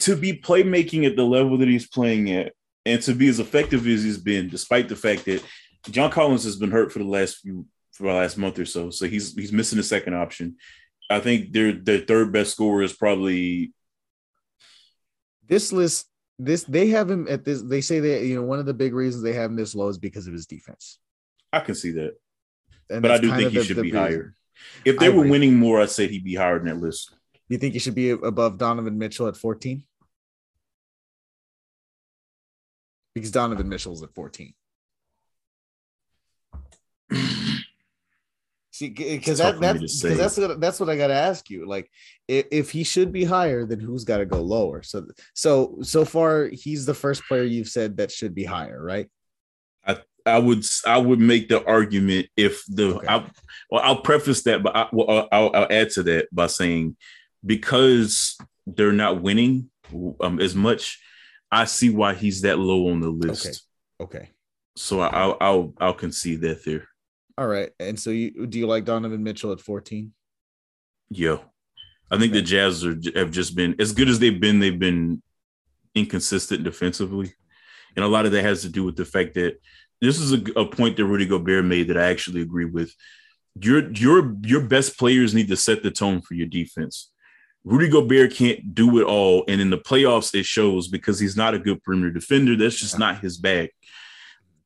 [0.00, 2.52] to be playmaking at the level that he's playing at
[2.86, 5.42] and to be as effective as he's been despite the fact that
[5.90, 8.90] John Collins has been hurt for the last few for the last month or so
[8.90, 10.56] so he's he's missing a second option
[11.10, 13.72] I think their their third best scorer is probably
[15.48, 16.06] This list,
[16.38, 17.62] this they have him at this.
[17.62, 19.88] They say that you know one of the big reasons they have him this low
[19.88, 20.98] is because of his defense.
[21.52, 22.14] I can see that
[22.88, 24.00] And but I do think he the- should the be reason.
[24.00, 24.34] higher
[24.84, 25.30] if they I were agree.
[25.30, 27.14] winning more I'd say he'd be higher than that list
[27.48, 29.84] You think he should be above Donovan Mitchell at 14?
[33.14, 34.54] Because Donovan Mitchell's at 14.
[38.72, 40.14] See, because that, that's to because say.
[40.14, 41.68] that's what that's what I got to ask you.
[41.68, 41.90] Like,
[42.28, 44.82] if, if he should be higher, then who's got to go lower?
[44.82, 49.10] So, so so far, he's the first player you've said that should be higher, right?
[50.30, 53.06] I would I would make the argument if the Okay.
[53.06, 53.26] I,
[53.70, 56.96] well I'll preface that, but I, well, I'll, I'll add to that by saying
[57.44, 58.36] because
[58.66, 59.70] they're not winning
[60.20, 61.00] um, as much,
[61.50, 63.66] I see why he's that low on the list.
[64.00, 64.30] Okay.
[64.76, 66.88] So I, I'll I'll I'll concede that there.
[67.36, 67.70] All right.
[67.78, 70.12] And so you do you like Donovan Mitchell at 14?
[71.10, 71.38] Yeah,
[72.10, 74.60] I think the Jazz are have just been as good as they've been.
[74.60, 75.22] They've been
[75.94, 77.32] inconsistent defensively,
[77.96, 79.58] and a lot of that has to do with the fact that
[80.00, 82.94] this is a, a point that Rudy Gobert made that I actually agree with.
[83.60, 87.10] Your your your best players need to set the tone for your defense.
[87.64, 91.54] Rudy Gobert can't do it all, and in the playoffs it shows because he's not
[91.54, 92.56] a good perimeter defender.
[92.56, 92.98] That's just Yeah.
[93.00, 93.70] not his bag.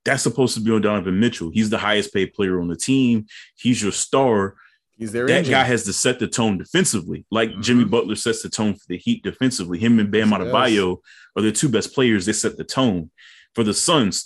[0.04, 1.50] That's supposed to be on Donovan Mitchell.
[1.52, 3.26] He's the highest paid player on the team.
[3.56, 4.54] He's your star.
[4.98, 5.52] He's their that engine.
[5.52, 7.62] guy has to set the tone defensively, like Mhm.
[7.62, 9.78] Jimmy Butler sets the tone for the Heat defensively.
[9.78, 10.98] Him and Bam Yes, Adebayo
[11.34, 12.26] are the two best players.
[12.26, 13.10] They set the tone
[13.54, 14.24] for the Suns.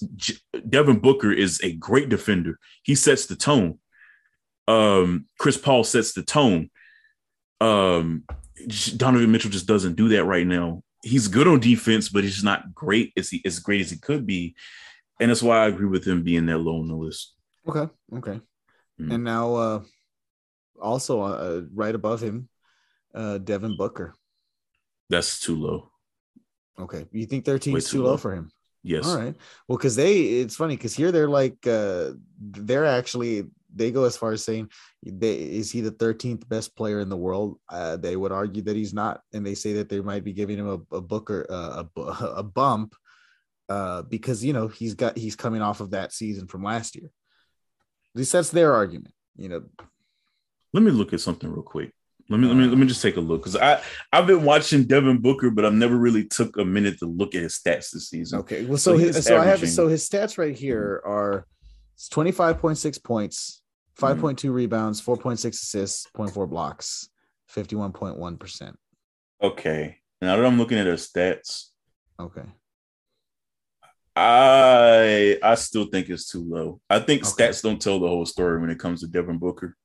[0.69, 2.59] Devin Booker is a great defender.
[2.83, 3.79] He sets the tone.
[4.67, 6.71] Um, Chris Paul sets the tone.
[7.61, 8.25] Um,
[8.97, 10.83] Donovan Mitchell just doesn't do that right now.
[11.03, 14.27] He's good on defense, but he's not great as he as great as he could
[14.27, 14.57] be,
[15.21, 17.35] and that's why I agree with him being that low on the list.
[17.69, 17.87] Okay.
[18.17, 18.41] Okay.
[19.01, 19.15] Mhm.
[19.15, 19.83] And now, uh,
[20.81, 22.49] also uh, right above him,
[23.15, 24.15] uh, Devin Booker.
[25.09, 25.91] That's too low.
[26.79, 27.07] Okay.
[27.13, 28.17] You think their team's too too low.
[28.17, 28.51] for him?
[28.83, 29.07] Yes.
[29.07, 29.35] All right.
[29.67, 33.45] Well, because they, it's funny because here they're like, uh, they're actually,
[33.75, 34.71] they go as far as saying,
[35.05, 37.59] they, is he the 13th best player in the world?
[37.69, 39.21] Uh, they would argue that he's not.
[39.33, 42.03] And they say that they might be giving him a, a Booker, uh, a, bu-
[42.37, 42.95] a bump
[43.69, 47.11] uh, because, you know, he's got, he's coming off of that season from last year.
[48.15, 49.15] At least that's their argument.
[49.37, 49.63] You know,
[50.73, 51.93] Let me look at something real quick.
[52.31, 53.81] Let me let me let me just take a look because I
[54.13, 57.43] I've been watching Devin Booker, but I've never really took a minute to look at
[57.43, 58.41] his stats this season.
[58.41, 58.65] Okay.
[58.67, 61.47] Well, so So his, so I have so his stats right here are
[61.95, 63.63] it's 25.6 points,
[63.99, 64.27] Mm-hmm.
[64.27, 67.09] 5.2 rebounds, 4.6 assists, 0.4 blocks,
[67.53, 68.75] 51.1%.
[69.43, 71.71] Okay, now that I'm looking at his stats,
[72.21, 72.45] Okay.
[74.15, 76.81] I I still think it's too low.
[76.91, 77.49] I think Okay.
[77.49, 79.77] stats don't tell the whole story when it comes to Devin Booker.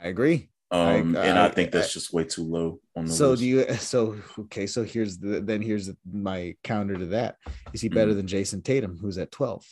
[0.00, 0.48] I agree.
[0.72, 3.42] Um, I- and I, think that's I- just way too low on the So list.
[3.42, 7.36] do you so okay, so here's the then here's my counter to that.
[7.74, 8.16] Is he better Mhm.
[8.16, 9.66] than Jayson Tatum who's at 12?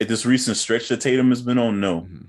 [0.00, 2.28] At this recent stretch that Tatum has been on, no, Mhm.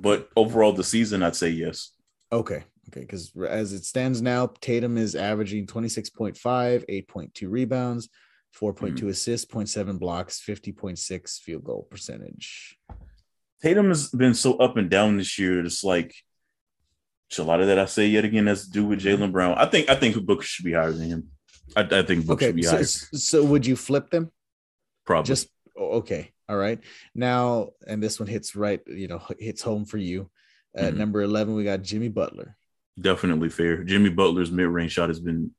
[0.00, 1.92] but overall the season, I'd say yes.
[2.32, 2.64] Okay.
[2.88, 3.00] Okay.
[3.00, 8.08] Because as it stands now, Tatum is averaging 26.5, 8.2 rebounds,
[8.52, 12.78] 4.2 assists, 0.7 blocks, 50.6 field goal percentage.
[13.62, 15.64] Tatum has been so up and down this year.
[15.64, 16.14] It's like
[17.28, 19.54] so a lot of that I say yet again has to do with Jaylen Brown.
[19.56, 21.28] I think I think Booker should be higher than him.
[21.76, 22.46] I, I think Booker Okay.
[22.46, 22.84] should be So, higher.
[22.84, 24.30] so would you flip them?
[25.04, 25.28] Probably.
[25.28, 26.32] Just oh, okay.
[26.48, 26.80] All right.
[27.14, 30.30] Now, and this one hits right, you know, hits home for you.
[30.74, 30.96] At Mhm.
[30.98, 32.56] number 11, we got Jimmy Butler.
[33.00, 33.82] definitely fair.
[33.84, 35.52] Jimmy Butler's mid range shot has been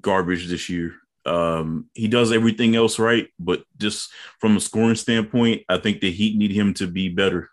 [0.00, 0.94] garbage this year.
[1.26, 4.10] Um, he does everything else right, but just
[4.40, 7.50] from a scoring standpoint, I think the Heat need him to be better.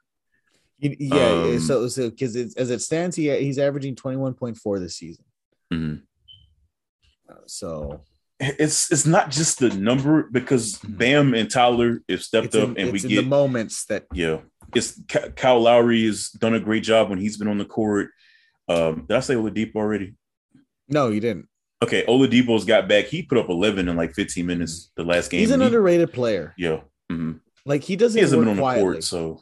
[0.79, 1.25] Yeah.
[1.25, 5.25] Um, so, so because as it stands, he, he's averaging 21.4 this season.
[5.73, 6.01] Mhm.
[7.27, 8.01] Uh, so
[8.39, 10.97] It's it's not just the number because Mhm.
[10.97, 14.05] Bam and Tyler have stepped it's, up in, and we in get the moments that
[14.13, 14.41] Yeah,
[14.75, 15.01] it's
[15.35, 18.11] Kyle Lowry has done a great job when he's been on the court.
[18.69, 20.13] Um, did I say Oladipo already?
[20.87, 21.49] no, you didn't.
[21.83, 23.05] Okay, Oladipo's got back.
[23.05, 25.41] He put up 11 in like 15 minutes the last game.
[25.41, 26.53] He's an he- underrated player.
[26.57, 26.79] yeah,
[27.11, 27.39] mhm.
[27.65, 29.41] Like he doesn't he hasn't been on the court, so.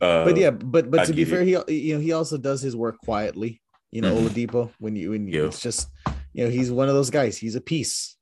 [0.00, 1.68] Uh, but yeah, but but I to be fair, it.
[1.68, 3.60] he you know he also does his work quietly.
[3.92, 4.28] You know, Mhm.
[4.28, 5.46] Oladipo when you when you, Yeah.
[5.48, 5.88] it's just
[6.32, 7.36] you know he's one of those guys.
[7.36, 8.16] He's a piece.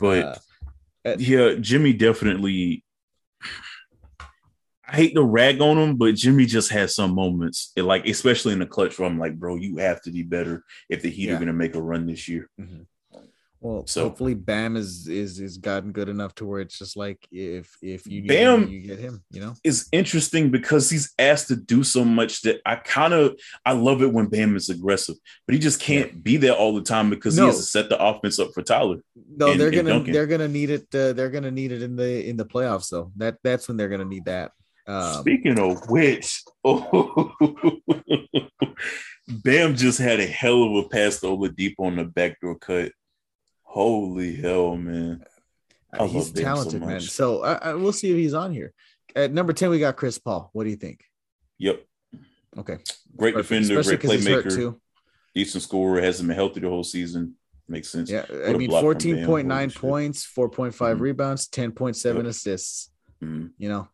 [0.00, 0.24] but
[1.04, 2.84] uh, uh, yeah, Jimmy definitely.
[4.86, 8.52] I hate to rag on him, but Jimmy just has some moments, it, like especially
[8.52, 11.28] in the clutch, where I'm like, bro, you have to be better if the Heat
[11.28, 11.34] Yeah.
[11.34, 12.48] are going to make a run this year.
[12.60, 12.86] Mhm.
[13.60, 17.24] Well, So- hopefully Bam is is is gotten good enough to where it's just like
[17.30, 19.22] if if you Bam- him, you get him.
[19.30, 23.38] You know, is interesting because he's asked to do so much that I kind of
[23.64, 25.14] I love it when Bam is aggressive,
[25.46, 27.44] but he just can't be there all the time because No.
[27.44, 29.00] he has to set the offense up for Tyler.
[29.36, 30.92] no, And- they're gonna they're gonna need it.
[30.92, 32.88] Uh, they're gonna need it in the in the playoffs.
[32.90, 33.12] though.
[33.16, 34.50] that that's when they're gonna need that.
[34.86, 37.32] Um, Speaking of which, oh,
[39.28, 42.92] Bam just had a hell of a pass to Oladipo on the backdoor cut.
[43.62, 45.24] Holy hell, man!
[45.92, 47.00] I he's Bam so talented, man.
[47.00, 48.72] So I, I, we'll see if he's on here.
[49.14, 50.50] At number ten, we got Chris Paul.
[50.52, 51.04] What do you think?
[51.58, 51.84] Yep,
[52.58, 52.78] Okay,
[53.16, 53.48] great Perfect.
[53.62, 54.80] defender, Especially great 'cause he's hurt playmaker, too.
[55.34, 56.00] decent scorer.
[56.02, 57.36] Hasn't been healthy the whole season.
[57.68, 58.10] Makes sense.
[58.10, 61.00] Yeah, What I mean, fourteen point nine points, four point five Mhm.
[61.02, 62.30] rebounds, ten point seven Yep.
[62.30, 62.90] assists.
[63.22, 63.50] Mhm.
[63.56, 63.88] You know,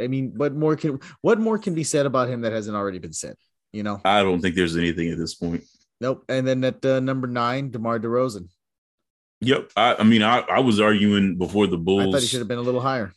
[0.00, 2.98] I mean, what more can what more can be said about him that hasn't already
[2.98, 3.36] been said?
[3.72, 5.64] You know, I don't think there's anything at this point.
[6.00, 6.24] nope.
[6.28, 8.48] And then at uh, number nine, Demar Derozan.
[9.40, 9.72] Yep.
[9.76, 12.02] I, I mean, I, I was arguing before the Bulls.
[12.02, 13.12] I thought he should have been a little higher.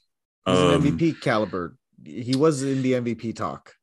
[0.45, 1.75] He's um, an MVP caliber.
[2.03, 3.73] He was in the MVP talk.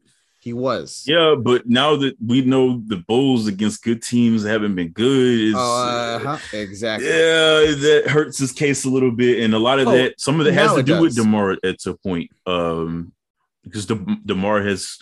[0.43, 1.05] He was.
[1.07, 6.39] Yeah, but now that we know the Bulls against good teams haven't been good, uh-huh.
[6.55, 7.07] exactly.
[7.07, 10.41] yeah, that hurts his case a little bit, and a lot of Oh, that, some
[10.41, 11.15] of that has to do with.
[11.15, 13.13] Demar at a point, um,
[13.65, 14.97] because the Demar has,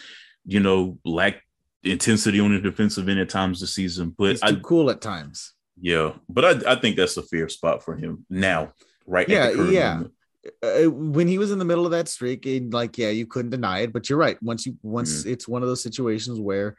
[0.44, 1.42] you know, lacked
[1.84, 4.12] intensity on the defensive end at times this season.
[4.18, 5.52] But He's I, too cool at times.
[5.80, 8.72] yeah, but I, I think that's a fair spot for him now.
[9.06, 9.94] right Yeah, at the yeah.
[9.94, 10.12] moment.
[10.62, 13.50] Uh, when he was in the middle of that streak, it, like yeah, you couldn't
[13.50, 13.92] deny it.
[13.92, 14.40] But you're right.
[14.42, 15.30] Once you once Mm-hmm.
[15.32, 16.76] it's one of those situations where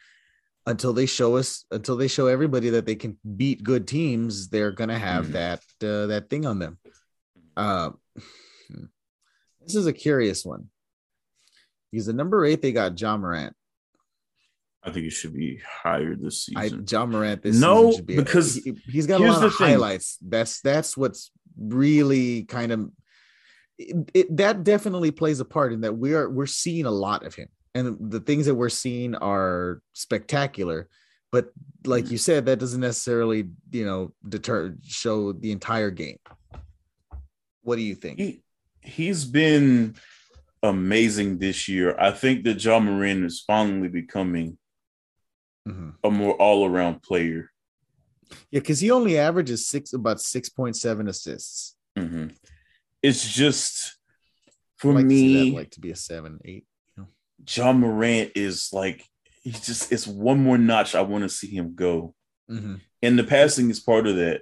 [0.65, 4.71] until they show us, until they show everybody that they can beat good teams, they're
[4.71, 5.31] gonna have Mhm.
[5.33, 6.77] that uh, that thing on them.
[7.57, 7.91] Uh,
[9.61, 10.69] this is a curious one.
[11.91, 13.55] He's the number eight, they got Ja Morant.
[14.83, 16.85] I think it should be higher this I season.
[16.89, 19.67] Ja Morant this No, be because he, he's got a lot of thing.
[19.67, 20.17] highlights.
[20.21, 22.89] That's that's what's really kind of
[23.80, 27.26] it, it- that definitely plays a part in that we are we're seeing a lot
[27.26, 30.88] of him, and the things that we're seeing are spectacular.
[31.31, 31.51] But
[31.85, 32.11] like Mm.
[32.11, 36.18] you said, that doesn't necessarily you know deter show the entire game.
[37.61, 38.19] What do you think?
[38.19, 38.41] he
[38.81, 39.95] he's been
[40.64, 41.95] amazing this year.
[41.99, 44.57] I think that Ja Morant is finally becoming
[45.68, 45.93] Mhm.
[46.03, 47.51] a more all around player.
[48.51, 51.76] Yeah, because he only averages six about six point seven assists.
[51.97, 52.35] Mhm.
[53.01, 53.95] It's just
[54.77, 56.65] for like to me, that like to be a seven, eight.
[57.55, 59.05] Ja Morant is like
[59.41, 62.13] he's just it's one more notch I want to see him go.
[62.51, 62.81] Mhm.
[63.01, 64.41] And the passing is part of that.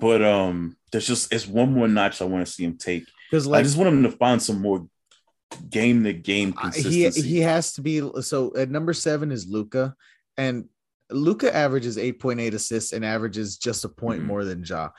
[0.00, 3.04] But um there's just it's one more notch I want to see him take.
[3.30, 4.88] Because I just want him to find some more
[5.68, 9.94] game to game I- he he has to be so at number seven is Luka,
[10.36, 10.68] and
[11.12, 14.26] Luka averages eight point eight assists and averages just a point Mhm.
[14.26, 14.90] more than Ja.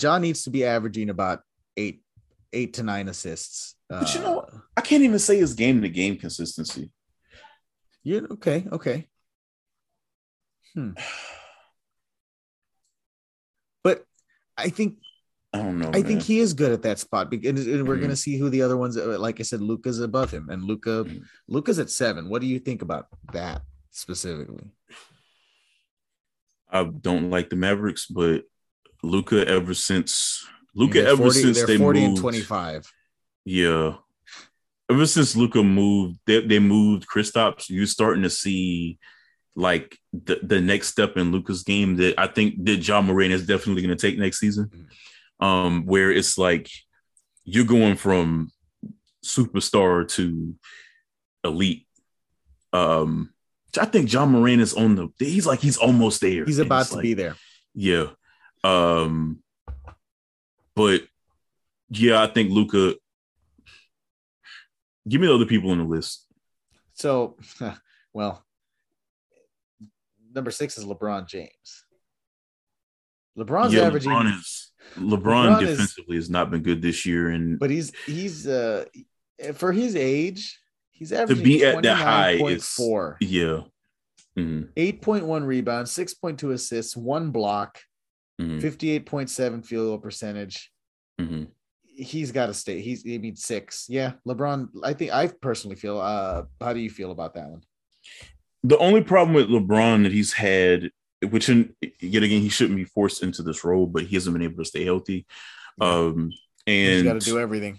[0.00, 1.40] Ja needs to be averaging about
[1.76, 2.02] eight
[2.54, 3.74] eight to nine assists.
[3.88, 6.90] But you know Uh, I can't even say his game to game consistency.
[8.02, 9.08] you okay, okay.
[10.74, 10.92] Hmm.
[13.82, 14.04] But
[14.56, 14.98] I think
[15.52, 15.90] I don't know.
[15.94, 18.00] I think he is good at that spot because and we're Mhm.
[18.00, 18.96] gonna see who the other ones.
[18.96, 21.24] uh, Like I said, Luka's above him, and Luka, Mhm.
[21.46, 22.28] Luka's at seven.
[22.28, 24.70] What do you think about that specifically?
[26.68, 28.44] I don't like the Mavericks, but
[29.04, 30.44] Luka ever since
[30.74, 32.92] Luka ever 40 since they 40 moved, and 25.
[33.44, 33.94] yeah,
[34.90, 37.68] ever since Luka moved, they, they moved Kristaps.
[37.68, 38.98] You're starting to see
[39.56, 43.46] like the, the next step in Luka's game that I think that Ja Morant is
[43.46, 44.88] definitely going to take next season.
[45.40, 46.68] Um, where it's like
[47.44, 48.50] you're going from
[49.24, 50.54] superstar to
[51.44, 51.86] elite.
[52.72, 53.30] Um,
[53.80, 55.08] I think Ja Morant is on the.
[55.18, 56.44] He's like he's almost there.
[56.44, 57.36] He's about to like- be there.
[57.74, 58.06] Yeah.
[58.62, 59.43] Um
[60.76, 61.02] but
[61.90, 62.94] yeah, I think Luka
[65.08, 66.26] give me the other people on the list.
[66.94, 67.36] So,
[68.12, 68.44] well,
[70.34, 71.84] number six is LeBron James.
[73.36, 77.30] LeBron's yeah, averaging, LeBron is LeBron, LeBron is- defensively has not been good this year
[77.30, 78.84] and but he's he's uh
[79.54, 80.60] for his age,
[80.92, 83.60] he's to averaging be at that high 29.4, is yeah.
[84.36, 87.80] Mhm, 8.1 rebounds, 6.2 assists, one block,
[88.40, 90.70] mhm, 58.7 field goal percentage.
[91.20, 91.48] mhm.
[91.96, 92.80] He's got to stay.
[92.80, 93.86] He's I mean six.
[93.88, 94.68] Yeah, LeBron.
[94.82, 96.00] I think I personally feel.
[96.00, 97.62] Uh, how do you feel about that one?
[98.64, 100.90] The only problem with LeBron that he's had,
[101.30, 104.42] which in, yet again he shouldn't be forced into this role, but he hasn't been
[104.42, 105.24] able to stay healthy.
[105.80, 106.30] Um
[106.66, 107.78] He's and got to do everything.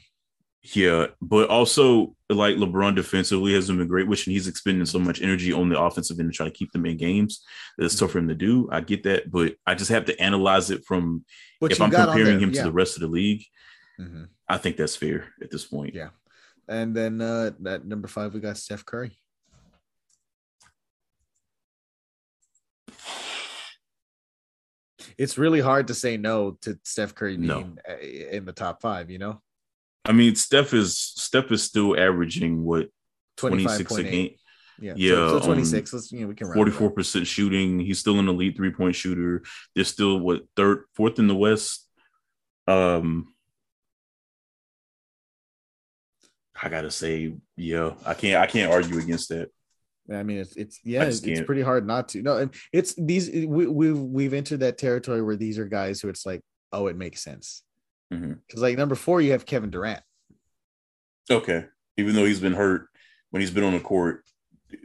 [0.73, 5.21] Yeah, but also like LeBron defensively hasn't been great, which and he's expending so much
[5.21, 7.43] energy on the offensive end to try to keep them in games.
[7.77, 8.67] That's tough for him to do.
[8.71, 11.23] I get that, but I just have to analyze it from
[11.59, 12.63] What if I'm comparing him yeah.
[12.63, 13.43] to the rest of the league.
[13.99, 14.29] Mhm.
[14.47, 15.93] I think that's fair at this point.
[15.93, 16.09] Yeah.
[16.67, 19.17] And then uh at number five, we got Steph Curry.
[25.17, 29.09] It's really hard to say no to Steph Curry being uh, in the top five,
[29.09, 29.41] you know?
[30.05, 32.89] I mean, Steph is Steph is still averaging what
[33.37, 34.35] 26 a game,
[34.79, 34.93] Yeah.
[34.95, 35.93] Yeah, So, so um, 26.
[35.93, 36.55] Let's, you know, we can it up.
[36.55, 37.79] 44% shooting.
[37.79, 39.43] He's still an elite three point shooter.
[39.73, 41.87] They're still what third, fourth in the West.
[42.67, 43.33] Um,
[46.61, 49.49] I gotta say, yeah, I can't, I can't argue against that.
[50.11, 52.21] I mean, it's it's yeah, it's, it's pretty hard not to.
[52.21, 56.09] No, and it's these we we've we've entered that territory where these are guys who
[56.09, 56.41] it's like,
[56.71, 57.63] oh, it makes sense.
[58.13, 58.39] Mhm.
[58.47, 60.01] Because like number four, you have Kevin Durant.
[61.29, 61.65] Okay,
[61.97, 62.87] even though he's been hurt
[63.31, 64.23] when he's been on the court,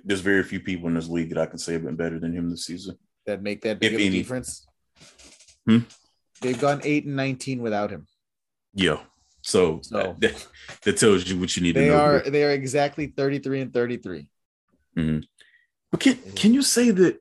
[0.04, 2.32] there's very few people in this league that I can say have been better than
[2.34, 2.96] him this season.
[3.26, 4.18] that make that big If of a any.
[4.18, 4.66] difference.
[5.66, 5.78] Hmm?
[6.40, 8.06] They've gone eight and nineteen without him.
[8.72, 9.04] Yeah,
[9.42, 10.46] so, So- that,
[10.84, 11.98] that tells you what you need They to know.
[12.00, 12.30] are here.
[12.30, 14.28] they are exactly thirty three and thirty three.
[14.96, 17.20] But can can you say that?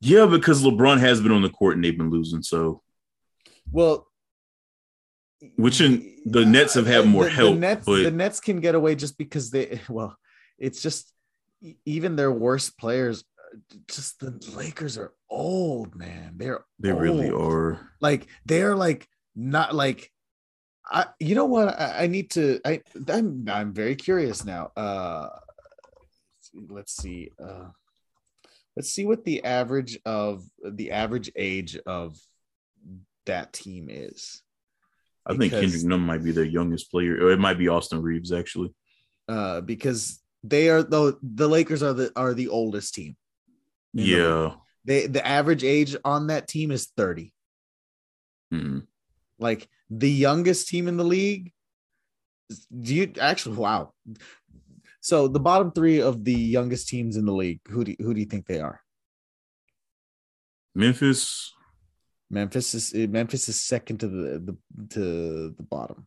[0.00, 2.42] Yeah, because LeBron has been on the court and they've been losing.
[2.42, 2.82] So
[3.70, 4.08] Well,
[5.56, 8.60] Which in- the Nets have had more the, help, The Nets, but- the Nets can
[8.60, 9.80] get away just because they.
[9.88, 10.16] Well,
[10.58, 11.12] it's just
[11.84, 13.24] even their worst players.
[13.88, 16.34] Just the Lakers are old, man.
[16.36, 17.80] They're they really are.
[18.00, 20.10] like they're like not like
[20.88, 21.68] I, you know what?
[21.80, 22.60] I, I need to.
[22.64, 24.70] I, I'm, I'm very curious now.
[24.76, 25.28] Uh,
[26.68, 27.30] let's see.
[27.42, 27.68] Uh,
[28.76, 32.16] let's see what the average of the average age of
[33.26, 34.42] that team is.
[35.26, 38.32] I think Kendrick Nunn might be their youngest player, or it might be Austin Reaves
[38.32, 38.72] actually.
[39.28, 43.16] Uh, because they are though the Lakers are the are the oldest team.
[43.92, 44.16] Yeah.
[44.16, 47.32] The they the average age on that team is 30.
[48.54, 48.78] Mm-hmm.
[49.38, 51.52] Like the youngest team in the league.
[52.80, 53.92] Do you actually wow?
[55.00, 58.20] So the bottom three of the youngest teams in the league, who do who do
[58.20, 58.80] you think they are?
[60.74, 61.52] Memphis.
[62.30, 64.56] Memphis is Memphis is second to the, the
[64.90, 66.06] to the bottom,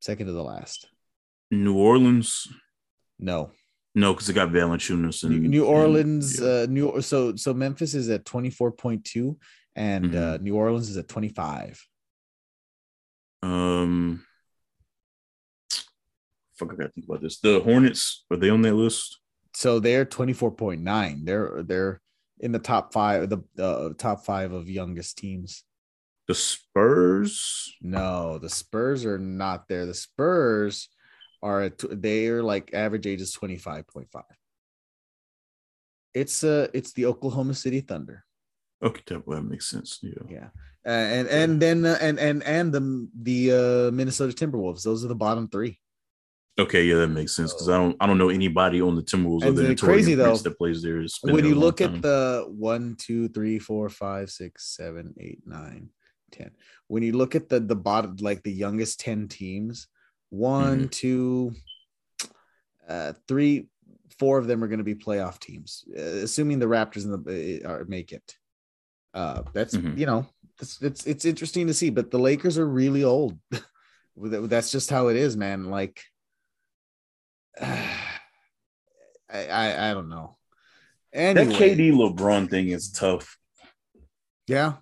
[0.00, 0.88] second to the last.
[1.50, 2.48] New Orleans.
[3.18, 3.52] No.
[3.94, 6.40] No, because it got Valanciunas and New Orleans.
[6.40, 6.62] And, yeah.
[6.62, 9.38] uh, New so so Memphis is at twenty four point two,
[9.76, 10.16] and mm-hmm.
[10.16, 11.80] uh, New Orleans is at twenty five.
[13.44, 14.24] Um,
[16.58, 17.38] fuck, I gotta think about this.
[17.38, 19.20] The Hornets are they on that list?
[19.54, 21.24] So they're twenty four point nine.
[21.24, 22.00] They're they're
[22.40, 25.64] in the top five, the uh, top five of youngest teams.
[26.26, 27.74] The Spurs?
[27.82, 29.86] No, the Spurs are not there.
[29.86, 30.88] The Spurs
[31.42, 34.06] are at they're like average age is 25.5.
[36.14, 38.24] It's uh it's the Oklahoma City Thunder.
[38.82, 39.98] Okay, that, that makes sense.
[40.02, 40.22] Yeah.
[40.28, 40.48] Yeah.
[40.86, 44.82] Uh, and and then uh, and and and the the uh, Minnesota Timberwolves.
[44.82, 45.78] Those are the bottom three.
[46.56, 49.42] Okay, yeah, that makes sense because I don't I don't know anybody on the Timberwolves
[49.42, 51.04] and other crazy though that plays there.
[51.22, 51.96] When you look time.
[51.96, 55.88] at the one, two, three, four, five, six, seven, eight, nine,
[56.30, 56.52] ten.
[56.86, 59.88] When you look at the the bottom, like the youngest ten teams,
[60.30, 60.88] one, mm-hmm.
[60.90, 61.54] two,
[62.88, 63.66] uh, three,
[64.20, 67.64] four of them are going to be playoff teams, uh, assuming the Raptors and the
[67.64, 68.36] uh, are, make it.
[69.12, 69.98] Uh, that's mm-hmm.
[69.98, 70.24] you know
[70.60, 73.38] it's, it's it's interesting to see, but the Lakers are really old.
[74.16, 75.64] that's just how it is, man.
[75.64, 76.02] Like,
[77.60, 80.36] I, I I don't know.
[81.12, 81.44] Anyway.
[81.46, 83.36] That KD LeBron thing is tough.
[84.46, 84.74] Yeah.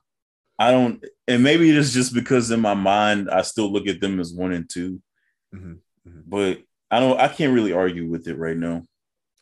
[0.59, 4.20] I don't, and maybe it's just because in my mind I still look at them
[4.20, 5.03] as one and 2
[5.55, 5.73] mm-hmm.
[6.09, 6.20] Mm-hmm.
[6.27, 8.82] But I don't, I can't really argue with it right now.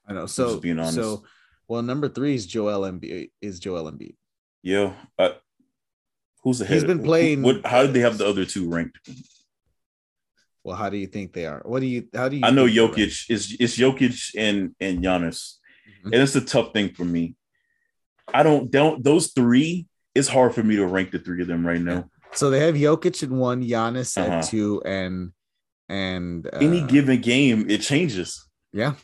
[0.07, 0.27] I know.
[0.27, 0.95] So being honest.
[0.95, 1.25] So,
[1.69, 3.31] well, number three is Joel Embiid.
[3.41, 4.15] Is Joel Embiid?
[4.63, 4.95] Yeah.
[6.43, 6.75] Who's ahead?
[6.75, 7.43] He's been playing.
[7.43, 7.67] What?
[7.67, 8.99] How did they have the other two ranked?
[10.63, 11.63] Well, how do you think they are?
[11.65, 12.09] What do you?
[12.15, 12.43] How do you?
[12.45, 15.57] I know Jokic is it's Jokic and and Giannis,
[15.89, 16.13] mm-hmm.
[16.13, 17.35] and it's a tough thing for me.
[18.33, 19.87] I don't don't those three.
[20.15, 22.11] It's hard for me to rank the three of them right now.
[22.33, 24.31] So they have Jokic at one, Giannis uh-huh.
[24.31, 25.33] at two, and
[25.89, 28.47] and uh, any given game it changes.
[28.73, 28.95] Yeah,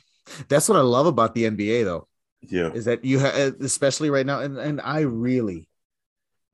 [0.48, 2.06] that's what I love about the NBA, though.
[2.42, 5.68] Yeah, is that you have, especially right now, and and I really,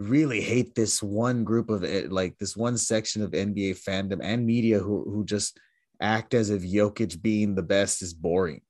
[0.08, 4.46] really hate this one group of it, like this one section of NBA fandom and
[4.46, 5.58] media who who just
[6.00, 8.62] act as if Jokic being the best is boring.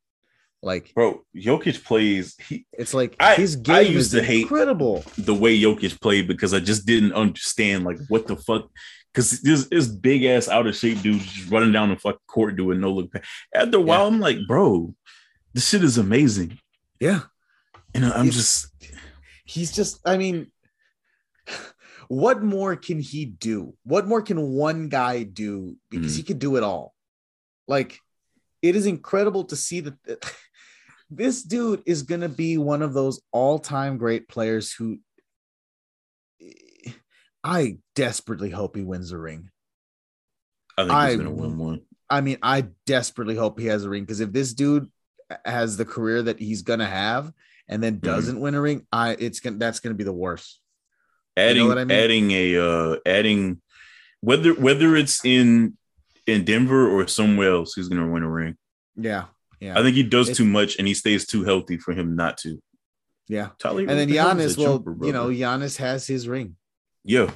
[0.65, 2.37] Like, bro, Jokic plays.
[2.49, 5.03] He, it's like I, his game I used to hate incredible.
[5.03, 8.71] hate the way Jokic played because I just didn't understand like what the fuck
[9.13, 12.57] because this this big ass out of shape dude just running down the fucking court
[12.57, 13.13] doing no look.
[13.53, 14.07] After a while, yeah.
[14.07, 14.95] I'm like, bro,
[15.53, 16.59] this shit is amazing.
[17.01, 17.23] Yeah,
[17.93, 18.93] and I'm it's, just,
[19.45, 20.01] he's just.
[20.07, 20.52] I mean,
[22.09, 23.75] what more can he do?
[23.85, 25.77] What more can one guy do?
[25.91, 26.17] Because mm.
[26.17, 26.95] he could do it all.
[27.69, 27.99] Like,
[28.61, 29.97] it is incredible to see that.
[31.15, 34.99] This dude is going to be one of those all time great players who
[37.45, 39.51] I desperately hope he wins a ring.
[40.79, 41.83] I think he's gonna win one.
[42.09, 44.91] I mean, I desperately hope he has a ring because if this dude
[45.45, 47.33] has the career that he's gonna have
[47.69, 48.07] and then mm-hmm.
[48.07, 48.43] doesn't mm-hmm.
[48.43, 50.61] win a ring, I it's gonna that's gonna be the worst.
[51.37, 51.99] Adding you know I mean?
[51.99, 53.61] adding a uh adding
[54.21, 55.77] whether whether it's in
[56.27, 58.57] in Denver or somewhere else, he's gonna win a ring.
[58.97, 59.25] Yeah,
[59.61, 59.79] yeah.
[59.79, 62.39] I think he does it's, too much and he stays too healthy for him not
[62.39, 62.61] to.
[63.29, 66.57] Yeah, Tyler, and then Giannis, well, jumper, you know, Giannis has his ring.
[67.05, 67.31] Yeah.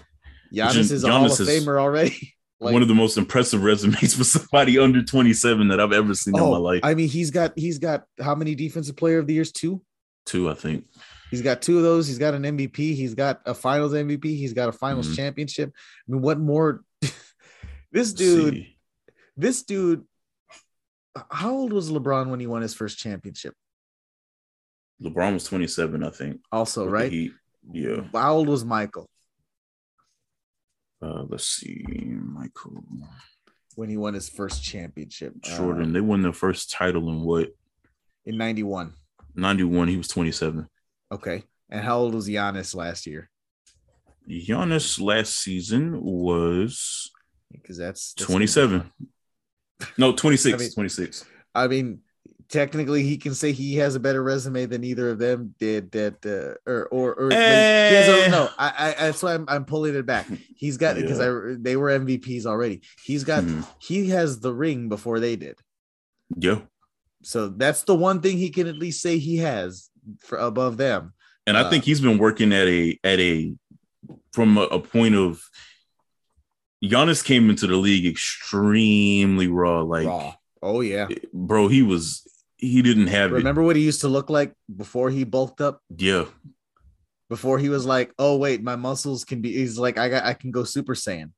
[0.52, 2.34] Giannis is a Hall of Famer already.
[2.60, 6.34] like, one of the most impressive resumes for somebody under 27 that I've ever seen
[6.38, 6.80] oh, in my life.
[6.82, 9.52] I mean, he's got he's got how many defensive player of the years?
[9.52, 9.82] Two?
[10.24, 10.86] Two, I think.
[11.30, 12.06] He's got two of those.
[12.06, 12.76] He's got an MVP.
[12.76, 14.24] He's got a finals MVP.
[14.24, 15.16] He's got a finals mm-hmm.
[15.16, 15.72] championship.
[15.74, 16.82] I mean, what more?
[17.92, 18.66] this dude,
[19.36, 20.04] this dude,
[21.30, 23.54] how old was LeBron when he won his first championship?
[25.02, 26.40] LeBron was 27, I think.
[26.52, 27.12] Also, right?
[27.72, 28.02] Yeah.
[28.12, 29.08] How old was Michael?
[31.02, 32.82] Uh, let's see, Michael.
[33.74, 35.34] When he won his first championship.
[35.42, 37.48] Jordan, uh, they won their first title in what?
[38.24, 38.94] In 91.
[39.34, 40.66] 91, he was 27.
[41.12, 41.44] Okay.
[41.70, 43.28] And how old was Giannis last year?
[44.28, 47.10] Giannis last season was
[47.52, 48.90] because that's, that's 27.
[49.98, 50.54] No, 26.
[50.54, 51.24] I mean- 26.
[51.54, 52.00] I mean,
[52.48, 55.90] technically, he can say he has a better resume than either of them did.
[55.92, 58.28] That uh, or or, or like, he has a- Eh.
[58.28, 60.26] no, I, I that's why I'm I'm pulling it back.
[60.56, 62.82] He's got because I they were MVPs already.
[63.04, 63.66] He's got Mhm.
[63.80, 65.58] he has the ring before they did.
[66.36, 66.60] Yeah.
[67.22, 69.88] So that's the one thing he can at least say he has
[70.20, 71.12] for above them.
[71.46, 73.54] And I Uh, think he's been working at a at a
[74.32, 75.40] from a, a point of
[76.84, 79.80] Giannis came into the league extremely raw.
[79.82, 80.34] Like, Raw.
[80.62, 81.08] Oh yeah.
[81.32, 82.22] bro, he was
[82.58, 85.80] he didn't have Remember what he used to look like before he bulked up?
[85.96, 86.26] Yeah.
[87.28, 90.32] Before he was like, "Oh wait, my muscles can be." He's like, "I got, I
[90.34, 91.32] can go Super Saiyan."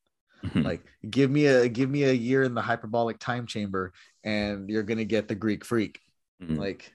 [0.44, 0.62] Mhm.
[0.64, 3.92] Like, give me a, give me a year in the hyperbolic time chamber,
[4.22, 5.98] and you're gonna get the Greek Freak.
[6.42, 6.58] Mhm.
[6.58, 6.92] Like, like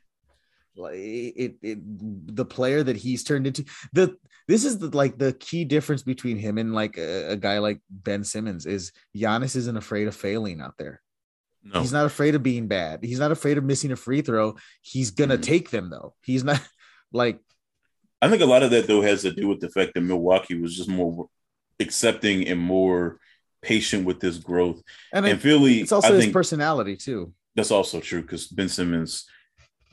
[0.76, 1.80] it, it,
[2.36, 3.64] the player that he's turned into.
[3.94, 4.16] The
[4.48, 7.80] this is the like the key difference between him and like a, a guy like
[7.90, 11.02] Ben Simmons is Giannis isn't afraid of failing out there.
[11.64, 11.80] no.
[11.80, 13.04] He's not afraid of being bad.
[13.04, 14.56] He's not afraid of missing a free throw.
[14.82, 15.44] He's gonna Mhm.
[15.44, 16.14] take them though.
[16.24, 16.62] He's not
[17.14, 17.40] like
[18.22, 20.60] I think a lot of that though has to do with the fact that Milwaukee
[20.60, 21.28] was just more
[21.80, 23.20] accepting and more
[23.62, 24.82] patient with this growth.
[25.14, 27.34] and And it, Philly, it's also I his think personality too.
[27.56, 29.26] that's also true because Ben Simmons.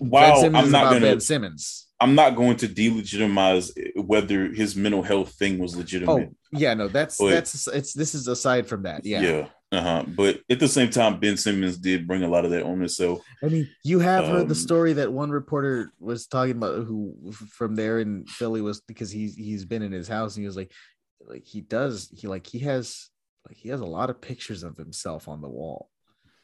[0.01, 1.01] Wow, I'm not gonna.
[1.01, 1.87] Ben Simmons.
[2.03, 6.31] I'm not going to delegitimize whether his mental health thing was legitimate.
[6.31, 9.05] Oh yeah, no, that's But- that's it's this is aside from that.
[9.05, 9.21] Yeah.
[9.21, 9.47] Yeah.
[9.73, 10.05] Uh-huh.
[10.09, 13.21] But at the same time, Ben Simmons did bring a lot of that on himself.
[13.41, 17.31] I mean, you have heard the Um, story that one reporter was talking about who
[17.51, 20.57] from there in Philly was because he's he's been in his house and he was
[20.57, 20.73] like
[21.21, 23.11] like he does he like he has
[23.47, 25.89] like he has a lot of pictures of himself on the wall.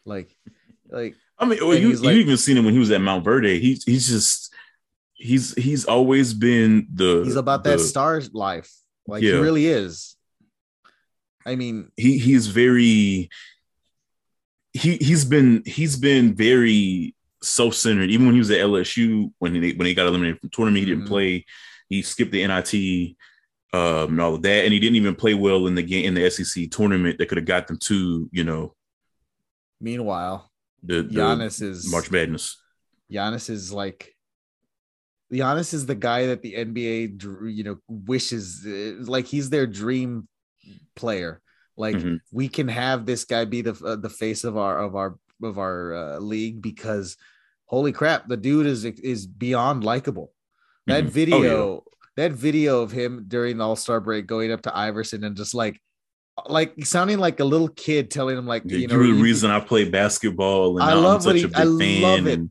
[0.05, 0.37] Like
[0.89, 3.61] like I mean, well, you, like, you even seen him when he was at Montverde.
[3.61, 4.55] He's he's just
[5.15, 8.73] he's he's always been the he's about that star life.
[9.07, 10.17] Like he really is.
[11.45, 13.29] I mean, he he's very
[14.73, 19.73] he he's been he's been very self-centered even when he was at LSU when he
[19.75, 21.09] when he got eliminated from tournament he didn't Mhm.
[21.09, 21.45] play
[21.89, 23.17] he skipped the NIT
[23.73, 26.15] um and all of that and he didn't even play well in the game in
[26.15, 28.75] the SEC tournament that could have got them to you know
[29.81, 30.51] meanwhile,
[30.87, 32.57] the, the Giannis is March Madness
[33.11, 34.15] Giannis is like
[35.33, 37.21] Giannis is the guy that the NBA
[37.53, 40.29] you know wishes uh, like he's their dream
[40.95, 41.43] player.
[41.77, 42.21] Like Mhm.
[42.33, 45.59] we can have this guy be the uh, the face of our of our of
[45.59, 47.17] our uh, league because
[47.67, 50.33] holy crap, the dude is is beyond likable.
[50.87, 51.09] That Mhm.
[51.09, 51.85] Oh, video,
[52.17, 55.55] that video of him during the All Star break going up to Iverson and just
[55.55, 55.81] like
[56.47, 59.23] like sounding like a little kid telling him like Yeah, you know you're the you-
[59.23, 62.27] reason I play basketball and I love I'm such he- a big I love fan
[62.27, 62.33] it.
[62.39, 62.51] and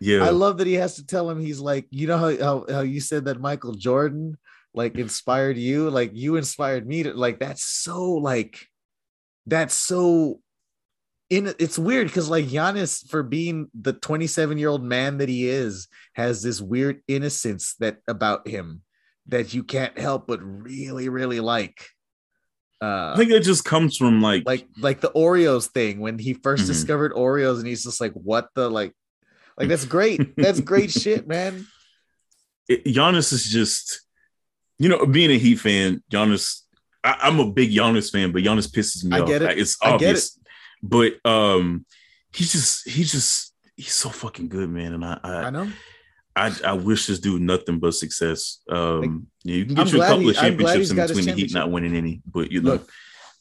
[0.00, 0.24] yeah.
[0.24, 2.80] I love that he has to tell him he's like, you know how, how how
[2.82, 4.36] you said that Michael Jordan
[4.74, 8.66] like inspired you, like you inspired me to like that's so like
[9.46, 10.40] that's so
[11.30, 15.48] in it's weird because like Giannis for being the 27 year old man that he
[15.48, 18.82] is has this weird innocence that about him
[19.28, 21.88] that you can't help but really really like
[22.82, 26.34] uh I think it just comes from like like like the Oreos thing when he
[26.34, 26.66] 1st Mhm.
[26.66, 28.92] discovered Oreos and he's just like what the like
[29.58, 31.66] like that's great that's great shit man
[32.68, 34.00] it, Giannis is just,
[34.78, 36.62] you know, being a Heat fan, Giannis.
[37.04, 39.28] I, I'm a big Giannis fan, but Giannis pisses me I off.
[39.28, 39.56] get it.
[39.56, 40.38] It's I get obvious,
[40.82, 41.86] but um,
[42.32, 44.94] he's just he's just he's so fucking good, man.
[44.94, 45.70] And I I I know
[46.36, 48.60] I, I wish this dude nothing but success.
[48.68, 51.32] Um, yeah, you can get I'm you a couple he- of championships in between the
[51.32, 52.90] Heat not winning any, but you know, look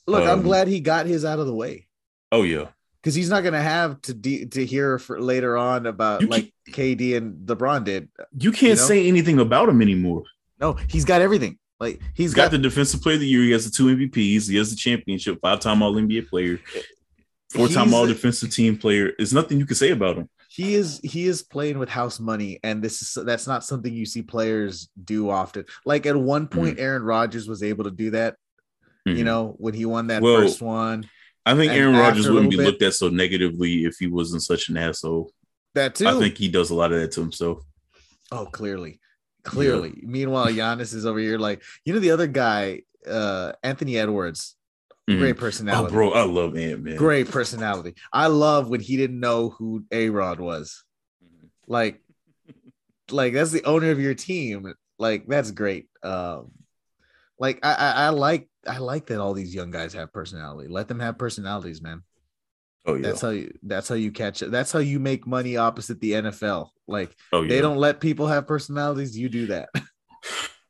[0.08, 1.88] look I'm um, glad he got his out of the way
[2.32, 2.68] oh yeah,
[3.02, 6.54] because he's not gonna have to de- to hear for later on about You like
[6.70, 8.86] KD and LeBron did you can't know?
[8.86, 10.24] say anything about him anymore.
[10.60, 13.44] no he's got everything like he's He's got, got, the defensive player of the year.
[13.44, 14.50] He has the two MVPs.
[14.50, 16.60] He has the championship, five time All NBA player,
[17.50, 19.12] four time All Defensive Team player.
[19.18, 20.30] There's nothing you can say about him.
[20.56, 24.06] He is he is playing with house money and this is that's not something you
[24.06, 26.60] see players do often like at one Mm-hmm.
[26.60, 28.36] point Aaron Rodgers was able to do that
[29.06, 29.26] you Mhm.
[29.26, 31.10] know when he won that Well, first one
[31.46, 34.78] I think Aaron Rodgers wouldn't be looked at so negatively if he wasn't such an
[34.78, 35.32] asshole.
[35.76, 37.60] that too I think he does a lot of that to himself.
[38.32, 39.00] Oh, clearly.
[39.44, 39.94] Clearly.
[40.02, 44.56] Meanwhile, Giannis is over here like, you know, the other guy, uh, Anthony Edwards,
[45.10, 45.20] Mhm.
[45.20, 45.94] great Oh, personality.
[45.94, 46.96] bro, I love Ant Man.
[46.96, 47.96] Great personality.
[48.12, 50.84] I love when he didn't know who A Rod was.
[51.68, 52.02] Like,
[53.12, 54.74] like that's the owner of your team.
[54.98, 55.88] Like, that's great.
[56.02, 56.52] Um,
[57.40, 60.70] like I, I, I like I like that all these young guys have personality.
[60.70, 62.02] Let them have personalities, man.
[62.86, 63.02] Oh yeah.
[63.02, 64.52] That's how you that's how you catch it.
[64.52, 66.70] That's how you make money opposite the NFL.
[66.88, 67.50] Like oh yeah.
[67.50, 69.70] they don't let people have personalities, you do that.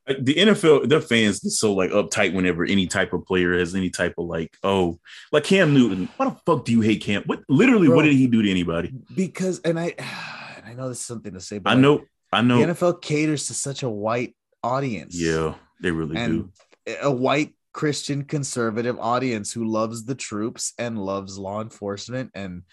[0.07, 3.89] the NFL, their fans get so like uptight whenever any type of player has any
[3.89, 4.99] type of like, oh,
[5.31, 6.09] like Cam Newton.
[6.17, 7.23] Why the fuck do you hate Cam?
[7.25, 7.95] What literally, Bro.
[7.95, 8.93] what did he do to anybody?
[9.15, 9.95] Because and I
[10.65, 12.59] I know this is something to say, but I like, know, I know.
[12.59, 15.19] the NFL caters to such a white audience.
[15.19, 16.49] yeah, they really and
[16.85, 16.95] do.
[17.01, 22.63] a white Christian conservative audience who loves the troops and loves law enforcement and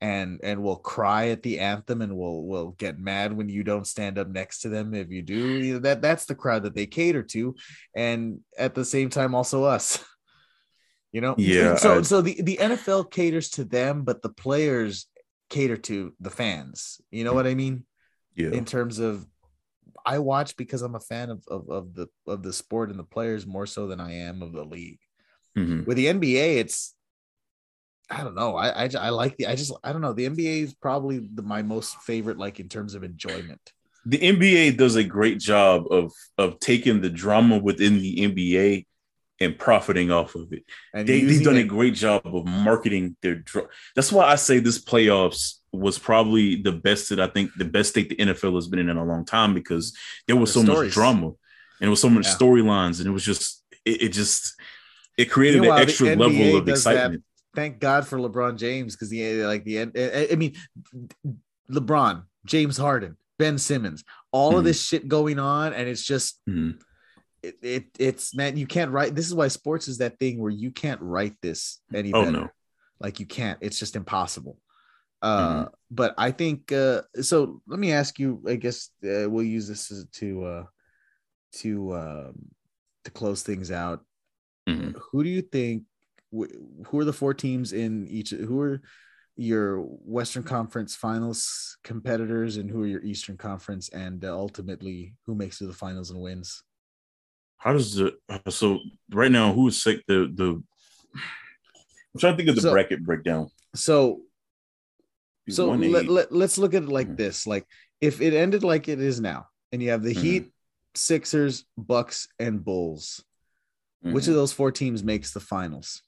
[0.00, 3.86] and and will cry at the anthem and will will get mad when you don't
[3.86, 5.34] stand up next to them if you do.
[5.34, 7.54] You know, that that's the crowd that they cater to.
[7.94, 10.04] And at the same time also us
[11.12, 11.34] you know?
[11.38, 15.06] Yeah, so I- so the the NFL caters to them but the players
[15.50, 17.00] cater to the fans.
[17.10, 17.84] You know what i mean?
[18.36, 19.26] Yeah, in terms of
[20.06, 23.04] I watch because I'm a fan of, of, of the of the sport and the
[23.04, 25.00] players more so than I am of the league.
[25.56, 25.86] Mhm.
[25.86, 26.94] With the NBA, it's
[28.10, 28.56] I don't know.
[28.56, 30.12] I, I I like the I just I don't know.
[30.14, 33.72] The NBA is probably the, my most favorite, like in terms of enjoyment.
[34.04, 38.86] the NBA does a great job of of taking the drama within the NBA
[39.40, 40.64] and profiting off of it.
[40.92, 43.42] And They, they've using done a great job of marketing their
[43.94, 47.90] That's why I say this playoffs was probably the best that I think the best
[47.90, 50.62] state the NFL has been in in a long time because there was The so
[50.62, 50.90] stories.
[50.90, 51.26] much drama
[51.80, 52.38] and it was so much Yeah.
[52.38, 54.54] storylines and it was just it, it just
[55.18, 57.22] it created Meanwhile, an extra level of excitement.
[57.54, 59.92] Thank God for LeBron James because the like the end.
[59.96, 60.54] I I mean,
[61.70, 64.66] LeBron, James Harden, Ben Simmons, all of Mhm.
[64.66, 66.80] this shit going on, and it's just Mhm.
[67.42, 69.14] it, it it's man, you can't write.
[69.14, 72.48] This is why sports is that thing where you can't write this any Oh no.
[73.00, 73.58] Like you can't.
[73.60, 74.58] It's just impossible.
[75.22, 77.60] Uh, but I think uh, so.
[77.66, 78.42] Let me ask you.
[78.46, 80.64] I guess uh, we'll use this as to uh,
[81.54, 82.34] to um,
[83.04, 84.04] to close things out.
[84.68, 84.96] Mhm.
[85.10, 85.84] Who do you think?
[86.36, 86.52] Wh-
[86.86, 88.30] Who are the four teams in each?
[88.30, 88.80] Who are
[89.36, 93.88] your Western Conference Finals competitors, and who are your Eastern Conference?
[93.90, 96.62] And uh, ultimately, who makes it to the finals and wins?
[97.58, 98.16] How does the
[98.48, 98.78] so
[99.10, 100.62] right now who is sick the the
[101.14, 103.48] I'm trying to think of the So- bracket breakdown.
[103.74, 104.22] So
[105.50, 107.16] so let, let, let's look at it like Mhm.
[107.16, 107.66] this like
[108.00, 110.20] if it ended like it is now and you have the Mhm.
[110.20, 110.52] heat
[110.94, 113.24] sixers bucks and bulls
[114.02, 114.28] which Mhm.
[114.28, 116.02] of those four teams makes the finals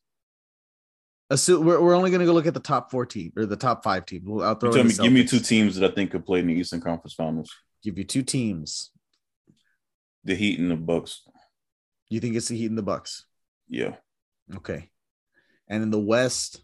[1.32, 3.57] Assume, we're, we're only going to go look at the top four teams or the
[3.57, 5.90] top five teams We'll- i'll throw You tell in me, give me two teams that
[5.90, 7.51] I think could play in the Eastern Conference Finals:
[7.85, 8.90] give you two teams
[10.24, 11.23] the Heat and the Bucks.
[12.09, 13.24] you think it's the heat and the bucks
[13.69, 13.94] Yeah,
[14.57, 14.90] okay
[15.69, 16.61] and in the west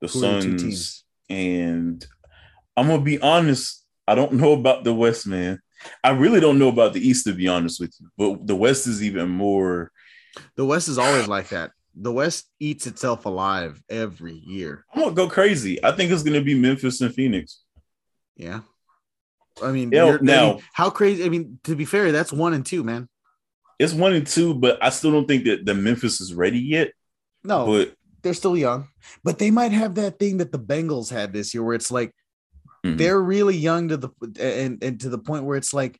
[0.00, 2.06] the Suns and
[2.76, 3.84] I'm gonna be honest.
[4.06, 5.58] I don't know about the West, man.
[6.04, 8.08] I really don't know about the East, to be honest with you.
[8.16, 9.90] But the West is even more.
[10.56, 15.14] the west is always like that the west eats itself alive every year I'm gonna
[15.14, 15.82] go crazy.
[15.84, 17.60] I think it's gonna be Memphis and Phoenix.
[18.36, 18.60] Yeah.
[19.62, 21.24] I mean, Yeah, you're- I now- mean, how crazy?
[21.24, 23.08] I mean, to be fair, that's one and two, man.
[23.78, 26.92] It's one and two, but I still don't think that the Memphis is ready yet.
[27.44, 28.88] No, But they're still young,
[29.24, 32.12] but they might have that thing that the Bengals had this year, where it's like
[32.84, 32.98] Mhm.
[32.98, 34.10] they're really young to the
[34.40, 35.98] and and to the point where it's like,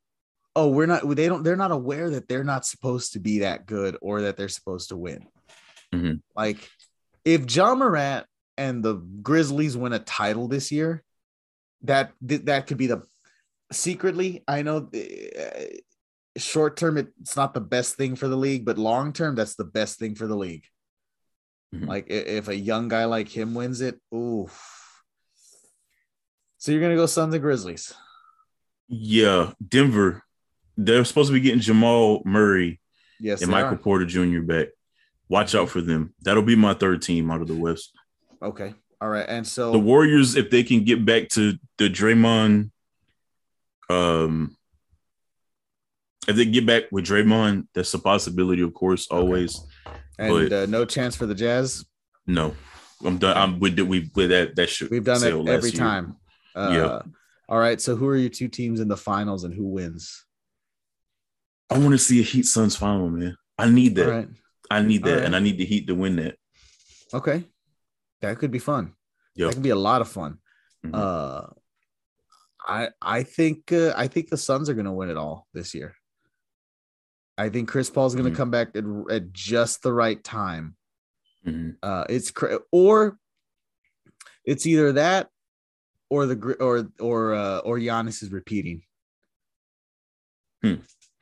[0.57, 1.09] oh, we're not.
[1.17, 1.43] They don't.
[1.45, 4.89] They're not aware that they're not supposed to be that good or that they're supposed
[4.91, 5.27] to win.
[5.95, 6.21] Mhm.
[6.37, 6.69] Like,
[7.25, 11.03] if Ja Morant and the Grizzlies win a title this year,
[11.83, 13.03] that that could be the
[13.73, 14.43] secretly.
[14.49, 14.91] I know.
[14.95, 15.65] uh,
[16.37, 19.65] Short term, it's not the best thing for the league, but long term, that's the
[19.65, 20.65] best thing for the league.
[21.75, 21.89] Mhm.
[21.89, 24.49] Like if a young guy like him wins it, ooh.
[26.59, 27.93] So you're gonna go Suns and Grizzlies.
[28.89, 30.23] yeah, Denver.
[30.77, 32.81] They're supposed to be getting Jamal Murray
[33.19, 33.77] Yes, and Michael are.
[33.79, 34.41] Porter Jr.
[34.43, 34.69] back.
[35.29, 36.15] Watch out for them.
[36.23, 37.93] That'll be my third team out of the West.
[38.43, 38.75] Okay.
[39.01, 39.27] All right.
[39.29, 42.71] And so The Warriors, if they can get back to the Draymond,
[43.91, 44.57] um,
[46.27, 49.61] if they get back with Draymond, that's a possibility, of course, always.
[50.19, 51.85] and but- uh, no chance for the Jazz.
[52.27, 52.55] No,
[53.05, 53.37] I'm done.
[53.37, 54.57] I'm with we with that.
[54.57, 56.17] That should We've done it every time.
[56.55, 57.03] Uh, Yeah.
[57.49, 57.81] All right.
[57.81, 60.27] So who are your two teams in the finals and who wins?
[61.71, 63.37] I want to see a Heat Suns final, man.
[63.57, 64.07] I need that.
[64.07, 64.29] All right.
[64.71, 65.25] I need that, right.
[65.25, 66.37] and I need the Heat to win that.
[67.15, 67.45] Okay.
[68.21, 68.93] That could be fun.
[69.35, 69.47] Yeah.
[69.47, 70.39] That could be a lot of fun.
[70.85, 70.91] Mhm.
[70.95, 71.47] Uh,
[72.67, 75.75] I I think uh, I think the Suns are going to win it all this
[75.75, 75.95] year.
[77.39, 78.37] I think Chris Paul's going to Mhm.
[78.37, 80.77] come back at, at just the right time.
[81.47, 81.77] Mhm.
[81.83, 83.19] Uh, it's cra- or
[84.45, 85.31] it's either that
[86.11, 88.83] or the or or uh, or Giannis is repeating.
[90.63, 90.75] Hmm.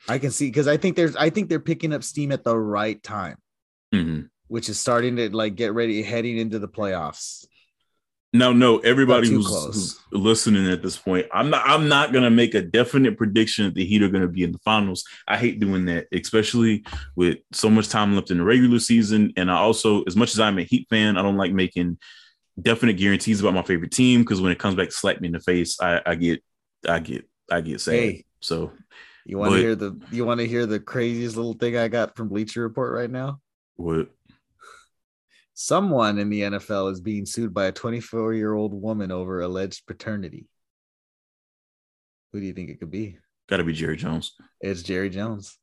[0.08, 2.56] I can see because I think there's I think they're picking up steam at the
[2.56, 3.36] right time,
[3.94, 4.28] Mhm.
[4.48, 7.46] which is starting to like get ready heading into the playoffs.
[8.32, 12.54] No, no, everybody who's, who's listening at this point, I'm not I'm not gonna make
[12.54, 15.04] a definite prediction that the Heat are gonna be in the finals.
[15.26, 16.84] I hate doing that, especially
[17.14, 19.32] with so much time left in the regular season.
[19.36, 21.98] And I also, as much as I'm a Heat fan, I don't like making
[22.60, 25.32] definite guarantees about my favorite team because when it comes back to slap me in
[25.32, 26.42] the face, I, I get
[26.86, 27.94] I get I get sad.
[27.94, 28.24] Hey.
[28.40, 28.72] So
[29.26, 32.16] You want to hear the you want to hear the craziest little thing I got
[32.16, 33.40] from Bleacher Report right now?
[33.74, 34.08] what
[35.54, 39.86] Someone in the NFL is being sued by a 24 year old woman over alleged
[39.86, 40.46] paternity.
[42.32, 43.18] Who do you think it could be?
[43.48, 44.34] gotta be Jerry Jones.
[44.60, 45.58] It's Jerry Jones.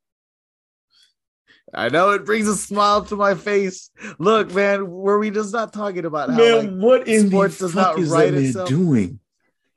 [1.72, 3.90] I know it brings a smile to my face.
[4.18, 7.74] Look, man, were we just not talking about how like, Man, what in sports does
[7.74, 8.68] not is write that man itself.
[8.68, 9.20] doing?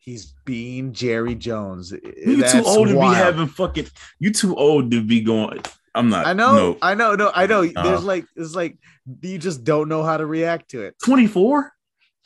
[0.07, 1.91] He's being Jerry Jones?
[1.91, 3.88] You That's too old to be having fucking.
[4.19, 5.61] You too old to be going.
[5.93, 6.25] I'm not.
[6.25, 6.77] I know, No.
[6.81, 7.61] I know, no, I know.
[7.65, 8.13] There's Uh.
[8.13, 8.77] like, it's like
[9.21, 10.95] you just don't know how to react to it.
[11.03, 11.73] 24.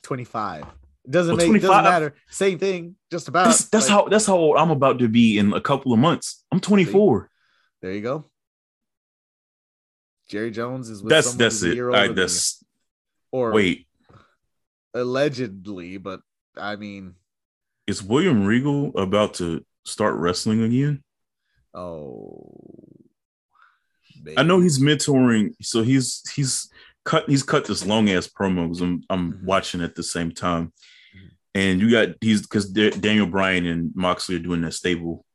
[0.04, 0.64] 25.
[1.06, 2.14] It doesn't Oh, make doesn't matter.
[2.30, 3.46] Same thing, just about.
[3.46, 4.10] That's, that's Like, how.
[4.10, 6.44] That's how old I'm about to be in a couple of months.
[6.52, 7.30] I'm 24.
[7.82, 8.30] There you go.
[10.30, 11.78] Jerry Jones is with That's that's it.
[11.78, 12.16] I, older than you.
[12.16, 12.64] that's
[13.32, 13.88] or wait.
[14.94, 16.22] allegedly, but
[16.56, 17.16] I mean,
[17.92, 21.04] Is William Regal about to start wrestling again?
[21.74, 22.48] oh,
[24.38, 24.64] I know baby.
[24.64, 26.70] he's mentoring, so he's he's
[27.04, 29.44] cut he's cut this long ass promo because I'm I'm Mhm.
[29.44, 30.72] watching at the same time,
[31.14, 31.30] Mhm.
[31.56, 35.26] and you got he's because Daniel Bryan and Moxley are doing that stable,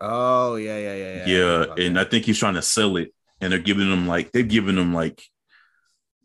[0.00, 1.26] Oh yeah, yeah, yeah, yeah.
[1.26, 2.06] yeah, about and that.
[2.06, 3.12] I think he's trying to sell it,
[3.42, 5.22] and they're giving him like they're giving him like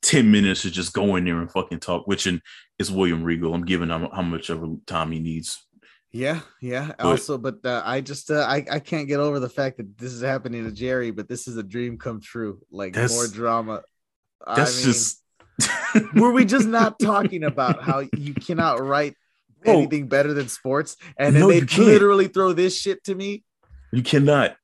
[0.02, 2.42] ten minutes to just go in there and fucking talk, which and
[2.80, 3.54] it's William Regal.
[3.54, 5.66] I'm giving him how much of a time he needs.
[6.12, 6.92] yeah, yeah.
[6.98, 9.98] But- also, but uh, I just uh, I I can't get over the fact that
[9.98, 12.60] this is happening to Jerry, but this is a dream come true.
[12.72, 13.84] Like more drama.
[14.56, 15.24] That's I mean, just
[16.16, 19.16] were we just not talking about how you cannot write
[19.64, 19.74] Bro.
[19.74, 20.96] anything better than sports?
[21.18, 23.44] And then No, they literally throw this shit to me.
[23.92, 24.56] you cannot.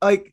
[0.00, 0.32] Like,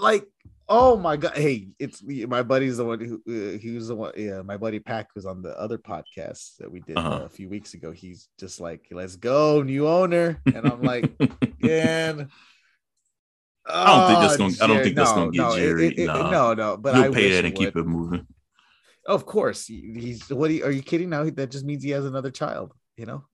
[0.00, 0.24] like,
[0.68, 1.36] oh my god!
[1.36, 4.12] Hey, it's my buddy's the one who uh, he was the one.
[4.16, 7.10] Yeah, my buddy Pack was on the other podcast that we did Uh-huh.
[7.10, 7.90] uh, a few weeks ago.
[7.92, 11.10] He's just like, "Let's go, new owner," and I'm like,
[11.60, 12.28] "Man."
[13.64, 15.98] I don't think that's Oh, gonna- I don't think that's gonna get no, Jerry, it-
[16.00, 16.30] it- nah.
[16.30, 18.26] no, no, but You'll I pay that and keep it moving.
[19.06, 20.50] Of course, he's what?
[20.50, 21.10] Are you, are you kidding?
[21.10, 22.72] Now that just means he has another child.
[22.96, 23.24] You know,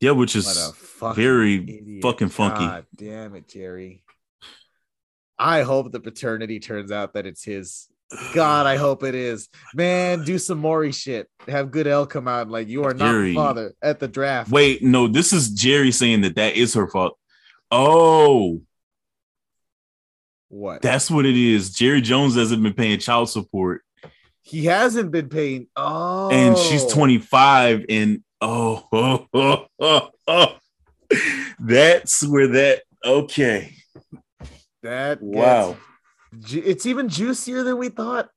[0.00, 2.02] Yeah, which is fucking very idiot.
[2.02, 2.64] fucking funky.
[2.64, 4.02] God damn it, Jerry.
[5.40, 7.88] I hope the paternity turns out that it's his.
[8.34, 9.48] God, I hope it is.
[9.74, 11.28] Man, do some Maury shit.
[11.48, 13.34] Have good L come out like you are not Jerry.
[13.34, 14.50] father at the draft.
[14.50, 17.16] Wait, no, this is Jerry saying that that is her fault.
[17.70, 18.60] Oh,
[20.48, 20.82] what?
[20.82, 21.72] that's what it is.
[21.72, 23.82] Jerry Jones hasn't been paying child support,
[24.42, 25.68] he hasn't been paying.
[25.74, 30.56] Oh, and she's 25, and oh, oh, oh, oh, oh.
[31.60, 33.76] that's where that okay.
[34.82, 35.76] That Wow.
[36.32, 38.30] gets ju- it's even juicier than we thought.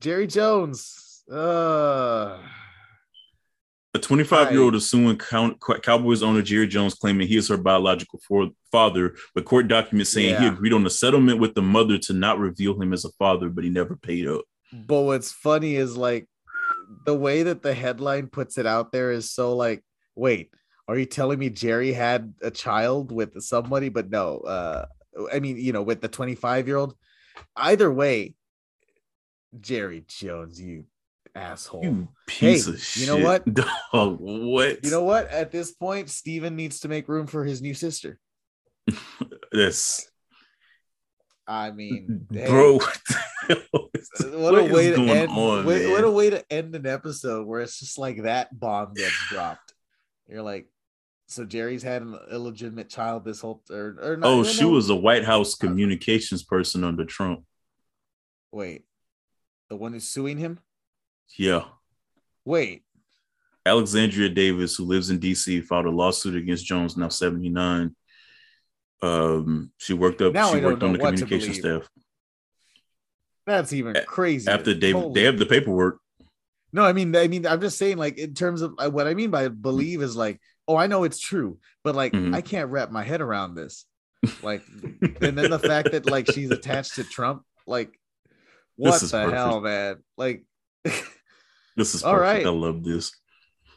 [0.00, 1.22] Jerry Jones.
[1.30, 2.38] Uh
[3.94, 7.56] A 25 year old is suing Cow- Cowboys owner Jerry Jones, claiming he is her
[7.56, 11.96] biological for- father, but court documents saying he agreed on a settlement with the mother
[11.98, 14.42] to not reveal him as a father, but he never paid up.
[14.72, 16.26] But what's funny is like
[17.06, 19.82] the way that the headline puts it out there is so like,
[20.16, 20.50] wait,
[20.88, 23.88] are you telling me Jerry had a child with somebody?
[23.88, 24.86] But no, uh,
[25.32, 26.94] I mean, you know, with the 25 year old.
[27.56, 28.34] Either way,
[29.60, 30.84] Jerry Jones, you
[31.34, 31.84] asshole.
[31.84, 33.00] You piece Hey, of shit.
[33.02, 33.44] you know what?
[33.92, 34.84] Dog, what?
[34.84, 35.28] You know what?
[35.28, 38.18] At this point, Stephen needs to make room for his new sister.
[39.52, 40.08] That's
[41.46, 42.74] I mean, bro.
[42.76, 43.14] what the
[43.72, 46.74] hell is- what, what a way to end on, what, what a way to end
[46.74, 49.74] an episode where it's just like that bomb gets dropped
[50.28, 50.66] you're like
[51.26, 54.70] so jerry's had an illegitimate child this whole or, or not, Oh, she no.
[54.70, 57.44] was a White House communications person under Trump.
[58.52, 58.84] wait
[59.70, 60.58] the one who's suing him
[61.36, 61.64] Yeah.
[62.44, 62.82] wait
[63.66, 67.96] Alexandria Davis, who lives in DC, filed a lawsuit against Jones, now 79.
[69.00, 71.88] Um, she worked up, Now she worked on the communication staff.
[73.46, 75.98] that's even crazy After they they have the paperwork.
[76.74, 79.14] no i mean i mean i'm just saying like in terms of uh, what i
[79.14, 82.34] mean by believe is like oh i know it's true but like Mhm.
[82.34, 83.86] i can't wrap my head around this
[84.42, 84.62] like
[85.20, 87.98] and then the fact that like she's attached to trump like
[88.76, 89.32] what the perfect.
[89.36, 90.44] hell man like
[91.76, 92.44] This is All perfect.
[92.44, 92.46] right.
[92.46, 93.12] I love this.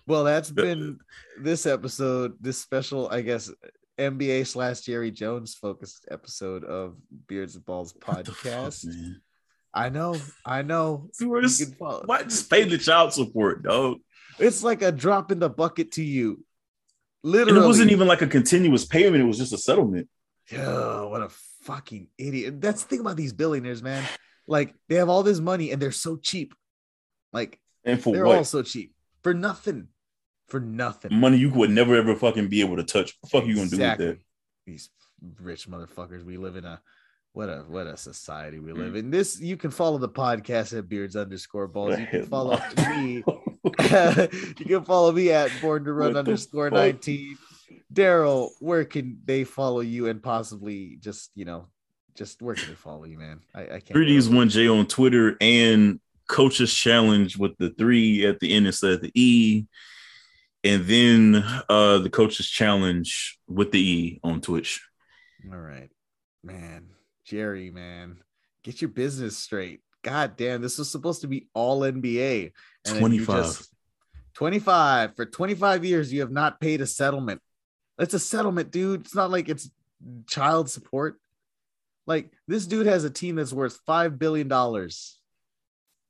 [0.05, 0.99] Well, that's been
[1.41, 3.49] this episode, this special, I guess,
[3.97, 6.95] NBA slash Jerry Jones focused episode of
[7.27, 8.85] Beards and Balls the fuck, podcast.
[9.73, 10.15] I know,
[10.45, 11.09] I know.
[11.19, 13.97] Where's- You can follow- Why just pay the child support, dog?
[14.37, 16.45] It's like a drop in the bucket to you.
[17.27, 17.57] Literally.
[17.57, 20.07] And it wasn't even like a continuous payment, it was just a settlement.
[20.57, 21.29] Oh, what a
[21.63, 22.61] fucking idiot.
[22.61, 24.03] That's the thing about these billionaires, man.
[24.47, 26.53] Like they have all this money and they're so cheap.
[27.33, 28.37] Like And for they're what?
[28.37, 28.93] all so cheap.
[29.23, 29.89] For nothing.
[30.47, 31.13] For nothing.
[31.19, 33.17] Money you would never ever fucking be able to touch.
[33.19, 34.17] What the fuck you gonna do with that?
[34.65, 34.89] These
[35.41, 36.23] rich motherfuckers.
[36.23, 36.79] We live in a
[37.33, 38.77] what a what a society we Mm.
[38.77, 39.11] live in.
[39.11, 41.99] This you can follow the podcast at beards underscore balls.
[41.99, 43.23] You can follow me.
[44.59, 46.79] you can follow me at born to run underscore fuck?
[46.79, 47.37] 19.
[47.93, 51.67] Daryl, where can they follow you and possibly just you know,
[52.15, 53.41] just where can they follow you, man?
[53.53, 53.93] I, I can't.
[53.93, 58.93] D's one J on Twitter and Coach's Challenge with the three at the end instead
[58.93, 59.65] of the E.
[60.63, 61.35] And then
[61.69, 64.81] uh the Coach's Challenge with the E on Twitch.
[65.51, 65.89] All right,
[66.43, 66.89] man.
[67.27, 68.19] Jerry, man,
[68.63, 69.81] get your business straight.
[70.07, 72.53] God damn, this was supposed to be all NBA.
[72.85, 73.45] and 25.
[73.45, 73.73] just-
[74.35, 77.41] 25 for 25 years you have not paid a settlement
[77.97, 79.71] it's a settlement dude it's not like it's
[80.27, 81.19] child support
[82.05, 85.17] like this dude has a team that's worth five billion dollars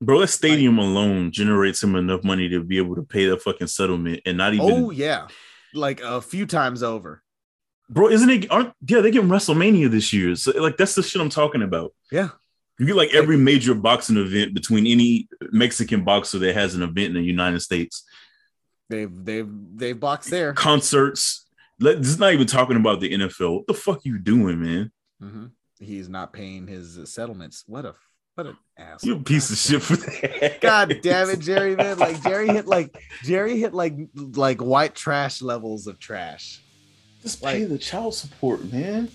[0.02, 3.68] Bro, that stadium alone generates him enough money to be able to pay the fucking
[3.68, 5.28] settlement and not even oh yeah
[5.74, 7.24] like a few times over
[7.90, 10.36] bro, isn't it aren't yeah, they getting WrestleMania this year.
[10.36, 11.94] So like that's the shit I'm talking about.
[12.12, 12.30] yeah
[12.80, 17.08] You get like every major boxing event between any Mexican boxer that has an event
[17.08, 18.04] in the United States.
[18.90, 21.46] they've they've they've boxed there Concerts.
[21.80, 23.54] Let, this is not even talking about the NFL.
[23.58, 24.92] What the fuck you doing, man?
[25.22, 25.52] Mhm.
[25.80, 27.96] he's not paying his settlements what a
[28.36, 30.62] what an ass You piece of shit for that.
[30.62, 31.98] God damn it, Jerry, man.
[31.98, 36.62] Like Jerry hit like Jerry hit like like white trash levels of trash.
[37.24, 39.10] Just pay the child support, man.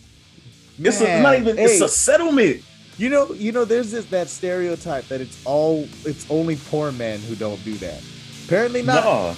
[0.78, 1.56] It's a, not even.
[1.56, 2.62] It's a settlement.
[2.98, 7.20] You know, you know, there's this that stereotype that it's all it's only poor men
[7.20, 8.02] who don't do that.
[8.46, 9.04] Apparently not.
[9.04, 9.34] Nah.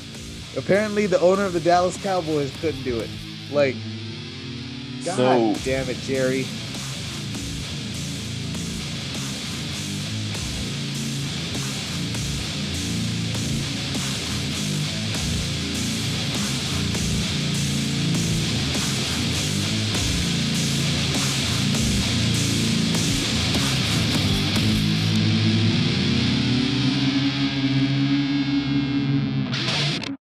[0.56, 3.10] Apparently the owner of the Dallas Cowboys couldn't do it.
[3.50, 3.74] Like
[5.04, 6.46] God So- damn it, Jerry.